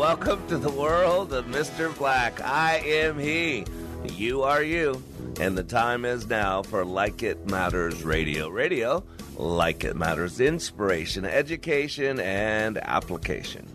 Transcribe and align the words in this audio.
Welcome 0.00 0.46
to 0.46 0.56
the 0.56 0.70
world 0.70 1.34
of 1.34 1.44
Mr. 1.44 1.94
Black. 1.98 2.40
I 2.40 2.78
am 2.78 3.18
he. 3.18 3.66
You 4.06 4.44
are 4.44 4.62
you. 4.62 5.04
And 5.38 5.58
the 5.58 5.62
time 5.62 6.06
is 6.06 6.26
now 6.26 6.62
for 6.62 6.86
Like 6.86 7.22
It 7.22 7.50
Matters 7.50 8.02
Radio. 8.02 8.48
Radio, 8.48 9.04
like 9.36 9.84
it 9.84 9.96
matters, 9.96 10.40
inspiration, 10.40 11.26
education, 11.26 12.18
and 12.18 12.78
application. 12.78 13.68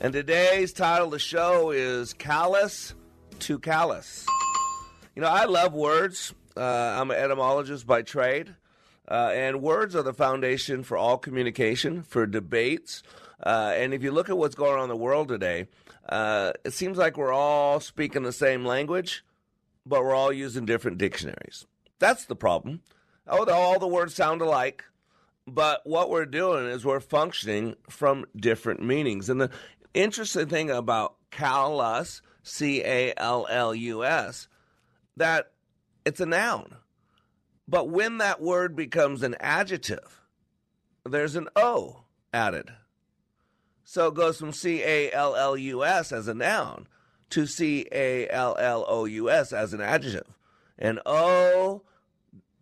And 0.00 0.12
today's 0.12 0.72
title 0.72 1.06
of 1.06 1.12
the 1.12 1.20
show 1.20 1.70
is 1.70 2.12
Callous 2.12 2.96
to 3.38 3.60
Callous. 3.60 4.26
You 5.14 5.22
know, 5.22 5.28
I 5.28 5.44
love 5.44 5.74
words. 5.74 6.34
Uh, 6.56 6.60
I'm 6.60 7.12
an 7.12 7.18
etymologist 7.18 7.86
by 7.86 8.02
trade. 8.02 8.52
Uh, 9.08 9.30
and 9.32 9.62
words 9.62 9.94
are 9.94 10.02
the 10.02 10.12
foundation 10.12 10.82
for 10.82 10.96
all 10.96 11.18
communication, 11.18 12.02
for 12.02 12.26
debates, 12.26 13.04
uh, 13.42 13.72
and 13.76 13.92
if 13.94 14.02
you 14.02 14.12
look 14.12 14.28
at 14.28 14.38
what's 14.38 14.54
going 14.54 14.78
on 14.78 14.84
in 14.84 14.88
the 14.88 14.96
world 14.96 15.28
today, 15.28 15.66
uh, 16.08 16.52
it 16.64 16.72
seems 16.72 16.98
like 16.98 17.16
we're 17.16 17.32
all 17.32 17.80
speaking 17.80 18.22
the 18.22 18.32
same 18.32 18.64
language, 18.64 19.24
but 19.86 20.02
we're 20.02 20.14
all 20.14 20.32
using 20.32 20.64
different 20.64 20.98
dictionaries. 20.98 21.66
That's 21.98 22.24
the 22.24 22.36
problem. 22.36 22.82
Oh, 23.26 23.44
all 23.50 23.78
the 23.78 23.86
words 23.86 24.14
sound 24.14 24.40
alike, 24.40 24.84
but 25.46 25.80
what 25.84 26.10
we're 26.10 26.26
doing 26.26 26.66
is 26.66 26.84
we're 26.84 27.00
functioning 27.00 27.76
from 27.88 28.24
different 28.36 28.82
meanings. 28.82 29.28
And 29.28 29.40
the 29.40 29.50
interesting 29.94 30.48
thing 30.48 30.70
about 30.70 31.14
callus, 31.30 32.22
C 32.42 32.82
A 32.82 33.12
L 33.16 33.46
L 33.48 33.74
U 33.74 34.04
S, 34.04 34.48
that 35.16 35.52
it's 36.04 36.20
a 36.20 36.26
noun. 36.26 36.76
But 37.68 37.88
when 37.88 38.18
that 38.18 38.40
word 38.40 38.74
becomes 38.74 39.22
an 39.22 39.36
adjective, 39.38 40.20
there's 41.08 41.36
an 41.36 41.48
O 41.54 42.04
added. 42.32 42.70
So 43.84 44.08
it 44.08 44.14
goes 44.14 44.38
from 44.38 44.52
C 44.52 44.82
A 44.82 45.10
L 45.12 45.34
L 45.34 45.56
U 45.56 45.84
S 45.84 46.12
as 46.12 46.28
a 46.28 46.34
noun 46.34 46.86
to 47.30 47.46
C 47.46 47.86
A 47.92 48.28
L 48.28 48.56
L 48.58 48.84
O 48.88 49.04
U 49.04 49.30
S 49.30 49.52
as 49.52 49.72
an 49.74 49.80
adjective. 49.80 50.26
And 50.78 51.00
O 51.06 51.82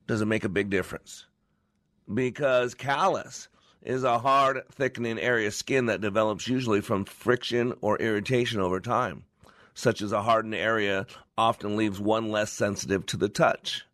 doesn't 0.06 0.28
make 0.28 0.44
a 0.44 0.48
big 0.48 0.70
difference 0.70 1.26
because 2.12 2.74
callus 2.74 3.48
is 3.82 4.04
a 4.04 4.18
hard, 4.18 4.62
thickening 4.72 5.18
area 5.18 5.46
of 5.48 5.54
skin 5.54 5.86
that 5.86 6.00
develops 6.00 6.48
usually 6.48 6.80
from 6.80 7.04
friction 7.04 7.72
or 7.80 7.96
irritation 7.98 8.60
over 8.60 8.80
time, 8.80 9.24
such 9.74 10.02
as 10.02 10.12
a 10.12 10.22
hardened 10.22 10.54
area 10.54 11.06
often 11.38 11.76
leaves 11.76 11.98
one 11.98 12.30
less 12.30 12.52
sensitive 12.52 13.06
to 13.06 13.16
the 13.16 13.28
touch. 13.28 13.86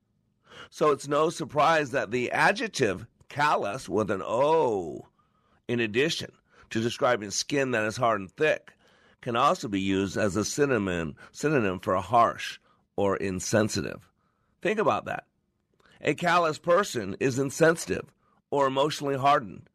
So 0.70 0.90
it's 0.90 1.06
no 1.06 1.30
surprise 1.30 1.92
that 1.92 2.10
the 2.10 2.32
adjective 2.32 3.06
callous 3.28 3.88
with 3.88 4.10
an 4.10 4.22
O, 4.24 5.06
in 5.68 5.80
addition, 5.80 6.32
to 6.70 6.80
describing 6.80 7.30
skin 7.30 7.70
that 7.72 7.84
is 7.84 7.96
hard 7.96 8.20
and 8.20 8.30
thick 8.30 8.72
can 9.20 9.36
also 9.36 9.68
be 9.68 9.80
used 9.80 10.16
as 10.16 10.36
a 10.36 10.44
synonym, 10.44 11.16
synonym 11.32 11.80
for 11.80 11.96
harsh 11.96 12.58
or 12.96 13.16
insensitive. 13.16 14.08
Think 14.62 14.78
about 14.78 15.04
that. 15.06 15.24
A 16.00 16.14
callous 16.14 16.58
person 16.58 17.16
is 17.20 17.38
insensitive 17.38 18.12
or 18.50 18.66
emotionally 18.66 19.16
hardened, 19.16 19.68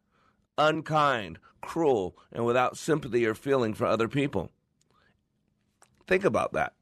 unkind, 0.56 1.38
cruel, 1.60 2.16
and 2.32 2.44
without 2.44 2.76
sympathy 2.76 3.26
or 3.26 3.34
feeling 3.34 3.74
for 3.74 3.86
other 3.86 4.08
people. 4.08 4.50
Think 6.06 6.24
about 6.24 6.52
that. 6.52 6.72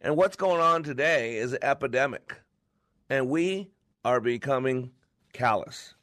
And 0.00 0.16
what's 0.16 0.36
going 0.36 0.60
on 0.60 0.82
today 0.82 1.36
is 1.36 1.52
an 1.52 1.60
epidemic, 1.62 2.40
and 3.08 3.28
we 3.28 3.70
are 4.04 4.20
becoming 4.20 4.90
callous. 5.32 5.94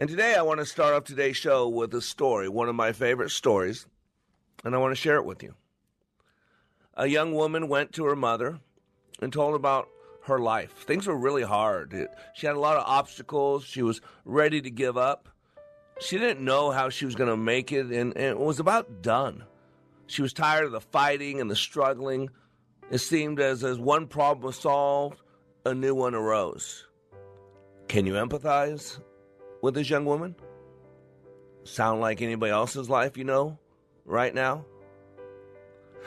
And 0.00 0.08
today 0.08 0.36
I 0.36 0.42
want 0.42 0.60
to 0.60 0.64
start 0.64 0.94
off 0.94 1.02
today's 1.02 1.36
show 1.36 1.68
with 1.68 1.92
a 1.92 2.00
story, 2.00 2.48
one 2.48 2.68
of 2.68 2.76
my 2.76 2.92
favorite 2.92 3.30
stories, 3.30 3.84
and 4.64 4.72
I 4.72 4.78
want 4.78 4.92
to 4.92 5.00
share 5.00 5.16
it 5.16 5.24
with 5.24 5.42
you. 5.42 5.54
A 6.94 7.08
young 7.08 7.34
woman 7.34 7.66
went 7.66 7.94
to 7.94 8.04
her 8.04 8.14
mother 8.14 8.60
and 9.20 9.32
told 9.32 9.56
about 9.56 9.88
her 10.26 10.38
life. 10.38 10.70
Things 10.70 11.08
were 11.08 11.16
really 11.16 11.42
hard. 11.42 12.08
She 12.36 12.46
had 12.46 12.54
a 12.54 12.60
lot 12.60 12.76
of 12.76 12.84
obstacles. 12.86 13.64
She 13.64 13.82
was 13.82 14.00
ready 14.24 14.60
to 14.60 14.70
give 14.70 14.96
up. 14.96 15.28
She 15.98 16.16
didn't 16.16 16.44
know 16.44 16.70
how 16.70 16.90
she 16.90 17.04
was 17.04 17.16
going 17.16 17.30
to 17.30 17.36
make 17.36 17.72
it, 17.72 17.86
and, 17.86 18.16
and 18.16 18.16
it 18.16 18.38
was 18.38 18.60
about 18.60 19.02
done. 19.02 19.42
She 20.06 20.22
was 20.22 20.32
tired 20.32 20.66
of 20.66 20.70
the 20.70 20.80
fighting 20.80 21.40
and 21.40 21.50
the 21.50 21.56
struggling. 21.56 22.30
It 22.88 22.98
seemed 22.98 23.40
as 23.40 23.64
as 23.64 23.80
one 23.80 24.06
problem 24.06 24.46
was 24.46 24.58
solved, 24.58 25.20
a 25.66 25.74
new 25.74 25.96
one 25.96 26.14
arose. 26.14 26.86
Can 27.88 28.06
you 28.06 28.12
empathize? 28.12 29.00
With 29.62 29.74
this 29.74 29.90
young 29.90 30.04
woman? 30.04 30.34
Sound 31.64 32.00
like 32.00 32.22
anybody 32.22 32.52
else's 32.52 32.88
life 32.88 33.16
you 33.16 33.24
know 33.24 33.58
right 34.04 34.34
now? 34.34 34.64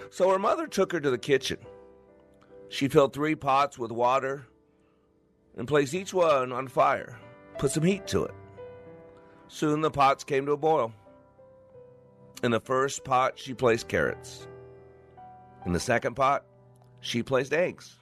So 0.09 0.29
her 0.29 0.39
mother 0.39 0.67
took 0.67 0.91
her 0.91 0.99
to 0.99 1.11
the 1.11 1.17
kitchen. 1.17 1.57
She 2.69 2.87
filled 2.87 3.13
three 3.13 3.35
pots 3.35 3.77
with 3.77 3.91
water 3.91 4.47
and 5.57 5.67
placed 5.67 5.93
each 5.93 6.13
one 6.13 6.51
on 6.51 6.67
fire, 6.67 7.19
put 7.57 7.71
some 7.71 7.83
heat 7.83 8.07
to 8.07 8.23
it. 8.23 8.33
Soon 9.47 9.81
the 9.81 9.91
pots 9.91 10.23
came 10.23 10.45
to 10.45 10.53
a 10.53 10.57
boil. 10.57 10.93
In 12.43 12.51
the 12.51 12.61
first 12.61 13.03
pot, 13.03 13.37
she 13.37 13.53
placed 13.53 13.87
carrots. 13.87 14.47
In 15.65 15.73
the 15.73 15.79
second 15.79 16.15
pot, 16.15 16.45
she 17.01 17.21
placed 17.21 17.53
eggs. 17.53 17.97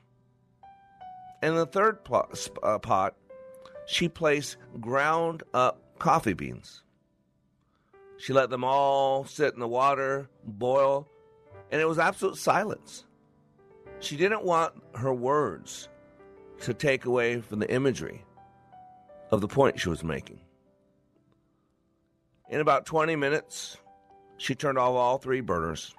In 1.42 1.56
the 1.56 1.66
third 1.66 2.06
pot, 2.06 2.50
uh, 2.64 2.80
pot 2.80 3.16
she 3.90 4.08
placed 4.08 4.58
ground 4.80 5.42
up 5.52 5.82
coffee 5.98 6.34
beans. 6.34 6.84
She 8.18 8.34
let 8.34 8.52
them 8.52 8.64
all 8.64 9.26
sit 9.26 9.56
in 9.56 9.60
the 9.60 9.68
water, 9.68 10.30
boil, 10.46 11.08
and 11.72 11.82
it 11.82 11.88
was 11.88 11.98
absolute 11.98 12.38
silence. 12.38 13.06
She 14.00 14.16
didn't 14.16 14.44
want 14.44 14.76
her 14.94 15.12
words 15.12 15.90
to 16.62 16.74
take 16.76 17.06
away 17.06 17.42
from 17.42 17.58
the 17.58 17.74
imagery 17.74 18.24
of 19.32 19.42
the 19.42 19.48
point 19.48 19.80
she 19.80 19.90
was 19.90 20.04
making. 20.04 20.40
In 22.48 22.60
about 22.62 22.86
20 22.86 23.16
minutes, 23.16 23.78
she 24.38 24.54
turned 24.54 24.78
off 24.78 24.94
all 24.94 25.18
three 25.18 25.42
burners. 25.42 25.96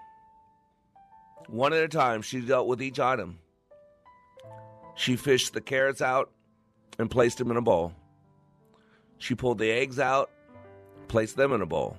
One 1.49 1.73
at 1.73 1.83
a 1.83 1.89
time, 1.89 2.23
she 2.23 2.41
dealt 2.41 2.69
with 2.69 2.83
each 2.83 3.01
item. 3.01 3.41
She 4.95 5.17
fished 5.17 5.55
the 5.55 5.61
carrots 5.61 6.01
out 6.01 6.31
and 6.99 7.11
placed 7.11 7.39
them 7.39 7.51
in 7.51 7.57
a 7.57 7.63
bowl. 7.63 7.93
She 9.19 9.35
pulled 9.35 9.59
the 9.59 9.71
eggs 9.71 9.99
out, 9.99 10.31
placed 11.09 11.37
them 11.37 11.53
in 11.53 11.61
a 11.61 11.67
bowl. 11.67 11.97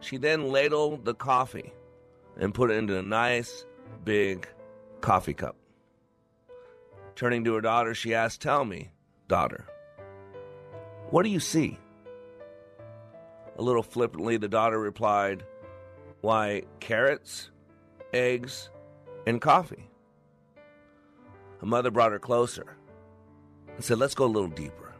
She 0.00 0.16
then 0.16 0.50
ladled 0.50 1.04
the 1.04 1.14
coffee 1.14 1.72
and 2.38 2.54
put 2.54 2.70
it 2.70 2.74
into 2.74 2.98
a 2.98 3.02
nice 3.02 3.66
big 4.04 4.48
coffee 5.00 5.34
cup. 5.34 5.56
Turning 7.16 7.42
to 7.44 7.54
her 7.54 7.60
daughter, 7.60 7.94
she 7.94 8.14
asked, 8.14 8.40
Tell 8.40 8.64
me, 8.64 8.90
daughter, 9.26 9.66
what 11.10 11.24
do 11.24 11.30
you 11.30 11.40
see? 11.40 11.78
A 13.56 13.62
little 13.62 13.82
flippantly, 13.82 14.36
the 14.36 14.48
daughter 14.48 14.78
replied, 14.78 15.42
Why, 16.20 16.62
carrots, 16.78 17.50
eggs, 18.12 18.70
and 19.26 19.40
coffee. 19.40 19.90
Her 21.60 21.66
mother 21.66 21.90
brought 21.90 22.12
her 22.12 22.20
closer 22.20 22.77
and 23.78 23.84
said, 23.84 23.98
Let's 23.98 24.14
go 24.16 24.24
a 24.24 24.26
little 24.26 24.48
deeper. 24.50 24.92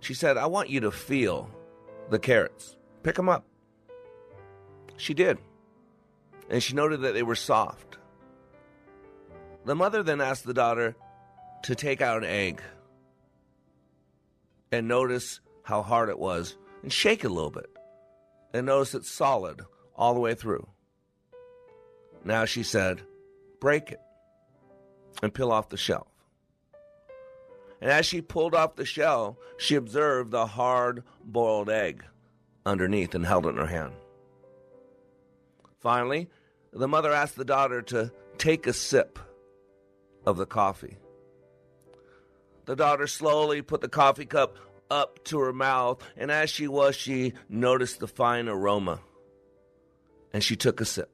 She 0.00 0.14
said, 0.14 0.38
I 0.38 0.46
want 0.46 0.70
you 0.70 0.80
to 0.80 0.90
feel 0.90 1.50
the 2.08 2.18
carrots. 2.18 2.78
Pick 3.02 3.16
them 3.16 3.28
up. 3.28 3.44
She 4.96 5.12
did. 5.12 5.36
and 6.48 6.62
she 6.62 6.74
noted 6.74 7.02
that 7.02 7.12
they 7.12 7.22
were 7.22 7.34
soft. 7.34 7.98
The 9.66 9.74
mother 9.74 10.02
then 10.02 10.20
asked 10.20 10.46
the 10.46 10.54
daughter 10.54 10.96
to 11.64 11.74
take 11.74 12.00
out 12.00 12.18
an 12.22 12.28
egg 12.28 12.62
and 14.72 14.88
notice 14.88 15.40
how 15.62 15.82
hard 15.82 16.08
it 16.08 16.18
was 16.18 16.56
and 16.82 16.92
shake 16.92 17.24
it 17.24 17.30
a 17.30 17.34
little 17.34 17.50
bit 17.50 17.68
and 18.54 18.64
notice 18.66 18.94
it's 18.94 19.10
solid 19.10 19.60
all 19.94 20.14
the 20.14 20.20
way 20.20 20.34
through. 20.34 20.66
Now 22.24 22.44
she 22.44 22.62
said, 22.62 23.02
break 23.60 23.90
it 23.90 24.00
and 25.22 25.34
peel 25.34 25.50
off 25.52 25.68
the 25.68 25.76
shell. 25.76 26.06
And 27.86 27.92
as 27.92 28.04
she 28.04 28.20
pulled 28.20 28.52
off 28.52 28.74
the 28.74 28.84
shell, 28.84 29.38
she 29.58 29.76
observed 29.76 30.32
the 30.32 30.44
hard 30.44 31.04
boiled 31.22 31.70
egg 31.70 32.02
underneath 32.64 33.14
and 33.14 33.24
held 33.24 33.46
it 33.46 33.50
in 33.50 33.58
her 33.58 33.66
hand. 33.66 33.92
Finally, 35.78 36.28
the 36.72 36.88
mother 36.88 37.12
asked 37.12 37.36
the 37.36 37.44
daughter 37.44 37.82
to 37.82 38.10
take 38.38 38.66
a 38.66 38.72
sip 38.72 39.20
of 40.24 40.36
the 40.36 40.46
coffee. 40.46 40.96
The 42.64 42.74
daughter 42.74 43.06
slowly 43.06 43.62
put 43.62 43.82
the 43.82 43.88
coffee 43.88 44.26
cup 44.26 44.56
up 44.90 45.22
to 45.26 45.38
her 45.38 45.52
mouth, 45.52 46.02
and 46.16 46.32
as 46.32 46.50
she 46.50 46.66
was, 46.66 46.96
she 46.96 47.34
noticed 47.48 48.00
the 48.00 48.08
fine 48.08 48.48
aroma. 48.48 48.98
And 50.32 50.42
she 50.42 50.56
took 50.56 50.80
a 50.80 50.84
sip. 50.84 51.12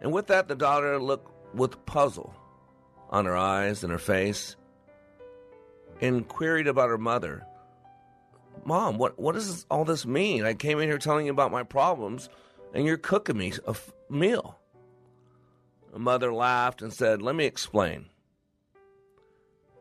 And 0.00 0.12
with 0.12 0.28
that, 0.28 0.48
the 0.48 0.56
daughter 0.56 0.98
looked 0.98 1.30
with 1.54 1.84
puzzle 1.84 2.34
on 3.10 3.26
her 3.26 3.36
eyes 3.36 3.82
and 3.82 3.92
her 3.92 3.98
face 3.98 4.56
and 6.00 6.26
queried 6.26 6.66
about 6.66 6.88
her 6.88 6.98
mother. 6.98 7.44
Mom, 8.64 8.98
what, 8.98 9.18
what 9.18 9.34
does 9.34 9.66
all 9.70 9.84
this 9.84 10.06
mean? 10.06 10.44
I 10.44 10.54
came 10.54 10.78
in 10.78 10.88
here 10.88 10.98
telling 10.98 11.26
you 11.26 11.32
about 11.32 11.52
my 11.52 11.62
problems, 11.62 12.28
and 12.74 12.86
you're 12.86 12.96
cooking 12.96 13.36
me 13.36 13.52
a 13.66 13.70
f- 13.70 13.92
meal. 14.08 14.58
The 15.92 15.98
mother 15.98 16.32
laughed 16.32 16.82
and 16.82 16.92
said, 16.92 17.20
Let 17.20 17.34
me 17.34 17.44
explain. 17.44 18.06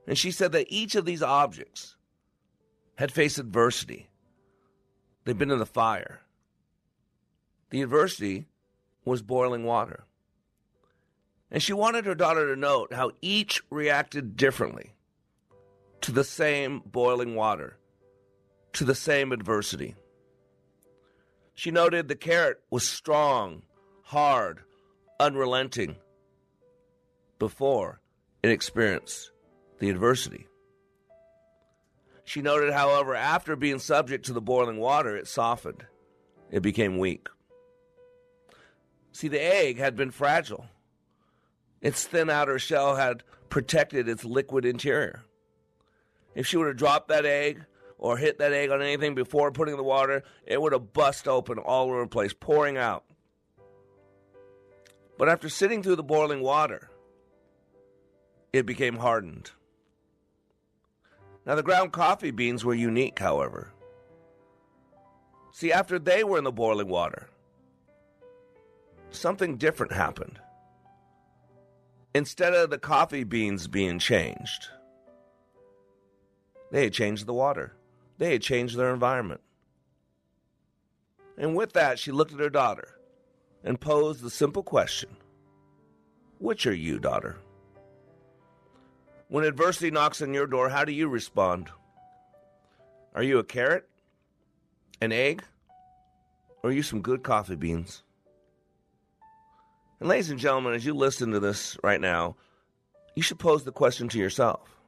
And 0.08 0.18
she 0.18 0.32
said 0.32 0.52
that 0.54 0.68
each 0.70 0.96
of 0.96 1.06
these 1.06 1.22
objects 1.22 1.96
had 2.96 3.12
faced 3.12 3.38
adversity. 3.38 4.10
They'd 5.24 5.38
been 5.38 5.52
in 5.52 5.60
the 5.60 5.66
fire. 5.66 6.22
The 7.70 7.82
adversity 7.82 8.48
was 9.06 9.22
boiling 9.22 9.64
water. 9.64 10.06
And 11.52 11.64
she 11.64 11.74
wanted 11.74 12.06
her 12.06 12.16
daughter 12.16 12.54
to 12.54 12.60
note 12.60 12.94
how 12.94 13.12
each 13.22 13.62
reacted 13.70 14.38
differently 14.38 14.94
to 16.02 16.12
the 16.12 16.24
same 16.24 16.82
boiling 16.86 17.36
water, 17.36 17.78
to 18.74 18.84
the 18.86 18.96
same 18.96 19.32
adversity. 19.32 19.96
She 21.56 21.72
noted 21.72 22.08
the 22.08 22.16
carrot 22.16 22.62
was 22.70 22.88
strong, 22.88 23.64
hard, 24.04 24.62
unrelenting 25.20 25.98
before 27.38 28.00
it 28.44 28.52
experienced 28.52 29.32
the 29.80 29.90
adversity. 29.90 30.48
She 32.24 32.42
noted, 32.42 32.74
however, 32.74 33.16
after 33.16 33.56
being 33.56 33.80
subject 33.80 34.26
to 34.28 34.34
the 34.34 34.42
boiling 34.42 34.78
water, 34.78 35.18
it 35.18 35.28
softened. 35.28 35.86
It 36.52 36.62
became 36.62 37.00
weak. 37.00 37.28
See, 39.12 39.28
the 39.28 39.42
egg 39.42 39.80
had 39.80 39.96
been 39.96 40.12
fragile. 40.12 40.68
Its 41.82 42.06
thin 42.06 42.30
outer 42.30 42.60
shell 42.60 42.96
had 42.96 43.24
protected 43.50 44.08
its 44.08 44.26
liquid 44.26 44.66
interior. 44.66 45.24
If 46.36 46.46
she 46.46 46.58
would 46.58 46.68
have 46.68 46.78
dropped 46.78 47.08
that 47.08 47.26
egg 47.26 47.66
or 47.98 48.18
hit 48.18 48.40
that 48.40 48.54
egg 48.54 48.70
on 48.70 48.82
anything 48.82 49.16
before 49.16 49.52
putting 49.52 49.74
in 49.74 49.78
the 49.78 49.84
water, 49.84 50.24
it 50.46 50.62
would 50.62 50.74
have 50.74 50.94
bust 50.94 51.28
open 51.28 51.58
all 51.58 51.90
over 51.90 52.02
the 52.02 52.08
place, 52.08 52.34
pouring 52.34 52.78
out. 52.78 53.04
But 55.18 55.28
after 55.28 55.50
sitting 55.50 55.84
through 55.84 55.98
the 55.98 56.04
boiling 56.04 56.42
water, 56.42 56.90
it 58.54 58.66
became 58.66 58.98
hardened. 58.98 59.52
Now, 61.46 61.56
the 61.56 61.64
ground 61.64 61.92
coffee 61.92 62.32
beans 62.32 62.64
were 62.64 62.76
unique, 62.76 63.20
however. 63.20 63.74
See, 65.52 65.72
after 65.72 66.00
they 66.00 66.24
were 66.24 66.38
in 66.38 66.44
the 66.44 66.52
boiling 66.52 66.88
water, 66.88 67.28
something 69.10 69.58
different 69.58 69.92
happened. 69.92 70.40
Instead 72.16 72.54
of 72.54 72.72
the 72.72 72.80
coffee 72.80 73.24
beans 73.24 73.68
being 73.68 74.00
changed, 74.00 74.68
they 76.72 76.84
had 76.84 76.94
changed 76.94 77.26
the 77.26 77.34
water. 77.34 77.76
They 78.18 78.32
had 78.32 78.42
changed 78.42 78.76
their 78.76 78.94
environment. 78.94 79.42
And 81.38 81.56
with 81.56 81.74
that, 81.74 82.00
she 82.00 82.12
looked 82.12 82.34
at 82.34 82.40
her 82.40 82.50
daughter 82.50 83.00
and 83.64 83.80
posed 83.80 84.22
the 84.22 84.30
simple 84.30 84.64
question 84.64 85.10
Which 86.40 86.66
are 86.66 86.74
you, 86.74 87.00
daughter? 87.00 87.38
When 89.28 89.44
adversity 89.44 89.92
knocks 89.92 90.22
on 90.24 90.34
your 90.34 90.48
door, 90.48 90.70
how 90.70 90.86
do 90.86 90.92
you 90.92 91.08
respond? 91.08 91.70
Are 93.14 93.24
you 93.24 93.38
a 93.38 93.44
carrot? 93.44 93.88
An 95.00 95.12
egg? 95.12 95.44
Or 96.64 96.72
are 96.72 96.74
you 96.74 96.82
some 96.82 97.02
good 97.02 97.24
coffee 97.24 97.56
beans? 97.56 98.04
And, 100.00 100.08
ladies 100.08 100.30
and 100.30 100.40
gentlemen, 100.40 100.74
as 100.74 100.86
you 100.86 100.94
listen 100.94 101.32
to 101.32 101.42
this 101.42 101.78
right 101.84 102.00
now, 102.00 102.38
you 103.16 103.22
should 103.22 103.40
pose 103.40 103.66
the 103.66 103.72
question 103.72 104.08
to 104.10 104.18
yourself 104.18 104.80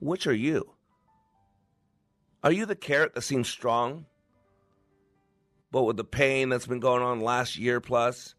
Which 0.00 0.26
are 0.26 0.34
you? 0.34 0.72
Are 2.42 2.52
you 2.52 2.64
the 2.64 2.76
carrot 2.76 3.14
that 3.14 3.22
seems 3.22 3.48
strong, 3.48 4.06
but 5.70 5.82
with 5.82 5.96
the 5.96 6.04
pain 6.04 6.48
that's 6.48 6.66
been 6.66 6.80
going 6.80 7.02
on 7.02 7.20
last 7.20 7.58
year 7.58 7.80
plus, 7.80 8.34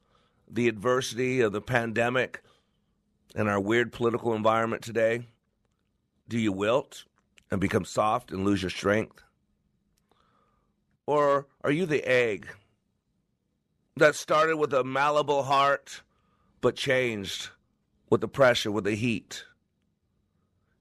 the 0.49 0.67
adversity 0.67 1.41
of 1.41 1.51
the 1.51 1.61
pandemic, 1.61 2.41
and 3.35 3.47
our 3.47 3.59
weird 3.59 3.91
political 3.91 4.33
environment 4.33 4.81
today? 4.81 5.27
Do 6.27 6.39
you 6.39 6.51
wilt 6.51 7.05
and 7.51 7.61
become 7.61 7.85
soft 7.85 8.31
and 8.31 8.43
lose 8.43 8.63
your 8.63 8.71
strength? 8.71 9.23
Or 11.05 11.47
are 11.63 11.71
you 11.71 11.85
the 11.85 12.05
egg 12.05 12.47
that 13.97 14.15
started 14.15 14.57
with 14.57 14.73
a 14.73 14.83
malleable 14.83 15.43
heart 15.43 16.01
but 16.67 16.75
changed 16.75 17.51
with 18.09 18.19
the 18.19 18.27
pressure, 18.27 18.69
with 18.69 18.83
the 18.83 18.93
heat? 18.93 19.45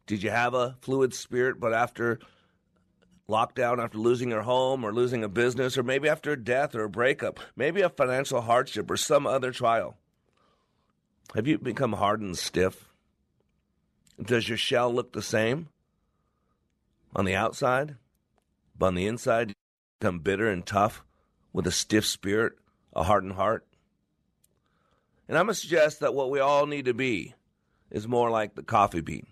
Did 0.08 0.20
you 0.20 0.30
have 0.30 0.52
a 0.52 0.74
fluid 0.80 1.14
spirit, 1.14 1.60
but 1.60 1.72
after 1.72 2.18
lockdown, 3.28 3.80
after 3.80 3.96
losing 3.96 4.30
your 4.30 4.42
home 4.42 4.82
or 4.82 4.92
losing 4.92 5.22
a 5.22 5.28
business, 5.28 5.78
or 5.78 5.84
maybe 5.84 6.08
after 6.08 6.32
a 6.32 6.44
death 6.44 6.74
or 6.74 6.82
a 6.82 6.90
breakup, 6.90 7.38
maybe 7.54 7.82
a 7.82 7.88
financial 7.88 8.40
hardship 8.40 8.90
or 8.90 8.96
some 8.96 9.28
other 9.28 9.52
trial? 9.52 9.96
Have 11.36 11.46
you 11.46 11.56
become 11.56 11.92
hard 11.92 12.20
and 12.20 12.36
stiff? 12.36 12.88
Does 14.20 14.48
your 14.48 14.58
shell 14.58 14.92
look 14.92 15.12
the 15.12 15.22
same 15.22 15.68
on 17.14 17.26
the 17.26 17.36
outside, 17.36 17.94
but 18.76 18.86
on 18.86 18.96
the 18.96 19.06
inside, 19.06 19.50
you 19.50 19.54
become 20.00 20.18
bitter 20.18 20.50
and 20.50 20.66
tough 20.66 21.04
with 21.52 21.64
a 21.64 21.70
stiff 21.70 22.04
spirit, 22.04 22.54
a 22.92 23.04
hardened 23.04 23.34
heart? 23.34 23.64
And 25.28 25.36
I'm 25.36 25.46
going 25.46 25.54
to 25.54 25.60
suggest 25.60 26.00
that 26.00 26.14
what 26.14 26.30
we 26.30 26.38
all 26.38 26.66
need 26.66 26.84
to 26.84 26.94
be 26.94 27.34
is 27.90 28.06
more 28.06 28.30
like 28.30 28.54
the 28.54 28.62
coffee 28.62 29.00
bean. 29.00 29.26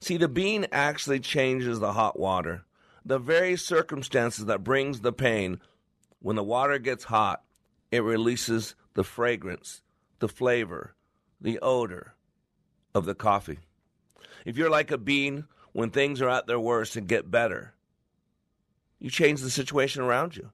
See, 0.00 0.16
the 0.16 0.28
bean 0.28 0.66
actually 0.72 1.20
changes 1.20 1.80
the 1.80 1.92
hot 1.92 2.18
water. 2.18 2.64
The 3.04 3.18
very 3.18 3.56
circumstances 3.56 4.46
that 4.46 4.64
brings 4.64 5.00
the 5.00 5.12
pain, 5.12 5.60
when 6.20 6.36
the 6.36 6.44
water 6.44 6.78
gets 6.78 7.04
hot, 7.04 7.42
it 7.90 8.02
releases 8.02 8.74
the 8.94 9.04
fragrance, 9.04 9.82
the 10.18 10.28
flavor, 10.28 10.94
the 11.40 11.58
odor 11.60 12.14
of 12.94 13.06
the 13.06 13.14
coffee. 13.14 13.58
If 14.44 14.56
you're 14.56 14.70
like 14.70 14.90
a 14.90 14.98
bean, 14.98 15.46
when 15.72 15.90
things 15.90 16.20
are 16.20 16.28
at 16.28 16.46
their 16.46 16.60
worst 16.60 16.96
and 16.96 17.06
get 17.06 17.30
better, 17.30 17.74
you 18.98 19.10
change 19.10 19.40
the 19.40 19.50
situation 19.50 20.02
around 20.02 20.36
you. 20.36 20.50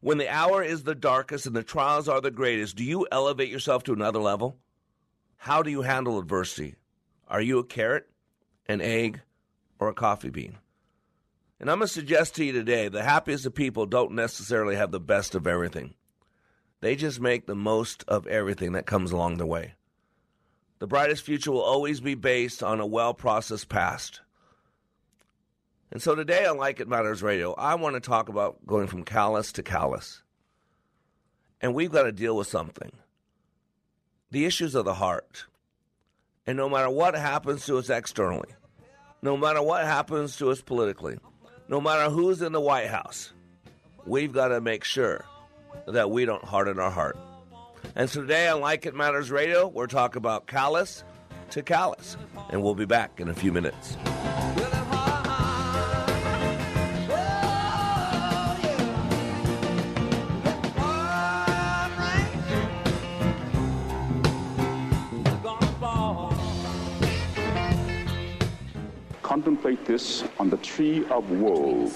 When 0.00 0.18
the 0.18 0.28
hour 0.28 0.62
is 0.62 0.82
the 0.82 0.94
darkest 0.94 1.46
and 1.46 1.54
the 1.54 1.62
trials 1.62 2.08
are 2.08 2.20
the 2.20 2.30
greatest, 2.30 2.76
do 2.76 2.84
you 2.84 3.06
elevate 3.10 3.50
yourself 3.50 3.84
to 3.84 3.92
another 3.92 4.18
level? 4.18 4.58
How 5.36 5.62
do 5.62 5.70
you 5.70 5.82
handle 5.82 6.18
adversity? 6.18 6.76
Are 7.28 7.40
you 7.40 7.58
a 7.58 7.64
carrot, 7.64 8.08
an 8.66 8.80
egg, 8.80 9.20
or 9.78 9.88
a 9.88 9.94
coffee 9.94 10.30
bean? 10.30 10.58
And 11.60 11.70
I'm 11.70 11.78
going 11.78 11.88
to 11.88 11.92
suggest 11.92 12.34
to 12.34 12.44
you 12.44 12.52
today 12.52 12.88
the 12.88 13.02
happiest 13.02 13.46
of 13.46 13.54
people 13.54 13.86
don't 13.86 14.12
necessarily 14.12 14.76
have 14.76 14.90
the 14.90 15.00
best 15.00 15.34
of 15.34 15.46
everything. 15.46 15.94
They 16.80 16.96
just 16.96 17.20
make 17.20 17.46
the 17.46 17.54
most 17.54 18.04
of 18.08 18.26
everything 18.26 18.72
that 18.72 18.86
comes 18.86 19.12
along 19.12 19.38
the 19.38 19.46
way. 19.46 19.74
The 20.80 20.86
brightest 20.86 21.24
future 21.24 21.52
will 21.52 21.62
always 21.62 22.00
be 22.00 22.14
based 22.14 22.62
on 22.62 22.80
a 22.80 22.86
well 22.86 23.14
processed 23.14 23.70
past. 23.70 24.20
And 25.90 26.02
so 26.02 26.14
today 26.14 26.44
on 26.46 26.56
Like 26.56 26.80
It 26.80 26.88
Matters 26.88 27.22
Radio, 27.22 27.54
I 27.54 27.76
want 27.76 27.94
to 27.94 28.00
talk 28.00 28.28
about 28.28 28.66
going 28.66 28.86
from 28.86 29.04
callous 29.04 29.52
to 29.52 29.62
callous. 29.62 30.22
And 31.60 31.74
we've 31.74 31.92
got 31.92 32.02
to 32.02 32.12
deal 32.12 32.36
with 32.36 32.48
something 32.48 32.92
the 34.30 34.44
issues 34.44 34.74
of 34.74 34.84
the 34.84 34.94
heart. 34.94 35.46
And 36.46 36.56
no 36.56 36.68
matter 36.68 36.90
what 36.90 37.14
happens 37.14 37.64
to 37.66 37.78
us 37.78 37.88
externally, 37.88 38.48
no 39.22 39.36
matter 39.36 39.62
what 39.62 39.84
happens 39.84 40.36
to 40.38 40.50
us 40.50 40.60
politically, 40.60 41.18
no 41.68 41.80
matter 41.80 42.10
who's 42.10 42.42
in 42.42 42.52
the 42.52 42.60
White 42.60 42.88
House, 42.88 43.32
we've 44.04 44.32
got 44.32 44.48
to 44.48 44.60
make 44.60 44.82
sure 44.82 45.24
that 45.86 46.10
we 46.10 46.24
don't 46.24 46.44
harden 46.44 46.78
our 46.80 46.90
heart. 46.90 47.16
And 47.94 48.10
so 48.10 48.22
today 48.22 48.48
on 48.48 48.60
Like 48.60 48.86
It 48.86 48.94
Matters 48.94 49.30
Radio, 49.30 49.68
we're 49.68 49.86
talking 49.86 50.18
about 50.18 50.46
callous 50.46 51.04
to 51.50 51.62
callous. 51.62 52.16
And 52.50 52.62
we'll 52.62 52.74
be 52.74 52.86
back 52.86 53.20
in 53.20 53.28
a 53.28 53.34
few 53.34 53.52
minutes. 53.52 53.96
Contemplate 69.34 69.84
this 69.84 70.22
on 70.38 70.48
the 70.48 70.56
tree 70.58 71.04
of 71.06 71.28
woe. 71.28 71.90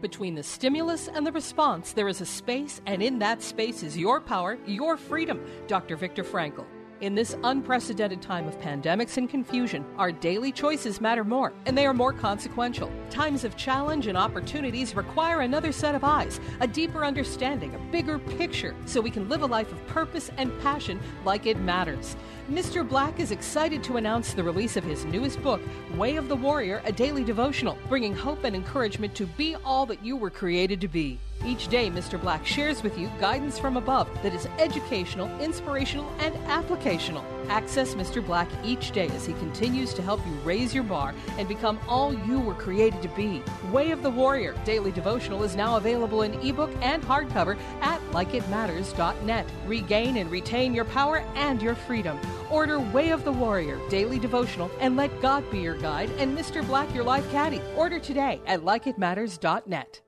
Between 0.00 0.36
the 0.36 0.42
stimulus 0.44 1.08
and 1.08 1.26
the 1.26 1.32
response, 1.32 1.92
there 1.92 2.06
is 2.06 2.20
a 2.20 2.24
space, 2.24 2.80
and 2.86 3.02
in 3.02 3.18
that 3.18 3.42
space 3.42 3.82
is 3.82 3.98
your 3.98 4.20
power, 4.20 4.56
your 4.66 4.96
freedom. 4.96 5.44
Dr. 5.66 5.96
Viktor 5.96 6.22
Frankl. 6.22 6.64
In 7.00 7.16
this 7.16 7.34
unprecedented 7.42 8.22
time 8.22 8.46
of 8.46 8.60
pandemics 8.60 9.16
and 9.16 9.28
confusion, 9.28 9.84
our 9.96 10.12
daily 10.12 10.52
choices 10.52 11.00
matter 11.00 11.24
more, 11.24 11.52
and 11.66 11.76
they 11.76 11.86
are 11.86 11.94
more 11.94 12.12
consequential. 12.12 12.92
Times 13.08 13.42
of 13.42 13.56
challenge 13.56 14.06
and 14.06 14.16
opportunities 14.16 14.94
require 14.94 15.40
another 15.40 15.72
set 15.72 15.96
of 15.96 16.04
eyes, 16.04 16.38
a 16.60 16.68
deeper 16.68 17.04
understanding, 17.04 17.74
a 17.74 17.78
bigger 17.90 18.20
picture, 18.20 18.76
so 18.84 19.00
we 19.00 19.10
can 19.10 19.28
live 19.28 19.42
a 19.42 19.46
life 19.46 19.72
of 19.72 19.86
purpose 19.88 20.30
and 20.36 20.52
passion 20.60 21.00
like 21.24 21.46
it 21.46 21.58
matters. 21.58 22.16
Mr. 22.50 22.86
Black 22.86 23.20
is 23.20 23.30
excited 23.30 23.80
to 23.84 23.96
announce 23.96 24.32
the 24.32 24.42
release 24.42 24.76
of 24.76 24.82
his 24.82 25.04
newest 25.04 25.40
book, 25.40 25.60
Way 25.94 26.16
of 26.16 26.28
the 26.28 26.34
Warrior, 26.34 26.82
a 26.84 26.90
daily 26.90 27.22
devotional, 27.22 27.78
bringing 27.88 28.12
hope 28.12 28.42
and 28.42 28.56
encouragement 28.56 29.14
to 29.14 29.26
be 29.26 29.54
all 29.64 29.86
that 29.86 30.04
you 30.04 30.16
were 30.16 30.30
created 30.30 30.80
to 30.80 30.88
be. 30.88 31.20
Each 31.46 31.68
day, 31.68 31.90
Mr. 31.90 32.20
Black 32.20 32.44
shares 32.44 32.82
with 32.82 32.98
you 32.98 33.08
guidance 33.20 33.56
from 33.56 33.76
above 33.76 34.08
that 34.24 34.34
is 34.34 34.48
educational, 34.58 35.30
inspirational, 35.40 36.12
and 36.18 36.34
applicational. 36.48 37.24
Access 37.48 37.94
Mr. 37.94 38.24
Black 38.24 38.48
each 38.64 38.90
day 38.90 39.06
as 39.08 39.24
he 39.24 39.32
continues 39.34 39.94
to 39.94 40.02
help 40.02 40.20
you 40.26 40.32
raise 40.44 40.74
your 40.74 40.84
bar 40.84 41.14
and 41.38 41.48
become 41.48 41.78
all 41.88 42.12
you 42.12 42.40
were 42.40 42.54
created 42.54 43.00
to 43.02 43.08
be. 43.10 43.42
Way 43.70 43.92
of 43.92 44.02
the 44.02 44.10
Warrior 44.10 44.54
Daily 44.64 44.90
Devotional 44.90 45.44
is 45.44 45.56
now 45.56 45.76
available 45.76 46.22
in 46.22 46.34
ebook 46.40 46.70
and 46.82 47.02
hardcover 47.02 47.56
at 47.80 48.00
likeitmatters.net. 48.10 49.46
Regain 49.66 50.16
and 50.16 50.30
retain 50.30 50.74
your 50.74 50.84
power 50.84 51.24
and 51.36 51.62
your 51.62 51.76
freedom. 51.76 52.18
Order 52.50 52.80
Way 52.80 53.10
of 53.10 53.24
the 53.24 53.32
Warrior 53.32 53.78
Daily 53.88 54.18
Devotional 54.18 54.70
and 54.80 54.96
let 54.96 55.20
God 55.20 55.48
be 55.50 55.60
your 55.60 55.76
guide 55.78 56.10
and 56.18 56.36
Mr. 56.36 56.66
Black 56.66 56.92
your 56.94 57.04
life 57.04 57.30
caddy. 57.30 57.60
Order 57.76 57.98
today 57.98 58.40
at 58.46 58.60
likeitmatters.net. 58.60 60.00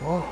Whoa. 0.00 0.28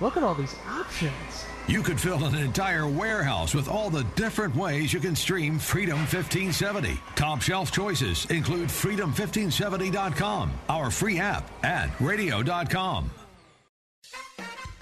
Look 0.00 0.16
at 0.16 0.22
all 0.22 0.34
these 0.34 0.54
options. 0.68 1.46
You 1.66 1.82
could 1.82 2.00
fill 2.00 2.24
an 2.24 2.34
entire 2.34 2.88
warehouse 2.88 3.54
with 3.54 3.68
all 3.68 3.90
the 3.90 4.04
different 4.16 4.56
ways 4.56 4.92
you 4.92 5.00
can 5.00 5.14
stream 5.14 5.58
Freedom 5.58 5.98
1570. 5.98 6.98
Top 7.14 7.42
shelf 7.42 7.70
choices 7.70 8.24
include 8.30 8.68
freedom1570.com, 8.68 10.50
our 10.70 10.90
free 10.90 11.18
app, 11.18 11.50
and 11.62 11.90
radio.com. 12.00 13.10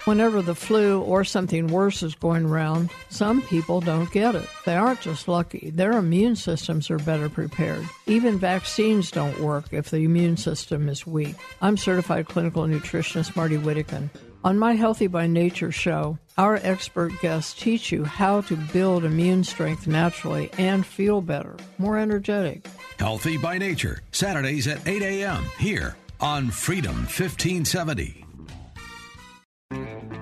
Whenever 0.07 0.41
the 0.41 0.55
flu 0.55 1.01
or 1.01 1.25
something 1.25 1.67
worse 1.67 2.01
is 2.01 2.15
going 2.15 2.45
around, 2.45 2.89
some 3.09 3.41
people 3.41 3.81
don't 3.81 4.09
get 4.09 4.35
it. 4.35 4.47
They 4.65 4.77
aren't 4.77 5.01
just 5.01 5.27
lucky, 5.27 5.69
their 5.71 5.91
immune 5.91 6.37
systems 6.37 6.89
are 6.89 6.97
better 6.97 7.27
prepared. 7.27 7.85
Even 8.05 8.39
vaccines 8.39 9.11
don't 9.11 9.37
work 9.41 9.73
if 9.73 9.89
the 9.89 10.05
immune 10.05 10.37
system 10.37 10.87
is 10.87 11.05
weak. 11.05 11.35
I'm 11.61 11.75
certified 11.75 12.27
clinical 12.27 12.63
nutritionist 12.63 13.35
Martie 13.35 13.57
Whittekin. 13.57 14.09
On 14.45 14.57
my 14.57 14.75
Healthy 14.75 15.07
by 15.07 15.27
Nature 15.27 15.73
show, 15.73 16.17
our 16.37 16.55
expert 16.63 17.11
guests 17.21 17.53
teach 17.53 17.91
you 17.91 18.05
how 18.05 18.39
to 18.39 18.55
build 18.55 19.03
immune 19.03 19.43
strength 19.43 19.87
naturally 19.87 20.49
and 20.57 20.85
feel 20.85 21.19
better, 21.19 21.57
more 21.79 21.97
energetic. 21.97 22.65
Healthy 22.97 23.39
by 23.39 23.57
Nature, 23.57 23.99
Saturdays 24.13 24.67
at 24.67 24.87
8 24.87 25.01
a.m. 25.01 25.43
here 25.59 25.97
on 26.21 26.49
Freedom 26.49 26.95
1570. 26.95 28.26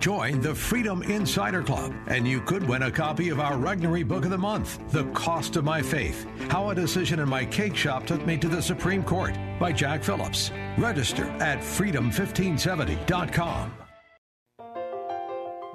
Join 0.06 0.40
the 0.40 0.54
Freedom 0.54 1.02
Insider 1.02 1.64
Club, 1.64 1.92
and 2.06 2.28
you 2.28 2.40
could 2.40 2.62
win 2.62 2.84
a 2.84 2.92
copy 2.92 3.30
of 3.30 3.40
our 3.40 3.54
Regnery 3.54 4.08
Book 4.08 4.24
of 4.24 4.30
the 4.30 4.38
Month, 4.38 4.92
The 4.92 5.06
Cost 5.14 5.56
of 5.56 5.64
My 5.64 5.82
Faith 5.82 6.28
How 6.48 6.70
a 6.70 6.76
Decision 6.76 7.20
in 7.20 7.28
My 7.28 7.44
Cake 7.44 7.76
Shop 7.76 8.06
Took 8.06 8.24
Me 8.24 8.38
to 8.38 8.48
the 8.48 8.62
Supreme 8.62 9.04
Court 9.04 9.36
by 9.60 9.72
Jack 9.72 10.04
Phillips. 10.04 10.52
Register 10.78 11.24
at 11.42 11.58
freedom1570.com. 11.58 13.74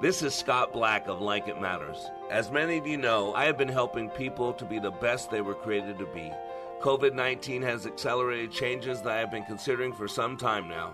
This 0.01 0.23
is 0.23 0.33
Scott 0.33 0.71
Black 0.71 1.09
of 1.09 1.19
Like 1.19 1.49
It 1.49 1.59
Matters. 1.59 2.09
As 2.29 2.51
many 2.51 2.77
of 2.77 2.87
you 2.87 2.95
know, 2.95 3.33
I 3.33 3.43
have 3.43 3.57
been 3.57 3.67
helping 3.67 4.09
people 4.11 4.53
to 4.53 4.63
be 4.63 4.79
the 4.79 4.91
best 4.91 5.29
they 5.29 5.41
were 5.41 5.55
created 5.55 5.99
to 5.99 6.05
be. 6.05 6.31
COVID 6.79 7.13
19 7.13 7.61
has 7.63 7.85
accelerated 7.85 8.53
changes 8.53 9.01
that 9.01 9.11
I 9.11 9.19
have 9.19 9.31
been 9.31 9.43
considering 9.43 9.91
for 9.91 10.07
some 10.07 10.37
time 10.37 10.69
now. 10.69 10.93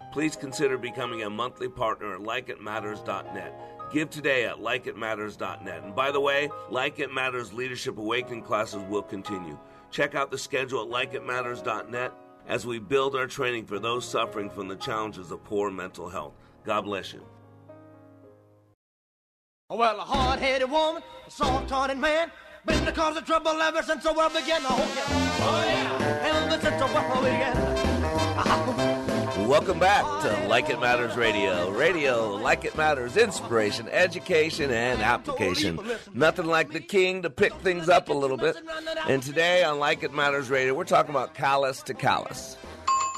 Please 0.11 0.35
consider 0.35 0.77
becoming 0.77 1.23
a 1.23 1.29
monthly 1.29 1.69
partner 1.69 2.13
at 2.15 2.21
likeitmatters.net. 2.21 3.91
Give 3.91 4.09
today 4.09 4.45
at 4.45 4.57
likeitmatters.net. 4.57 5.83
And 5.83 5.95
by 5.95 6.11
the 6.11 6.19
way, 6.19 6.49
Like 6.69 6.99
It 6.99 7.13
Matters 7.13 7.53
Leadership 7.53 7.97
Awakening 7.97 8.43
classes 8.43 8.83
will 8.89 9.03
continue. 9.03 9.57
Check 9.89 10.15
out 10.15 10.31
the 10.31 10.37
schedule 10.37 10.81
at 10.81 10.89
likeitmatters.net 11.11 12.13
as 12.47 12.65
we 12.65 12.79
build 12.79 13.15
our 13.15 13.27
training 13.27 13.65
for 13.65 13.79
those 13.79 14.07
suffering 14.07 14.49
from 14.49 14.67
the 14.67 14.75
challenges 14.75 15.31
of 15.31 15.43
poor 15.43 15.71
mental 15.71 16.09
health. 16.09 16.33
God 16.65 16.81
bless 16.81 17.13
you. 17.13 17.25
Well, 19.69 19.99
a 19.99 20.03
hard-headed 20.03 20.69
woman, 20.69 21.01
a 21.25 21.31
soft-hearted 21.31 21.97
man, 21.97 22.31
been 22.65 22.83
the 22.83 22.91
cause 22.91 23.15
of 23.15 23.25
trouble 23.25 23.51
ever 23.61 23.81
since 23.81 24.03
the 24.03 24.11
world 24.11 24.33
began. 24.33 24.61
Oh 24.65 24.77
yeah, 24.77 25.05
oh 25.39 25.63
yeah, 25.65 26.45
ever 26.51 26.61
since 26.61 26.79
the 26.79 26.87
world 26.87 27.23
began. 27.23 29.00
Welcome 29.51 29.79
back 29.79 30.05
to 30.21 30.47
Like 30.47 30.69
It 30.69 30.79
Matters 30.79 31.17
Radio. 31.17 31.71
Radio, 31.71 32.37
like 32.37 32.63
it 32.63 32.77
matters, 32.77 33.17
inspiration, 33.17 33.89
education, 33.89 34.71
and 34.71 35.01
application. 35.01 35.77
Nothing 36.13 36.45
like 36.45 36.71
the 36.71 36.79
king 36.79 37.23
to 37.23 37.29
pick 37.29 37.51
things 37.55 37.89
up 37.89 38.07
a 38.07 38.13
little 38.13 38.37
bit. 38.37 38.55
And 39.09 39.21
today 39.21 39.65
on 39.65 39.77
Like 39.77 40.03
It 40.03 40.13
Matters 40.13 40.49
Radio, 40.49 40.73
we're 40.73 40.85
talking 40.85 41.09
about 41.09 41.33
callous 41.33 41.83
to 41.83 41.93
callous. 41.93 42.55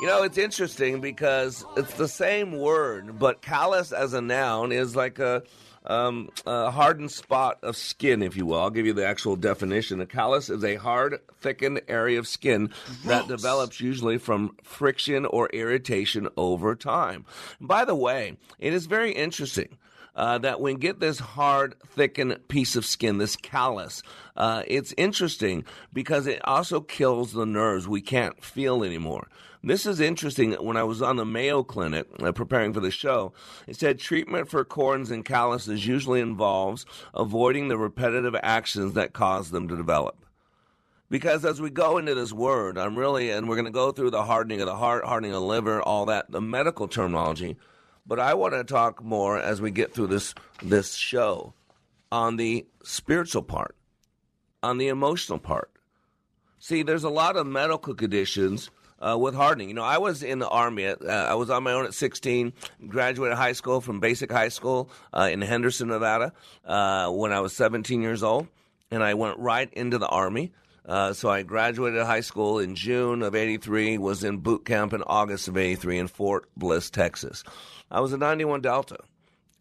You 0.01 0.07
know, 0.07 0.23
it's 0.23 0.38
interesting 0.38 1.00
because 1.00 1.65
it's 1.77 1.93
the 1.93 2.07
same 2.07 2.51
word, 2.51 3.19
but 3.19 3.41
callus 3.41 3.93
as 3.93 4.13
a 4.13 4.21
noun 4.21 4.71
is 4.71 4.95
like 4.95 5.19
a 5.19 5.43
um, 5.85 6.29
a 6.45 6.71
hardened 6.71 7.12
spot 7.12 7.59
of 7.62 7.75
skin, 7.75 8.21
if 8.21 8.38
you 8.38 8.45
will. 8.45 8.59
I'll 8.59 8.69
give 8.69 8.85
you 8.85 8.93
the 8.93 9.05
actual 9.05 9.35
definition. 9.35 10.01
A 10.01 10.05
callus 10.05 10.50
is 10.50 10.63
a 10.63 10.75
hard, 10.75 11.19
thickened 11.41 11.81
area 11.88 12.19
of 12.19 12.27
skin 12.27 12.71
that 13.05 13.27
develops 13.27 13.81
usually 13.81 14.17
from 14.17 14.55
friction 14.63 15.25
or 15.25 15.50
irritation 15.50 16.29
over 16.38 16.75
time. 16.75 17.25
By 17.59 17.85
the 17.85 17.95
way, 17.95 18.38
it 18.59 18.73
is 18.73 18.85
very 18.85 19.12
interesting. 19.12 19.77
Uh, 20.15 20.38
that 20.38 20.62
when 20.62 20.75
get 20.75 21.00
this 21.00 21.17
hard, 21.17 21.73
thickened 21.88 22.38
piece 22.47 22.75
of 22.75 22.85
skin, 22.85 23.17
this 23.17 23.35
callus, 23.35 24.03
uh, 24.38 24.62
it's 24.67 24.93
interesting 24.95 25.65
because 25.91 26.27
it 26.27 26.39
also 26.45 26.81
kills 26.81 27.33
the 27.33 27.47
nerves. 27.47 27.88
We 27.88 28.01
can't 28.01 28.43
feel 28.43 28.83
anymore. 28.83 29.27
This 29.65 29.86
is 29.86 30.01
interesting. 30.01 30.51
When 30.53 30.75
I 30.75 30.84
was 30.84 31.01
on 31.01 31.15
the 31.15 31.25
Mayo 31.25 31.63
Clinic 31.63 32.08
uh, 32.20 32.34
preparing 32.34 32.74
for 32.74 32.82
the 32.82 32.91
show, 32.91 33.32
it 33.65 33.77
said 33.77 33.98
treatment 33.98 34.50
for 34.50 34.65
corns 34.65 35.10
and 35.10 35.24
calluses 35.24 35.88
usually 35.88 36.20
involves 36.20 36.86
avoiding 37.13 37.70
the 37.70 37.77
repetitive 37.77 38.36
actions 38.43 38.93
that 38.93 39.13
cause 39.13 39.51
them 39.51 39.70
to 39.70 39.77
develop. 39.77 40.25
Because 41.10 41.46
as 41.46 41.62
we 41.62 41.70
go 41.70 41.98
into 41.98 42.13
this 42.13 42.34
word, 42.34 42.77
I'm 42.77 42.98
really, 42.98 43.29
and 43.29 43.48
we're 43.48 43.55
going 43.55 43.65
to 43.65 43.72
go 43.72 43.93
through 43.93 44.10
the 44.12 44.24
hardening 44.24 44.60
of 44.60 44.65
the 44.65 44.75
heart, 44.75 45.05
hardening 45.05 45.32
of 45.32 45.39
the 45.39 45.48
liver, 45.48 45.82
all 45.82 46.08
that, 46.08 46.29
the 46.29 46.41
medical 46.41 46.89
terminology. 46.89 47.55
But 48.05 48.20
I 48.20 48.34
want 48.34 48.55
to 48.55 48.65
talk 48.65 49.01
more 49.01 49.39
as 49.39 49.62
we 49.62 49.72
get 49.72 49.93
through 49.93 50.08
this 50.08 50.36
this 50.62 50.96
show 50.96 51.53
on 52.12 52.36
the 52.36 52.65
spiritual 52.84 53.43
part, 53.43 53.77
on 54.62 54.77
the 54.77 54.89
emotional 54.89 55.39
part. 55.39 55.72
See, 56.60 56.84
there's 56.84 57.05
a 57.05 57.10
lot 57.10 57.38
of 57.38 57.48
medical 57.48 57.93
conditions 57.93 58.70
uh, 59.03 59.17
with 59.17 59.36
hardening. 59.36 59.67
You 59.67 59.75
know, 59.75 59.83
I 59.83 59.98
was 59.98 60.24
in 60.24 60.39
the 60.39 60.48
army. 60.48 60.86
At, 60.86 61.03
uh, 61.03 61.27
I 61.29 61.36
was 61.36 61.50
on 61.50 61.63
my 61.63 61.74
own 61.74 61.86
at 61.86 61.93
16. 61.93 62.53
Graduated 62.88 63.38
high 63.38 63.51
school 63.53 63.81
from 63.81 64.00
basic 64.00 64.31
high 64.31 64.50
school 64.50 64.89
uh, 65.13 65.29
in 65.31 65.41
Henderson, 65.41 65.89
Nevada, 65.89 66.33
uh, 66.65 67.10
when 67.10 67.33
I 67.33 67.41
was 67.41 67.53
17 67.53 68.01
years 68.01 68.24
old. 68.24 68.48
and 68.91 69.03
I 69.03 69.15
went 69.15 69.39
right 69.39 69.72
into 69.74 69.98
the 69.98 70.07
Army. 70.07 70.51
Uh, 70.86 71.13
so 71.13 71.29
I 71.29 71.43
graduated 71.43 72.03
high 72.03 72.22
school 72.22 72.60
in 72.60 72.75
June 72.75 73.22
of 73.22 73.36
83, 73.36 73.98
was 73.98 74.24
in 74.24 74.38
boot 74.38 74.65
camp 74.65 74.93
in 74.93 75.01
August 75.03 75.48
of 75.48 75.57
83 75.57 76.00
in 76.00 76.07
Fort 76.07 76.50
Bliss, 76.57 76.89
Texas. 76.89 77.43
I 77.89 78.01
was 78.01 78.12
a 78.13 78.17
91 78.17 78.62
Delta. 78.62 78.98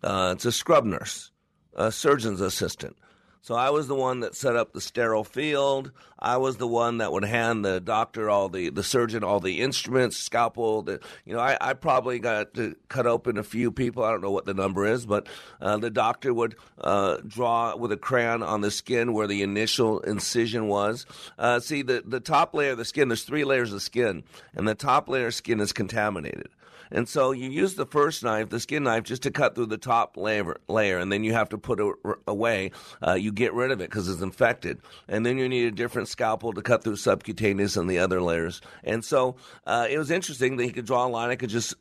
Uh, 0.02 0.32
it's 0.34 0.44
a 0.44 0.52
scrub 0.52 0.84
nurse, 0.84 1.30
a 1.74 1.92
surgeon's 1.92 2.40
assistant. 2.40 2.96
So 3.40 3.54
I 3.54 3.70
was 3.70 3.88
the 3.88 3.94
one 3.94 4.20
that 4.20 4.34
set 4.34 4.56
up 4.56 4.72
the 4.72 4.80
sterile 4.80 5.24
field. 5.24 5.92
I 6.22 6.36
was 6.36 6.56
the 6.56 6.68
one 6.68 6.98
that 6.98 7.12
would 7.12 7.24
hand 7.24 7.64
the 7.64 7.80
doctor 7.80 8.30
all 8.30 8.48
the, 8.48 8.70
the 8.70 8.84
surgeon 8.84 9.24
all 9.24 9.40
the 9.40 9.60
instruments, 9.60 10.16
scalpel. 10.16 10.82
The, 10.82 11.00
you 11.24 11.34
know, 11.34 11.40
I, 11.40 11.58
I 11.60 11.72
probably 11.74 12.20
got 12.20 12.54
to 12.54 12.76
cut 12.88 13.08
open 13.08 13.38
a 13.38 13.42
few 13.42 13.72
people. 13.72 14.04
I 14.04 14.12
don't 14.12 14.20
know 14.20 14.30
what 14.30 14.44
the 14.46 14.54
number 14.54 14.86
is, 14.86 15.04
but 15.04 15.26
uh, 15.60 15.78
the 15.78 15.90
doctor 15.90 16.32
would 16.32 16.54
uh, 16.80 17.16
draw 17.26 17.74
with 17.74 17.90
a 17.90 17.96
crayon 17.96 18.44
on 18.44 18.60
the 18.60 18.70
skin 18.70 19.12
where 19.12 19.26
the 19.26 19.42
initial 19.42 19.98
incision 20.00 20.68
was. 20.68 21.06
Uh, 21.36 21.58
see, 21.58 21.82
the, 21.82 22.04
the 22.06 22.20
top 22.20 22.54
layer 22.54 22.70
of 22.70 22.78
the 22.78 22.84
skin, 22.84 23.08
there's 23.08 23.24
three 23.24 23.44
layers 23.44 23.72
of 23.72 23.82
skin, 23.82 24.22
and 24.54 24.68
the 24.68 24.76
top 24.76 25.08
layer 25.08 25.26
of 25.26 25.34
skin 25.34 25.58
is 25.58 25.72
contaminated. 25.72 26.48
And 26.92 27.08
so 27.08 27.32
you 27.32 27.50
use 27.50 27.74
the 27.74 27.86
first 27.86 28.22
knife, 28.22 28.50
the 28.50 28.60
skin 28.60 28.84
knife, 28.84 29.04
just 29.04 29.22
to 29.22 29.30
cut 29.30 29.54
through 29.54 29.66
the 29.66 29.78
top 29.78 30.16
layer, 30.16 30.56
layer 30.68 30.98
and 30.98 31.10
then 31.10 31.24
you 31.24 31.32
have 31.32 31.48
to 31.48 31.58
put 31.58 31.80
it 31.80 31.94
away. 32.26 32.70
Uh, 33.04 33.14
you 33.14 33.32
get 33.32 33.54
rid 33.54 33.70
of 33.70 33.80
it 33.80 33.90
because 33.90 34.08
it's 34.08 34.20
infected. 34.20 34.78
And 35.08 35.24
then 35.24 35.38
you 35.38 35.48
need 35.48 35.66
a 35.66 35.70
different 35.70 36.08
scalpel 36.12 36.52
to 36.52 36.62
cut 36.62 36.84
through 36.84 36.96
subcutaneous 36.96 37.76
and 37.76 37.90
the 37.90 37.98
other 37.98 38.22
layers. 38.22 38.60
And 38.84 39.04
so 39.04 39.36
uh, 39.66 39.88
it 39.90 39.98
was 39.98 40.10
interesting 40.10 40.56
that 40.56 40.64
he 40.64 40.70
could 40.70 40.86
draw 40.86 41.06
a 41.06 41.08
line. 41.08 41.30
I 41.30 41.36
could 41.36 41.50
just 41.50 41.74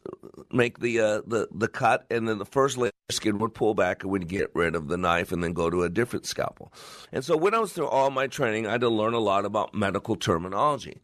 make 0.52 0.80
the, 0.80 1.00
uh, 1.00 1.22
the, 1.28 1.48
the 1.54 1.68
cut, 1.68 2.06
and 2.10 2.28
then 2.28 2.40
the 2.40 2.46
first 2.46 2.78
layer 2.78 2.92
of 3.10 3.16
skin 3.16 3.38
would 3.38 3.54
pull 3.54 3.76
back 3.76 4.04
and 4.04 4.12
we'd 4.12 4.28
get 4.28 4.50
rid 4.56 4.76
of 4.76 4.88
the 4.88 4.98
knife 4.98 5.32
and 5.32 5.44
then 5.44 5.54
go 5.54 5.70
to 5.70 5.84
a 5.84 5.90
different 5.90 6.26
scalpel. 6.26 6.74
And 7.12 7.24
so 7.24 7.38
when 7.38 7.54
I 7.54 7.60
was 7.60 7.74
through 7.74 7.88
all 7.88 8.10
my 8.10 8.28
training, 8.28 8.66
I 8.66 8.72
had 8.72 8.82
to 8.82 8.90
learn 8.90 9.14
a 9.14 9.20
lot 9.20 9.46
about 9.46 9.76
medical 9.76 10.16
terminology. 10.16 11.02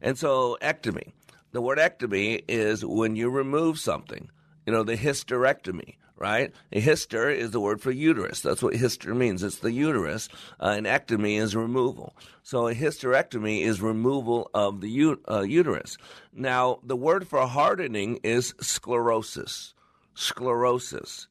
And 0.00 0.18
so, 0.18 0.58
ectomy. 0.60 1.12
The 1.52 1.62
word 1.62 1.78
ectomy 1.78 2.44
is 2.48 2.84
when 2.84 3.16
you 3.16 3.30
remove 3.30 3.78
something. 3.78 4.30
You 4.66 4.72
know, 4.72 4.82
the 4.82 4.96
hysterectomy, 4.96 5.96
right? 6.16 6.52
A 6.72 6.80
hyster 6.80 7.34
is 7.34 7.50
the 7.50 7.60
word 7.60 7.80
for 7.80 7.90
uterus. 7.90 8.40
That's 8.40 8.62
what 8.62 8.74
hyster 8.74 9.14
means. 9.14 9.42
It's 9.42 9.58
the 9.58 9.72
uterus. 9.72 10.28
Uh, 10.60 10.74
an 10.76 10.84
ectomy 10.84 11.38
is 11.38 11.54
removal. 11.54 12.14
So 12.42 12.68
a 12.68 12.74
hysterectomy 12.74 13.62
is 13.62 13.80
removal 13.80 14.50
of 14.54 14.80
the 14.80 15.16
uh, 15.28 15.40
uterus. 15.40 15.98
Now, 16.32 16.80
the 16.82 16.96
word 16.96 17.28
for 17.28 17.46
hardening 17.46 18.20
is 18.22 18.54
sclerosis. 18.60 19.74
Sclerosis. 20.14 21.28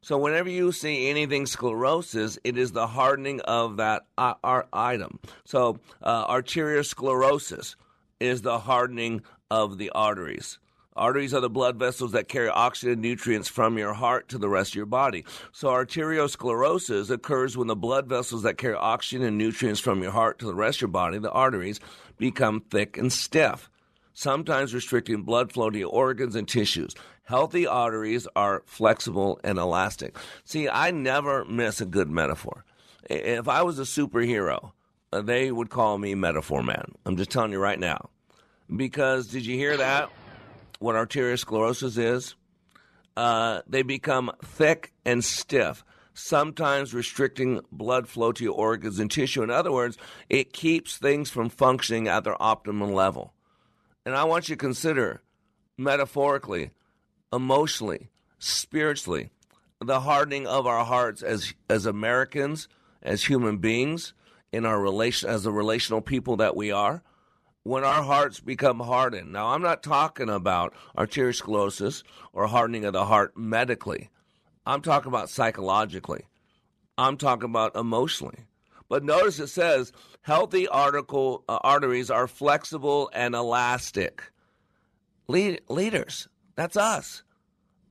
So 0.00 0.18
whenever 0.18 0.50
you 0.50 0.70
see 0.72 1.08
anything 1.08 1.46
sclerosis, 1.46 2.38
it 2.44 2.58
is 2.58 2.72
the 2.72 2.86
hardening 2.86 3.40
of 3.40 3.78
that 3.78 4.02
uh, 4.18 4.34
item. 4.72 5.18
So 5.46 5.78
uh, 6.02 6.26
arteriosclerosis 6.26 7.76
is 8.20 8.42
the 8.42 8.58
hardening 8.58 9.22
of 9.50 9.78
the 9.78 9.90
arteries. 9.90 10.58
Arteries 10.96 11.34
are 11.34 11.40
the 11.40 11.50
blood 11.50 11.76
vessels 11.76 12.12
that 12.12 12.28
carry 12.28 12.48
oxygen 12.48 12.92
and 12.92 13.02
nutrients 13.02 13.48
from 13.48 13.76
your 13.76 13.94
heart 13.94 14.28
to 14.28 14.38
the 14.38 14.48
rest 14.48 14.70
of 14.70 14.76
your 14.76 14.86
body. 14.86 15.24
So, 15.50 15.66
arteriosclerosis 15.66 17.10
occurs 17.10 17.56
when 17.56 17.66
the 17.66 17.74
blood 17.74 18.06
vessels 18.06 18.44
that 18.44 18.58
carry 18.58 18.76
oxygen 18.76 19.26
and 19.26 19.36
nutrients 19.36 19.80
from 19.80 20.04
your 20.04 20.12
heart 20.12 20.38
to 20.38 20.46
the 20.46 20.54
rest 20.54 20.76
of 20.76 20.82
your 20.82 20.88
body, 20.88 21.18
the 21.18 21.32
arteries, 21.32 21.80
become 22.16 22.60
thick 22.60 22.96
and 22.96 23.12
stiff, 23.12 23.68
sometimes 24.12 24.72
restricting 24.72 25.22
blood 25.22 25.52
flow 25.52 25.68
to 25.68 25.76
your 25.76 25.90
organs 25.90 26.36
and 26.36 26.46
tissues. 26.46 26.94
Healthy 27.24 27.66
arteries 27.66 28.28
are 28.36 28.62
flexible 28.64 29.40
and 29.42 29.58
elastic. 29.58 30.16
See, 30.44 30.68
I 30.68 30.92
never 30.92 31.44
miss 31.46 31.80
a 31.80 31.86
good 31.86 32.08
metaphor. 32.08 32.64
If 33.10 33.48
I 33.48 33.62
was 33.62 33.80
a 33.80 33.82
superhero, 33.82 34.70
they 35.10 35.50
would 35.50 35.70
call 35.70 35.98
me 35.98 36.14
Metaphor 36.14 36.62
Man. 36.62 36.92
I'm 37.04 37.16
just 37.16 37.32
telling 37.32 37.50
you 37.50 37.58
right 37.58 37.80
now. 37.80 38.10
Because 38.76 39.26
did 39.26 39.44
you 39.44 39.56
hear 39.56 39.76
that? 39.76 40.08
What 40.84 40.96
arteriosclerosis 40.96 41.96
is? 41.96 42.34
Uh, 43.16 43.62
they 43.66 43.80
become 43.80 44.30
thick 44.44 44.92
and 45.06 45.24
stiff, 45.24 45.82
sometimes 46.12 46.92
restricting 46.92 47.62
blood 47.72 48.06
flow 48.06 48.32
to 48.32 48.44
your 48.44 48.52
organs 48.52 48.98
and 48.98 49.10
tissue. 49.10 49.42
In 49.42 49.48
other 49.48 49.72
words, 49.72 49.96
it 50.28 50.52
keeps 50.52 50.98
things 50.98 51.30
from 51.30 51.48
functioning 51.48 52.06
at 52.06 52.24
their 52.24 52.34
optimal 52.34 52.92
level. 52.92 53.32
And 54.04 54.14
I 54.14 54.24
want 54.24 54.50
you 54.50 54.56
to 54.56 54.60
consider 54.60 55.22
metaphorically, 55.78 56.72
emotionally, 57.32 58.10
spiritually, 58.38 59.30
the 59.80 60.00
hardening 60.00 60.46
of 60.46 60.66
our 60.66 60.84
hearts 60.84 61.22
as 61.22 61.54
as 61.70 61.86
Americans, 61.86 62.68
as 63.02 63.24
human 63.24 63.56
beings, 63.56 64.12
in 64.52 64.66
our 64.66 64.82
relation 64.82 65.30
as 65.30 65.44
the 65.44 65.50
relational 65.50 66.02
people 66.02 66.36
that 66.36 66.54
we 66.54 66.70
are 66.70 67.02
when 67.64 67.82
our 67.82 68.02
hearts 68.02 68.40
become 68.40 68.78
hardened. 68.78 69.32
Now, 69.32 69.48
I'm 69.48 69.62
not 69.62 69.82
talking 69.82 70.28
about 70.28 70.74
arteriosclerosis 70.96 72.04
or 72.32 72.46
hardening 72.46 72.84
of 72.84 72.92
the 72.92 73.06
heart 73.06 73.36
medically. 73.36 74.10
I'm 74.66 74.82
talking 74.82 75.08
about 75.08 75.30
psychologically. 75.30 76.26
I'm 76.96 77.16
talking 77.16 77.48
about 77.48 77.74
emotionally. 77.74 78.46
But 78.88 79.02
notice 79.02 79.40
it 79.40 79.48
says 79.48 79.92
healthy 80.20 80.68
article, 80.68 81.42
uh, 81.48 81.58
arteries 81.62 82.10
are 82.10 82.28
flexible 82.28 83.10
and 83.12 83.34
elastic. 83.34 84.30
Lead, 85.26 85.62
leaders, 85.68 86.28
that's 86.54 86.76
us. 86.76 87.22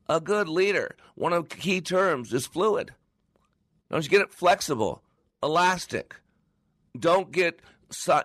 A 0.07 0.21
good 0.21 0.47
leader, 0.47 0.95
one 1.15 1.33
of 1.33 1.49
key 1.49 1.81
terms 1.81 2.31
is 2.31 2.45
fluid. 2.45 2.91
Don't 3.89 4.03
you 4.03 4.09
get 4.09 4.21
it? 4.21 4.31
Flexible, 4.31 5.01
elastic. 5.41 6.15
Don't 6.97 7.31
get 7.31 7.59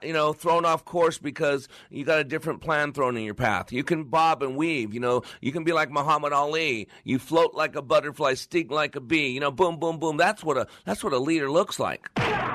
you 0.03 0.13
know, 0.13 0.33
thrown 0.33 0.65
off 0.65 0.85
course 0.85 1.19
because 1.19 1.69
you 1.91 2.05
got 2.05 2.19
a 2.19 2.25
different 2.25 2.61
plan 2.61 2.93
thrown 2.93 3.17
in 3.17 3.25
your 3.25 3.35
path. 3.35 3.73
You 3.73 3.85
can 3.85 4.05
bob 4.05 4.43
and 4.43 4.57
weave, 4.57 4.95
you 4.95 5.01
know, 5.01 5.23
you 5.41 5.53
can 5.53 5.65
be 5.65 5.73
like 5.73 5.91
Muhammad 5.91 6.33
Ali. 6.33 6.89
You 7.05 7.19
float 7.19 7.55
like 7.55 7.77
a 7.77 7.83
butterfly, 7.83 8.35
sting 8.35 8.69
like 8.69 8.97
a 8.97 9.01
bee, 9.01 9.29
you 9.29 9.41
know, 9.41 9.51
boom, 9.51 9.79
boom, 9.79 9.99
boom. 9.99 10.17
That's 10.17 10.43
what 10.45 10.57
a 10.57 10.67
that's 10.85 11.05
what 11.05 11.13
a 11.13 11.19
leader 11.19 11.51
looks 11.51 11.79
like. 11.79 12.11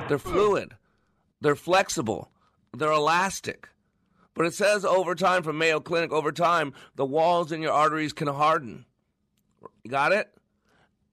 They're 0.08 0.18
fluid. 0.18 0.74
They're 1.40 1.56
flexible. 1.56 2.30
They're 2.76 2.90
elastic. 2.90 3.68
But 4.34 4.46
it 4.46 4.54
says 4.54 4.84
over 4.84 5.14
time 5.14 5.42
from 5.42 5.58
Mayo 5.58 5.78
Clinic, 5.78 6.10
over 6.12 6.32
time, 6.32 6.74
the 6.96 7.04
walls 7.04 7.52
in 7.52 7.62
your 7.62 7.72
arteries 7.72 8.12
can 8.12 8.26
harden. 8.26 8.84
You 9.84 9.90
got 9.90 10.12
it? 10.12 10.28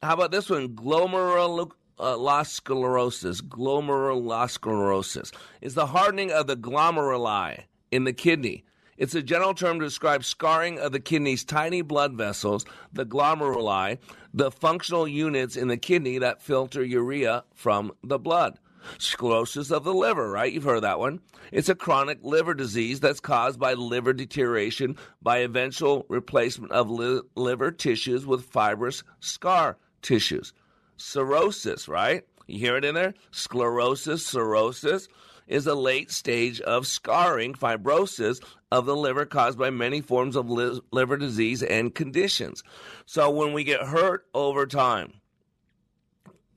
How 0.02 0.16
about 0.16 0.32
this 0.32 0.50
one? 0.50 0.70
Glomerular 0.70 1.72
uh, 2.02 2.44
sclerosis, 2.44 3.42
glomerulosclerosis, 3.42 5.32
is 5.62 5.76
the 5.76 5.86
hardening 5.86 6.32
of 6.32 6.48
the 6.48 6.58
glomeruli 6.58 7.64
in 7.92 8.04
the 8.06 8.14
kidney. 8.14 8.64
It's 8.98 9.16
a 9.16 9.24
general 9.24 9.54
term 9.54 9.80
to 9.80 9.86
describe 9.86 10.24
scarring 10.24 10.80
of 10.80 10.92
the 10.92 11.00
kidney's 11.00 11.44
tiny 11.44 11.82
blood 11.82 12.14
vessels, 12.14 12.66
the 12.92 13.06
glomeruli, 13.06 14.00
the 14.34 14.52
functional 14.52 15.08
units 15.08 15.56
in 15.56 15.68
the 15.68 15.78
kidney 15.78 16.18
that 16.20 16.42
filter 16.42 16.84
urea 16.84 17.44
from 17.54 17.92
the 18.04 18.20
blood. 18.20 18.60
Sclerosis 18.98 19.70
of 19.70 19.84
the 19.84 19.94
liver, 19.94 20.30
right? 20.30 20.52
You've 20.52 20.64
heard 20.64 20.82
that 20.82 21.00
one. 21.00 21.20
It's 21.52 21.70
a 21.70 21.76
chronic 21.76 22.20
liver 22.24 22.56
disease 22.56 23.00
that's 23.00 23.20
caused 23.20 23.60
by 23.60 23.74
liver 23.74 24.14
deterioration 24.14 24.98
by 25.22 25.40
eventual 25.40 26.06
replacement 26.10 26.72
of 26.72 26.90
li- 26.90 27.22
liver 27.36 27.72
tissues 27.72 28.26
with 28.26 28.46
fibrous 28.46 29.04
scar 29.20 29.78
tissues 30.02 30.54
cirrhosis, 31.02 31.88
right? 31.88 32.24
You 32.48 32.60
hear 32.60 32.78
it 32.78 32.86
in 32.86 32.96
there? 32.96 33.14
Sclerosis, 33.32 34.26
cirrhosis 34.26 35.08
is 35.48 35.68
a 35.68 35.76
late 35.76 36.12
stage 36.12 36.62
of 36.62 36.88
scarring, 36.88 37.54
fibrosis 37.54 38.42
of 38.72 38.86
the 38.86 38.96
liver 38.96 39.26
caused 39.26 39.58
by 39.58 39.70
many 39.70 40.00
forms 40.00 40.36
of 40.36 40.50
li- 40.50 40.80
liver 40.92 41.18
disease 41.18 41.62
and 41.62 41.94
conditions. 41.94 42.64
So 43.06 43.30
when 43.30 43.54
we 43.54 43.64
get 43.64 43.82
hurt 43.82 44.26
over 44.34 44.66
time, 44.66 45.14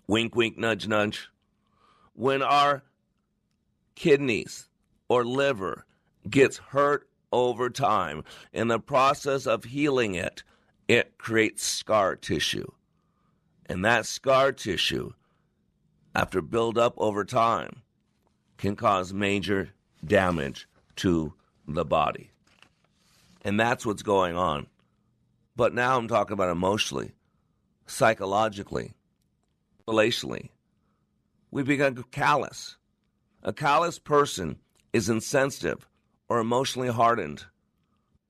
wink, 0.06 0.36
wink, 0.36 0.56
nudge, 0.56 0.86
nudge, 0.86 1.28
when 2.14 2.42
our 2.42 2.84
kidneys 3.96 4.68
or 5.08 5.24
liver 5.24 5.86
gets 6.28 6.58
hurt 6.58 7.08
over 7.32 7.68
time, 7.70 8.22
in 8.52 8.68
the 8.68 8.78
process 8.78 9.46
of 9.46 9.64
healing 9.64 10.14
it, 10.14 10.44
it 10.86 11.18
creates 11.18 11.64
scar 11.64 12.14
tissue. 12.14 12.70
And 13.66 13.84
that 13.84 14.06
scar 14.06 14.52
tissue, 14.52 15.12
after 16.14 16.42
build 16.42 16.76
up 16.78 16.94
over 16.96 17.24
time, 17.24 17.82
can 18.58 18.76
cause 18.76 19.12
major 19.12 19.70
damage 20.04 20.68
to 20.96 21.34
the 21.66 21.84
body. 21.84 22.30
And 23.42 23.58
that's 23.58 23.84
what's 23.84 24.02
going 24.02 24.36
on. 24.36 24.66
But 25.56 25.74
now 25.74 25.96
I'm 25.96 26.08
talking 26.08 26.34
about 26.34 26.50
emotionally, 26.50 27.12
psychologically, 27.86 28.94
relationally. 29.88 30.50
We 31.50 31.62
become 31.62 32.04
callous. 32.10 32.76
A 33.42 33.52
callous 33.52 33.98
person 33.98 34.56
is 34.92 35.08
insensitive 35.08 35.86
or 36.28 36.38
emotionally 36.38 36.88
hardened, 36.88 37.44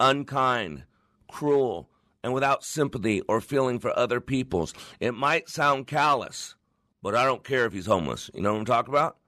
unkind, 0.00 0.84
cruel, 1.28 1.88
and 2.24 2.32
without 2.32 2.64
sympathy 2.64 3.20
or 3.28 3.38
feeling 3.42 3.78
for 3.78 3.96
other 3.96 4.18
people's. 4.18 4.72
It 4.98 5.12
might 5.12 5.50
sound 5.50 5.86
callous, 5.86 6.56
but 7.02 7.14
I 7.14 7.26
don't 7.26 7.44
care 7.44 7.66
if 7.66 7.74
he's 7.74 7.84
homeless. 7.84 8.30
You 8.32 8.40
know 8.40 8.54
what 8.54 8.60
I'm 8.60 8.64
talking 8.64 8.94
about? 8.94 9.18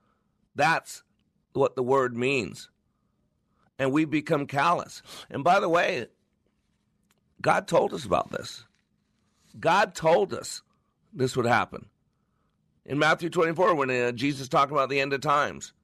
That's 0.55 1.05
what 1.53 1.77
the 1.77 1.83
word 1.83 2.17
means. 2.17 2.71
And 3.79 3.93
we 3.93 4.07
become 4.07 4.47
callous. 4.47 5.03
And 5.29 5.45
by 5.45 5.61
the 5.61 5.69
way, 5.69 6.07
God 7.43 7.69
told 7.69 7.93
us 7.93 8.07
about 8.07 8.33
this. 8.33 8.65
God 9.61 9.95
told 9.95 10.33
us 10.33 10.63
this 11.13 11.37
would 11.37 11.47
happen. 11.47 11.87
In 12.87 12.99
Matthew 12.99 13.29
24, 13.29 13.75
when 13.75 13.91
uh, 13.91 14.13
Jesus 14.13 14.49
talked 14.49 14.73
about 14.73 14.89
the 14.89 15.01
end 15.01 15.13
of 15.13 15.21
times, 15.21 15.75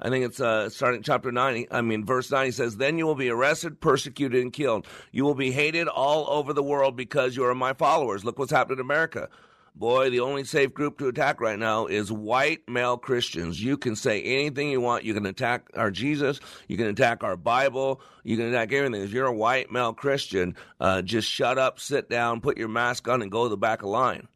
I 0.00 0.10
think 0.10 0.24
it's 0.24 0.40
uh, 0.40 0.70
starting 0.70 1.02
chapter 1.02 1.32
9, 1.32 1.66
I 1.70 1.80
mean, 1.80 2.04
verse 2.04 2.30
9, 2.30 2.46
he 2.46 2.52
says, 2.52 2.76
Then 2.76 2.98
you 2.98 3.06
will 3.06 3.16
be 3.16 3.30
arrested, 3.30 3.80
persecuted, 3.80 4.40
and 4.40 4.52
killed. 4.52 4.86
You 5.10 5.24
will 5.24 5.34
be 5.34 5.50
hated 5.50 5.88
all 5.88 6.28
over 6.30 6.52
the 6.52 6.62
world 6.62 6.96
because 6.96 7.36
you 7.36 7.44
are 7.44 7.54
my 7.54 7.72
followers. 7.72 8.24
Look 8.24 8.38
what's 8.38 8.52
happened 8.52 8.78
in 8.78 8.86
America. 8.86 9.28
Boy, 9.74 10.10
the 10.10 10.20
only 10.20 10.42
safe 10.42 10.74
group 10.74 10.98
to 10.98 11.06
attack 11.06 11.40
right 11.40 11.58
now 11.58 11.86
is 11.86 12.10
white 12.10 12.68
male 12.68 12.96
Christians. 12.96 13.62
You 13.62 13.76
can 13.76 13.94
say 13.94 14.20
anything 14.22 14.70
you 14.70 14.80
want. 14.80 15.04
You 15.04 15.14
can 15.14 15.26
attack 15.26 15.70
our 15.74 15.92
Jesus. 15.92 16.40
You 16.66 16.76
can 16.76 16.86
attack 16.86 17.22
our 17.22 17.36
Bible. 17.36 18.00
You 18.24 18.36
can 18.36 18.46
attack 18.46 18.72
everything. 18.72 19.00
If 19.02 19.12
you're 19.12 19.26
a 19.26 19.32
white 19.32 19.70
male 19.70 19.92
Christian, 19.92 20.56
uh, 20.80 21.02
just 21.02 21.28
shut 21.28 21.58
up, 21.58 21.78
sit 21.78 22.10
down, 22.10 22.40
put 22.40 22.58
your 22.58 22.68
mask 22.68 23.06
on, 23.06 23.22
and 23.22 23.30
go 23.30 23.44
to 23.44 23.48
the 23.48 23.56
back 23.56 23.80
of 23.80 23.86
the 23.86 23.90
line. 23.90 24.26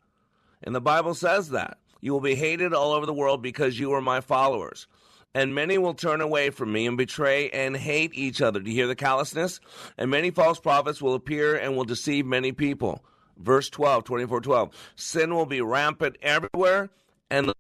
And 0.63 0.75
the 0.75 0.81
Bible 0.81 1.15
says 1.15 1.51
that. 1.51 1.79
You 2.01 2.13
will 2.13 2.21
be 2.21 2.35
hated 2.35 2.73
all 2.73 2.93
over 2.93 3.07
the 3.07 3.13
world 3.13 3.43
because 3.43 3.79
you 3.79 3.93
are 3.93 4.01
my 4.01 4.21
followers. 4.21 4.87
And 5.35 5.55
many 5.55 5.79
will 5.79 5.95
turn 5.95 6.21
away 6.21 6.51
from 6.51 6.73
me 6.73 6.87
and 6.87 6.97
betray 6.97 7.49
and 7.51 7.77
hate 7.77 8.13
each 8.15 8.43
other. 8.43 8.61
Do 8.61 8.71
you 8.71 8.77
hear 8.77 8.87
the 8.87 8.95
callousness? 8.95 9.61
And 9.97 10.11
many 10.11 10.31
false 10.31 10.61
prophets 10.61 11.01
will 11.01 11.15
appear 11.15 11.57
and 11.57 11.75
will 11.75 11.85
deceive 11.85 12.27
many 12.27 12.53
people. 12.53 13.03
Verse 13.39 13.71
12, 13.71 14.05
24 14.05 14.41
12. 14.43 14.71
Sin 14.95 15.35
will 15.35 15.47
be 15.47 15.63
rampant 15.63 16.17
everywhere, 16.21 16.91
and 17.31 17.49
the 17.49 17.55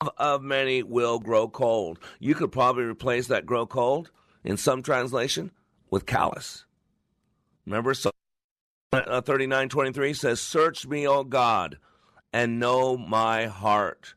love 0.00 0.12
of 0.16 0.42
many 0.42 0.82
will 0.82 1.18
grow 1.18 1.48
cold. 1.48 1.98
You 2.20 2.34
could 2.34 2.52
probably 2.52 2.84
replace 2.84 3.26
that 3.26 3.46
grow 3.46 3.66
cold 3.66 4.10
in 4.44 4.56
some 4.56 4.82
translation 4.82 5.50
with 5.90 6.06
callous. 6.06 6.64
Remember, 7.66 7.94
so 7.94 8.10
uh, 8.92 9.20
39 9.20 9.68
23 9.68 10.14
says, 10.14 10.40
Search 10.40 10.86
me, 10.86 11.06
O 11.06 11.24
God, 11.24 11.78
and 12.32 12.60
know 12.60 12.96
my 12.96 13.46
heart. 13.46 14.14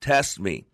Test 0.00 0.38
me 0.38 0.64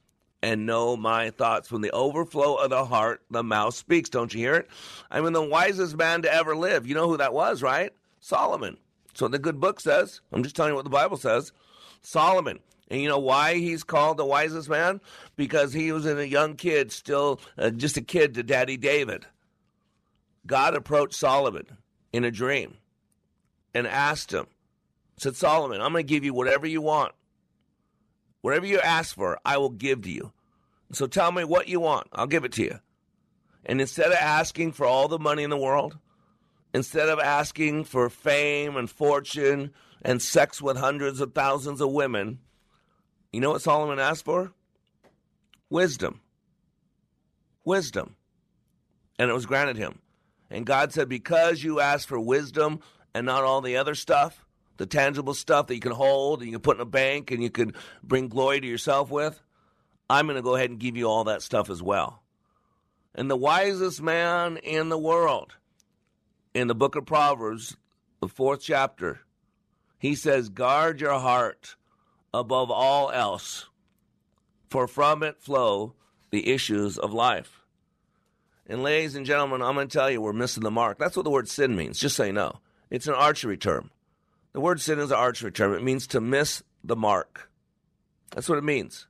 and 0.45 0.67
know 0.67 0.95
my 0.95 1.31
thoughts. 1.31 1.69
From 1.69 1.81
the 1.81 1.91
overflow 1.93 2.57
of 2.57 2.69
the 2.69 2.85
heart, 2.85 3.23
the 3.31 3.43
mouth 3.43 3.75
speaks. 3.75 4.11
Don't 4.11 4.33
you 4.35 4.41
hear 4.41 4.55
it? 4.57 4.69
I'm 5.11 5.25
mean, 5.25 5.33
the 5.33 5.43
wisest 5.43 5.97
man 5.97 6.21
to 6.23 6.33
ever 6.33 6.55
live. 6.55 6.87
You 6.87 6.95
know 6.95 7.09
who 7.09 7.17
that 7.17 7.33
was, 7.33 7.63
right? 7.63 7.93
Solomon. 8.21 8.77
So 9.15 9.27
the 9.27 9.39
good 9.39 9.59
book 9.59 9.81
says. 9.81 10.21
I'm 10.33 10.43
just 10.43 10.55
telling 10.55 10.73
you 10.73 10.77
what 10.77 10.85
the 10.85 10.91
Bible 10.91 11.17
says. 11.17 11.53
Solomon. 12.03 12.61
And 12.89 13.01
you 13.01 13.09
know 13.09 13.19
why 13.19 13.55
he's 13.55 13.85
called 13.85 14.19
the 14.19 14.27
wisest 14.27 14.69
man? 14.69 15.01
Because 15.35 15.73
he 15.73 15.91
was 15.93 16.05
in 16.05 16.19
a 16.19 16.25
young 16.25 16.57
kid, 16.57 16.93
still 16.93 17.41
uh, 17.57 17.71
just 17.71 17.97
a 17.97 18.03
kid 18.03 18.35
to 18.35 18.43
Daddy 18.43 18.77
David. 18.77 19.25
God 20.47 20.75
approached 20.75 21.15
Solomon 21.15 21.79
in 22.13 22.23
a 22.23 22.31
dream 22.31 22.77
and 23.73 23.87
asked 23.87 24.31
him, 24.31 24.47
said, 25.17 25.37
Solomon, 25.37 25.81
I'm 25.81 25.93
going 25.93 26.07
to 26.07 26.13
give 26.13 26.23
you 26.23 26.35
whatever 26.35 26.67
you 26.67 26.83
want. 26.83 27.15
Whatever 28.45 28.67
you 28.67 28.79
ask 28.79 29.15
for, 29.15 29.39
I 29.43 29.57
will 29.57 29.71
give 29.71 30.03
to 30.03 30.11
you. 30.11 30.35
So 30.93 31.07
tell 31.07 31.33
me 31.33 31.45
what 31.45 31.67
you 31.67 31.81
want. 31.81 32.09
I'll 32.13 32.27
give 32.27 32.45
it 32.45 32.53
to 32.53 32.63
you. 32.63 32.79
And 33.65 33.81
instead 33.81 34.09
of 34.09 34.19
asking 34.21 34.73
for 34.73 34.85
all 34.85 35.09
the 35.09 35.19
money 35.19 35.45
in 35.45 35.49
the 35.49 35.57
world, 35.57 35.97
instead 36.75 37.09
of 37.09 37.19
asking 37.19 37.85
for 37.85 38.11
fame 38.11 38.77
and 38.77 38.91
fortune 38.91 39.73
and 40.03 40.21
sex 40.21 40.61
with 40.61 40.77
hundreds 40.77 41.23
of 41.23 41.33
thousands 41.33 41.81
of 41.81 41.91
women, 41.91 42.39
you 43.33 43.41
know 43.41 43.53
what 43.53 43.63
Solomon 43.63 43.99
asked 43.99 44.27
for? 44.27 44.53
Wisdom. 45.71 46.21
Wisdom. 47.65 48.15
And 49.19 49.31
it 49.31 49.35
was 49.35 49.47
granted 49.47 49.79
him. 49.79 50.01
And 50.51 50.67
God 50.67 50.93
said, 50.93 51.09
Because 51.09 51.65
you 51.65 51.81
asked 51.81 52.09
for 52.09 52.21
wisdom 52.21 52.81
and 53.15 53.25
not 53.25 53.45
all 53.45 53.63
the 53.63 53.79
other 53.79 53.95
stuff, 53.95 54.44
the 54.77 54.87
tangible 54.87 55.35
stuff 55.35 55.67
that 55.69 55.75
you 55.75 55.81
can 55.81 55.93
hold 55.93 56.41
and 56.41 56.51
you 56.51 56.57
can 56.57 56.63
put 56.63 56.77
in 56.77 56.83
a 56.83 56.87
bank 56.87 57.31
and 57.31 57.43
you 57.43 57.51
can 57.51 57.75
bring 58.03 58.29
glory 58.29 58.61
to 58.61 58.67
yourself 58.67 59.11
with, 59.11 59.41
I'm 60.09 60.27
going 60.27 60.37
to 60.37 60.43
go 60.43 60.57
ahead 60.57 60.71
and 60.71 60.79
give 60.79 60.97
you 60.97 61.07
all 61.07 61.25
that 61.25 61.43
stuff 61.43 61.71
as 61.71 61.83
well. 61.83 62.23
And 63.15 63.31
the 63.31 63.37
wisest 63.37 64.03
man 64.03 64.57
in 64.59 64.89
the 64.89 64.99
world, 64.99 65.55
in 66.53 66.67
the 66.67 66.75
book 66.75 66.97
of 66.97 67.07
Proverbs, 67.07 67.77
the 68.21 68.29
fourth 68.29 68.61
chapter, 68.61 69.21
he 69.99 70.15
says, 70.15 70.49
Guard 70.49 71.01
your 71.01 71.19
heart 71.19 71.77
above 72.33 72.71
all 72.71 73.11
else, 73.11 73.69
for 74.69 74.89
from 74.89 75.23
it 75.23 75.41
flow 75.41 75.95
the 76.31 76.51
issues 76.51 76.99
of 76.99 77.13
life. 77.13 77.61
And, 78.67 78.83
ladies 78.83 79.15
and 79.15 79.27
gentlemen, 79.27 79.63
I'm 79.63 79.75
going 79.75 79.89
to 79.89 79.97
tell 79.97 80.11
you, 80.11 80.21
we're 80.21 80.33
missing 80.33 80.63
the 80.63 80.71
mark. 80.71 80.99
That's 80.99 81.17
what 81.17 81.23
the 81.23 81.31
word 81.31 81.49
sin 81.49 81.77
means, 81.77 81.99
just 81.99 82.19
you 82.19 82.33
know. 82.33 82.61
It's 82.91 83.07
an 83.07 83.15
archery 83.15 83.57
term. 83.57 83.91
The 84.55 84.61
word 84.61 84.81
sin 84.81 85.01
is 85.01 85.11
an 85.11 85.17
archery 85.19 85.53
term, 85.53 85.75
it 85.75 85.83
means 85.83 86.07
to 86.09 86.21
miss 86.21 86.63
the 86.83 86.97
mark. 86.97 87.51
That's 88.31 88.49
what 88.49 88.57
it 88.57 88.65
means. 88.65 89.07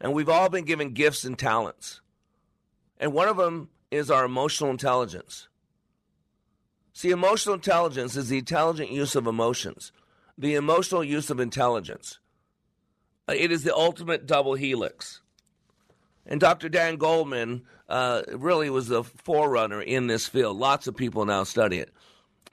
And 0.00 0.14
we've 0.14 0.28
all 0.28 0.48
been 0.48 0.64
given 0.64 0.94
gifts 0.94 1.24
and 1.24 1.38
talents. 1.38 2.00
And 2.98 3.12
one 3.12 3.28
of 3.28 3.36
them 3.36 3.68
is 3.90 4.10
our 4.10 4.24
emotional 4.24 4.70
intelligence. 4.70 5.48
See, 6.92 7.10
emotional 7.10 7.56
intelligence 7.56 8.16
is 8.16 8.28
the 8.28 8.38
intelligent 8.38 8.90
use 8.90 9.16
of 9.16 9.26
emotions, 9.26 9.90
the 10.38 10.54
emotional 10.54 11.02
use 11.02 11.30
of 11.30 11.40
intelligence. 11.40 12.18
Uh, 13.28 13.34
it 13.36 13.50
is 13.50 13.64
the 13.64 13.74
ultimate 13.74 14.26
double 14.26 14.54
helix. 14.54 15.20
And 16.26 16.40
Dr. 16.40 16.68
Dan 16.68 16.96
Goleman 16.96 17.62
uh, 17.88 18.22
really 18.32 18.70
was 18.70 18.88
the 18.88 19.02
forerunner 19.02 19.82
in 19.82 20.06
this 20.06 20.28
field. 20.28 20.58
Lots 20.58 20.86
of 20.86 20.96
people 20.96 21.24
now 21.24 21.42
study 21.42 21.78
it. 21.78 21.92